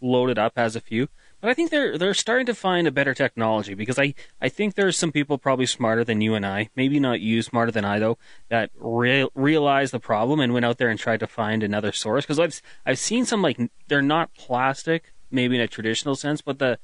loaded 0.00 0.38
up, 0.38 0.52
has 0.56 0.76
a 0.76 0.80
few, 0.80 1.08
but 1.42 1.50
I 1.50 1.54
think 1.54 1.70
they're 1.70 1.98
they're 1.98 2.14
starting 2.14 2.46
to 2.46 2.54
find 2.54 2.86
a 2.86 2.92
better 2.92 3.14
technology 3.14 3.74
because 3.74 3.98
I, 3.98 4.14
I 4.40 4.48
think 4.48 4.74
there's 4.74 4.96
some 4.96 5.10
people 5.10 5.38
probably 5.38 5.66
smarter 5.66 6.04
than 6.04 6.20
you 6.20 6.34
and 6.34 6.46
I, 6.46 6.70
maybe 6.76 7.00
not 7.00 7.20
you, 7.20 7.42
smarter 7.42 7.72
than 7.72 7.84
I 7.84 7.98
though, 7.98 8.16
that 8.48 8.70
re- 8.78 9.28
realized 9.34 9.92
the 9.92 9.98
problem 9.98 10.38
and 10.38 10.54
went 10.54 10.64
out 10.64 10.78
there 10.78 10.88
and 10.88 11.00
tried 11.00 11.18
to 11.18 11.26
find 11.26 11.64
another 11.64 11.90
source. 11.90 12.24
Because 12.24 12.38
I've 12.38 12.62
I've 12.86 13.00
seen 13.00 13.26
some 13.26 13.42
like 13.42 13.58
they're 13.88 14.00
not 14.00 14.32
plastic, 14.34 15.12
maybe 15.32 15.56
in 15.56 15.60
a 15.60 15.66
traditional 15.66 16.14
sense, 16.14 16.40
but 16.40 16.60
the 16.60 16.78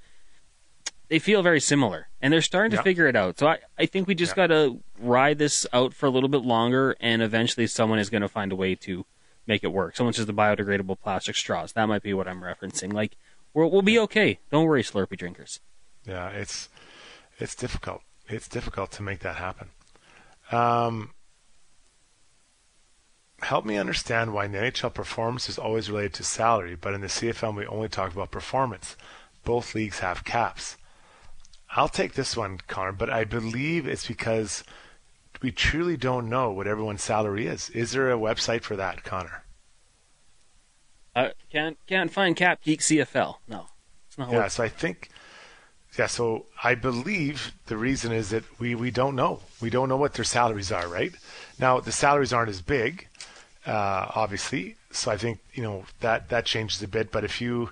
they 1.08 1.20
feel 1.20 1.40
very 1.40 1.60
similar 1.60 2.08
and 2.20 2.32
they're 2.32 2.42
starting 2.42 2.76
to 2.76 2.82
figure 2.82 3.06
it 3.06 3.14
out. 3.14 3.38
So 3.38 3.46
I, 3.46 3.58
I 3.78 3.86
think 3.86 4.08
we 4.08 4.14
just 4.14 4.34
got 4.34 4.48
to 4.48 4.80
ride 4.98 5.38
this 5.38 5.66
out 5.72 5.94
for 5.94 6.06
a 6.06 6.10
little 6.10 6.28
bit 6.28 6.42
longer 6.42 6.96
and 7.00 7.22
eventually 7.22 7.66
someone 7.66 7.98
is 7.98 8.10
going 8.10 8.22
to 8.22 8.28
find 8.28 8.52
a 8.52 8.56
way 8.56 8.74
to 8.74 9.06
make 9.46 9.64
it 9.64 9.68
work. 9.68 9.96
Someone 9.96 10.12
says 10.12 10.26
the 10.26 10.34
biodegradable 10.34 10.98
plastic 11.00 11.36
straws. 11.36 11.72
That 11.72 11.86
might 11.86 12.02
be 12.02 12.12
what 12.12 12.28
I'm 12.28 12.42
referencing. 12.42 12.92
Like 12.92 13.16
We'll, 13.54 13.70
we'll 13.70 13.82
be 13.82 13.98
okay. 14.00 14.38
Don't 14.50 14.66
worry, 14.66 14.82
Slurpee 14.82 15.18
drinkers. 15.18 15.60
Yeah, 16.06 16.28
it's 16.30 16.68
it's 17.38 17.54
difficult. 17.54 18.02
It's 18.28 18.48
difficult 18.48 18.90
to 18.92 19.02
make 19.02 19.20
that 19.20 19.36
happen. 19.36 19.68
Um, 20.50 21.10
help 23.40 23.64
me 23.64 23.76
understand 23.76 24.32
why 24.32 24.46
in 24.46 24.52
the 24.52 24.58
NHL 24.58 24.92
performance 24.92 25.48
is 25.48 25.58
always 25.58 25.90
related 25.90 26.14
to 26.14 26.24
salary, 26.24 26.76
but 26.76 26.94
in 26.94 27.00
the 27.00 27.06
CFL 27.06 27.56
we 27.56 27.66
only 27.66 27.88
talk 27.88 28.12
about 28.12 28.30
performance. 28.30 28.96
Both 29.44 29.74
leagues 29.74 30.00
have 30.00 30.24
caps. 30.24 30.76
I'll 31.70 31.88
take 31.88 32.14
this 32.14 32.36
one, 32.36 32.58
Connor, 32.66 32.92
but 32.92 33.10
I 33.10 33.24
believe 33.24 33.86
it's 33.86 34.06
because 34.06 34.64
we 35.42 35.52
truly 35.52 35.96
don't 35.96 36.28
know 36.28 36.50
what 36.50 36.66
everyone's 36.66 37.02
salary 37.02 37.46
is. 37.46 37.70
Is 37.70 37.92
there 37.92 38.10
a 38.10 38.18
website 38.18 38.62
for 38.62 38.76
that, 38.76 39.04
Connor? 39.04 39.44
Uh, 41.18 41.30
can't 41.50 41.76
can't 41.88 42.12
find 42.12 42.36
Cap 42.36 42.62
Geek 42.62 42.80
CFL. 42.80 43.36
No, 43.48 43.66
it's 44.06 44.16
not. 44.16 44.30
Yeah, 44.30 44.46
so 44.46 44.62
I 44.62 44.68
think. 44.68 45.10
Yeah, 45.98 46.06
so 46.06 46.46
I 46.62 46.76
believe 46.76 47.54
the 47.66 47.76
reason 47.76 48.12
is 48.12 48.30
that 48.30 48.44
we, 48.60 48.76
we 48.76 48.92
don't 48.92 49.16
know. 49.16 49.40
We 49.60 49.68
don't 49.68 49.88
know 49.88 49.96
what 49.96 50.14
their 50.14 50.24
salaries 50.24 50.70
are, 50.70 50.86
right? 50.86 51.12
Now 51.58 51.80
the 51.80 51.90
salaries 51.90 52.32
aren't 52.32 52.50
as 52.50 52.62
big, 52.62 53.08
uh, 53.66 54.06
obviously. 54.14 54.76
So 54.92 55.10
I 55.10 55.16
think 55.16 55.40
you 55.54 55.62
know 55.64 55.86
that 56.00 56.28
that 56.28 56.44
changes 56.44 56.80
a 56.82 56.88
bit. 56.88 57.10
But 57.10 57.24
if 57.24 57.40
you 57.40 57.70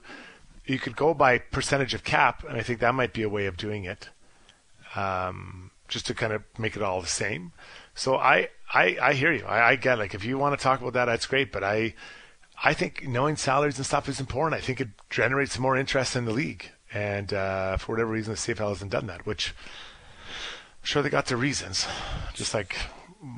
you 0.65 0.81
could 0.81 0.97
go 0.97 1.15
by 1.15 1.39
percentage 1.39 1.95
of 1.95 2.03
cap, 2.03 2.43
and 2.49 2.57
I 2.57 2.63
think 2.63 2.81
that 2.81 2.95
might 2.95 3.13
be 3.13 3.23
a 3.23 3.29
way 3.29 3.47
of 3.47 3.57
doing 3.57 3.85
it, 3.85 4.09
um, 4.97 5.71
just 5.87 6.07
to 6.09 6.15
kind 6.15 6.33
of 6.33 6.43
make 6.59 6.75
it 6.75 6.83
all 6.83 7.01
the 7.01 7.07
same. 7.07 7.53
So 7.95 8.17
I 8.17 8.49
I, 8.75 8.97
I 9.01 9.13
hear 9.13 9.33
you. 9.33 9.45
I, 9.45 9.69
I 9.69 9.77
get 9.77 10.01
like 10.01 10.15
if 10.15 10.25
you 10.25 10.37
want 10.37 10.59
to 10.59 10.63
talk 10.63 10.81
about 10.81 10.95
that, 10.95 11.05
that's 11.05 11.27
great. 11.27 11.53
But 11.53 11.62
I 11.62 11.95
I 12.63 12.73
think 12.75 13.07
knowing 13.07 13.37
salaries 13.37 13.77
and 13.77 13.87
stuff 13.87 14.09
is 14.09 14.19
important. 14.21 14.61
I 14.61 14.65
think 14.65 14.81
it 14.81 14.89
generates 15.11 15.59
more 15.59 15.77
interest 15.77 16.17
in 16.17 16.25
the 16.25 16.33
league. 16.33 16.71
And 16.93 17.33
uh, 17.33 17.77
for 17.77 17.93
whatever 17.93 18.11
reason, 18.11 18.33
the 18.35 18.39
CFL 18.39 18.71
hasn't 18.71 18.91
done 18.93 19.07
that, 19.09 19.27
which 19.27 19.55
I'm 20.81 20.85
sure 20.85 21.03
they 21.03 21.11
got 21.11 21.27
their 21.27 21.37
reasons. 21.37 21.87
Just 22.35 22.55
like 22.55 22.77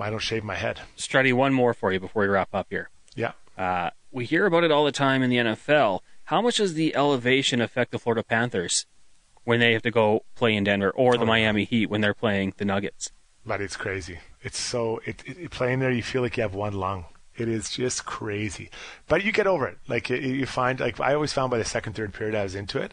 I 0.00 0.10
don't 0.10 0.18
shave 0.20 0.44
my 0.44 0.54
head. 0.54 0.80
Struddy, 0.96 1.32
one 1.32 1.52
more 1.54 1.74
for 1.74 1.92
you 1.92 1.98
before 2.00 2.22
we 2.22 2.28
wrap 2.28 2.50
up 2.54 2.66
here. 2.70 2.90
Yeah. 3.16 3.32
Uh, 3.56 3.90
we 4.12 4.24
hear 4.24 4.46
about 4.46 4.64
it 4.64 4.70
all 4.70 4.84
the 4.84 4.92
time 4.92 5.22
in 5.22 5.30
the 5.30 5.36
NFL. 5.36 6.00
How 6.24 6.40
much 6.42 6.58
does 6.58 6.74
the 6.74 6.94
elevation 6.94 7.60
affect 7.60 7.90
the 7.90 7.98
Florida 7.98 8.22
Panthers 8.22 8.86
when 9.44 9.60
they 9.60 9.72
have 9.72 9.82
to 9.82 9.90
go 9.90 10.24
play 10.34 10.54
in 10.54 10.64
Denver, 10.64 10.90
or 10.90 11.16
the 11.16 11.22
Oh, 11.22 11.26
Miami 11.26 11.64
Heat 11.64 11.88
when 11.88 12.02
they're 12.02 12.12
playing 12.14 12.52
the 12.58 12.66
Nuggets. 12.66 13.12
But 13.46 13.62
it's 13.62 13.76
crazy. 13.78 14.18
It's 14.42 14.58
so 14.58 15.00
it, 15.06 15.22
it- 15.26 15.50
playing 15.50 15.80
there. 15.80 15.90
You 15.90 16.02
feel 16.02 16.20
like 16.20 16.36
you 16.36 16.42
have 16.42 16.54
one 16.54 16.74
lung. 16.74 17.06
It 17.40 17.48
is 17.48 17.70
just 17.70 18.04
crazy. 18.04 18.70
But 19.06 19.24
you 19.24 19.32
get 19.32 19.46
over 19.46 19.66
it. 19.66 19.78
Like 19.88 20.10
you, 20.10 20.16
you 20.16 20.46
find, 20.46 20.80
like 20.80 21.00
I 21.00 21.14
always 21.14 21.32
found 21.32 21.50
by 21.50 21.58
the 21.58 21.64
second, 21.64 21.94
third 21.94 22.12
period, 22.14 22.34
I 22.34 22.42
was 22.42 22.54
into 22.54 22.80
it. 22.80 22.92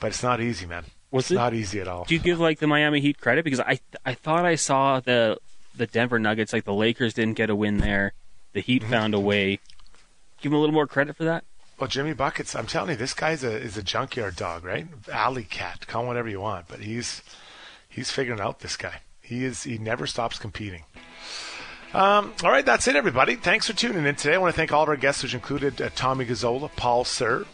But 0.00 0.08
it's 0.08 0.22
not 0.22 0.40
easy, 0.40 0.66
man. 0.66 0.84
Was 1.10 1.26
it's 1.26 1.30
it- 1.32 1.34
not 1.36 1.54
easy 1.54 1.80
at 1.80 1.88
all. 1.88 2.04
Do 2.04 2.14
you 2.14 2.20
give 2.20 2.40
like 2.40 2.58
the 2.58 2.66
Miami 2.66 3.00
Heat 3.00 3.20
credit 3.20 3.44
because 3.44 3.60
I 3.60 3.78
I 4.04 4.14
thought 4.14 4.44
I 4.44 4.56
saw 4.56 5.00
the 5.00 5.38
the 5.76 5.86
Denver 5.86 6.18
Nuggets 6.18 6.52
like 6.52 6.64
the 6.64 6.74
Lakers 6.74 7.14
didn't 7.14 7.34
get 7.34 7.50
a 7.50 7.56
win 7.56 7.78
there, 7.78 8.12
the 8.52 8.60
Heat 8.60 8.82
Mm-hmm. 8.82 8.90
found 8.90 9.14
a 9.14 9.20
way. 9.20 9.60
Give 10.40 10.50
them 10.50 10.58
a 10.58 10.60
little 10.60 10.74
more 10.74 10.86
credit 10.86 11.16
for 11.16 11.24
that. 11.24 11.44
Well, 11.78 11.88
Jimmy 11.88 12.12
Buckets, 12.12 12.54
I'm 12.54 12.66
telling 12.66 12.90
you, 12.90 12.96
this 12.96 13.14
guy's 13.14 13.42
a 13.42 13.50
is 13.52 13.76
a 13.76 13.82
junkyard 13.82 14.36
dog, 14.36 14.64
right? 14.64 14.86
Alley 15.12 15.44
cat, 15.44 15.86
call 15.86 16.02
him 16.02 16.08
whatever 16.08 16.28
you 16.28 16.40
want, 16.40 16.68
but 16.68 16.80
he's 16.80 17.22
he's 17.88 18.10
figuring 18.10 18.40
out 18.40 18.60
this 18.60 18.76
guy. 18.76 19.00
He 19.20 19.44
is 19.44 19.62
he 19.64 19.78
never 19.78 20.06
stops 20.06 20.38
competing. 20.38 20.82
Um, 21.94 22.34
all 22.42 22.50
right, 22.50 22.66
that's 22.66 22.88
it, 22.88 22.96
everybody. 22.96 23.36
Thanks 23.36 23.68
for 23.68 23.72
tuning 23.72 24.04
in 24.04 24.16
today. 24.16 24.34
I 24.34 24.38
want 24.38 24.52
to 24.52 24.56
thank 24.56 24.72
all 24.72 24.82
of 24.82 24.88
our 24.88 24.96
guests, 24.96 25.22
which 25.22 25.32
included 25.32 25.80
uh, 25.80 25.90
Tommy 25.94 26.26
Gazzola, 26.26 26.68
Paul 26.74 27.04
Sir, 27.04 27.46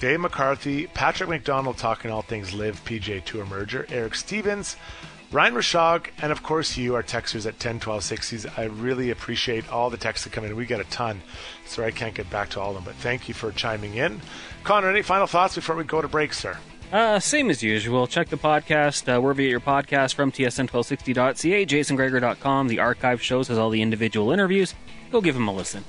Dave 0.00 0.20
McCarthy, 0.20 0.86
Patrick 0.86 1.28
McDonald 1.28 1.76
talking 1.76 2.10
all 2.10 2.22
things 2.22 2.54
LIV 2.54 2.82
PGA 2.86 3.22
Tour 3.22 3.44
merger, 3.44 3.84
Eric 3.90 4.14
Stevens, 4.14 4.76
Ryan 5.30 5.52
Rishaug, 5.52 6.06
and 6.22 6.32
of 6.32 6.42
course 6.42 6.74
you, 6.78 6.94
our 6.94 7.02
texters 7.02 7.44
at 7.44 7.60
10 7.60 7.80
12 7.80 8.00
60s. 8.02 8.58
I 8.58 8.64
really 8.64 9.10
appreciate 9.10 9.70
all 9.70 9.90
the 9.90 9.98
texts 9.98 10.24
that 10.24 10.32
come 10.32 10.46
in. 10.46 10.56
We 10.56 10.64
get 10.64 10.80
a 10.80 10.84
ton. 10.84 11.20
Sorry 11.66 11.88
I 11.88 11.90
can't 11.90 12.14
get 12.14 12.30
back 12.30 12.48
to 12.50 12.60
all 12.60 12.70
of 12.70 12.76
them, 12.76 12.84
but 12.84 12.94
thank 12.94 13.28
you 13.28 13.34
for 13.34 13.52
chiming 13.52 13.96
in. 13.96 14.22
Connor, 14.64 14.88
any 14.88 15.02
final 15.02 15.26
thoughts 15.26 15.54
before 15.54 15.76
we 15.76 15.84
go 15.84 16.00
to 16.00 16.08
break, 16.08 16.32
sir? 16.32 16.56
Uh, 16.92 17.18
same 17.18 17.48
as 17.48 17.62
usual. 17.62 18.06
Check 18.06 18.28
the 18.28 18.36
podcast 18.36 19.08
uh, 19.08 19.18
wherever 19.18 19.40
you 19.40 19.48
get 19.48 19.52
your 19.52 19.60
podcast 19.60 20.12
from 20.12 20.30
tsn1260.ca, 20.30 21.64
jasongregor.com. 21.64 22.68
The 22.68 22.80
archive 22.80 23.22
shows 23.22 23.48
has 23.48 23.56
all 23.56 23.70
the 23.70 23.80
individual 23.80 24.30
interviews. 24.30 24.74
Go 25.10 25.22
give 25.22 25.34
them 25.34 25.48
a 25.48 25.54
listen. 25.54 25.84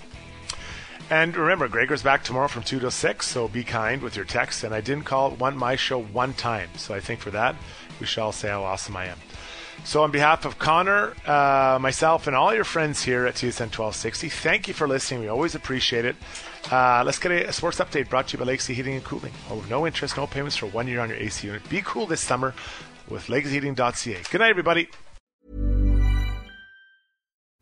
And 1.10 1.36
remember, 1.36 1.68
Gregor's 1.68 2.04
back 2.04 2.24
tomorrow 2.24 2.48
from 2.48 2.64
2 2.64 2.80
to 2.80 2.90
6, 2.90 3.28
so 3.28 3.50
be 3.50 3.66
kind 3.66 4.02
with 4.02 4.16
your 4.16 4.24
texts. 4.24 4.64
And 4.64 4.74
I 4.74 4.80
didn't 4.80 5.04
call 5.04 5.34
it 5.34 5.40
one 5.40 5.58
my 5.58 5.76
show 5.76 6.02
one 6.02 6.34
time, 6.34 6.70
so 6.78 6.94
I 6.94 7.02
think 7.02 7.20
for 7.20 7.32
that, 7.32 7.58
we 8.00 8.06
shall 8.06 8.32
say 8.32 8.48
how 8.48 8.64
awesome 8.64 8.96
I 8.96 9.08
am. 9.08 9.18
So, 9.84 10.04
on 10.04 10.12
behalf 10.12 10.46
of 10.46 10.58
Connor, 10.60 11.14
uh, 11.26 11.78
myself, 11.82 12.28
and 12.28 12.36
all 12.36 12.54
your 12.54 12.64
friends 12.64 13.04
here 13.04 13.26
at 13.26 13.36
TSN 13.36 13.68
1260, 13.78 14.30
thank 14.30 14.68
you 14.70 14.74
for 14.74 14.88
listening. 14.88 15.20
We 15.20 15.28
always 15.28 15.56
appreciate 15.56 16.06
it. 16.06 16.16
Uh, 16.72 17.04
let's 17.06 17.20
get 17.20 17.32
a, 17.32 17.50
a 17.50 17.54
sports 17.54 17.80
update 17.80 18.10
brought 18.10 18.28
to 18.30 18.34
you 18.34 18.40
by 18.40 18.46
Legacy 18.46 18.74
Heating 18.74 18.96
and 18.96 19.04
Cooling. 19.04 19.34
Oh, 19.50 19.64
no 19.70 19.86
interest, 19.86 20.18
no 20.18 20.26
payments 20.28 20.56
for 20.56 20.68
one 20.68 20.88
year 20.88 21.00
on 21.02 21.10
your 21.10 21.18
AC 21.18 21.46
unit. 21.46 21.68
Be 21.70 21.82
cool 21.84 22.06
this 22.06 22.22
summer 22.22 22.54
with 23.10 23.28
lakesheating.ca. 23.28 24.22
Good 24.32 24.40
night, 24.40 24.50
everybody. 24.50 24.90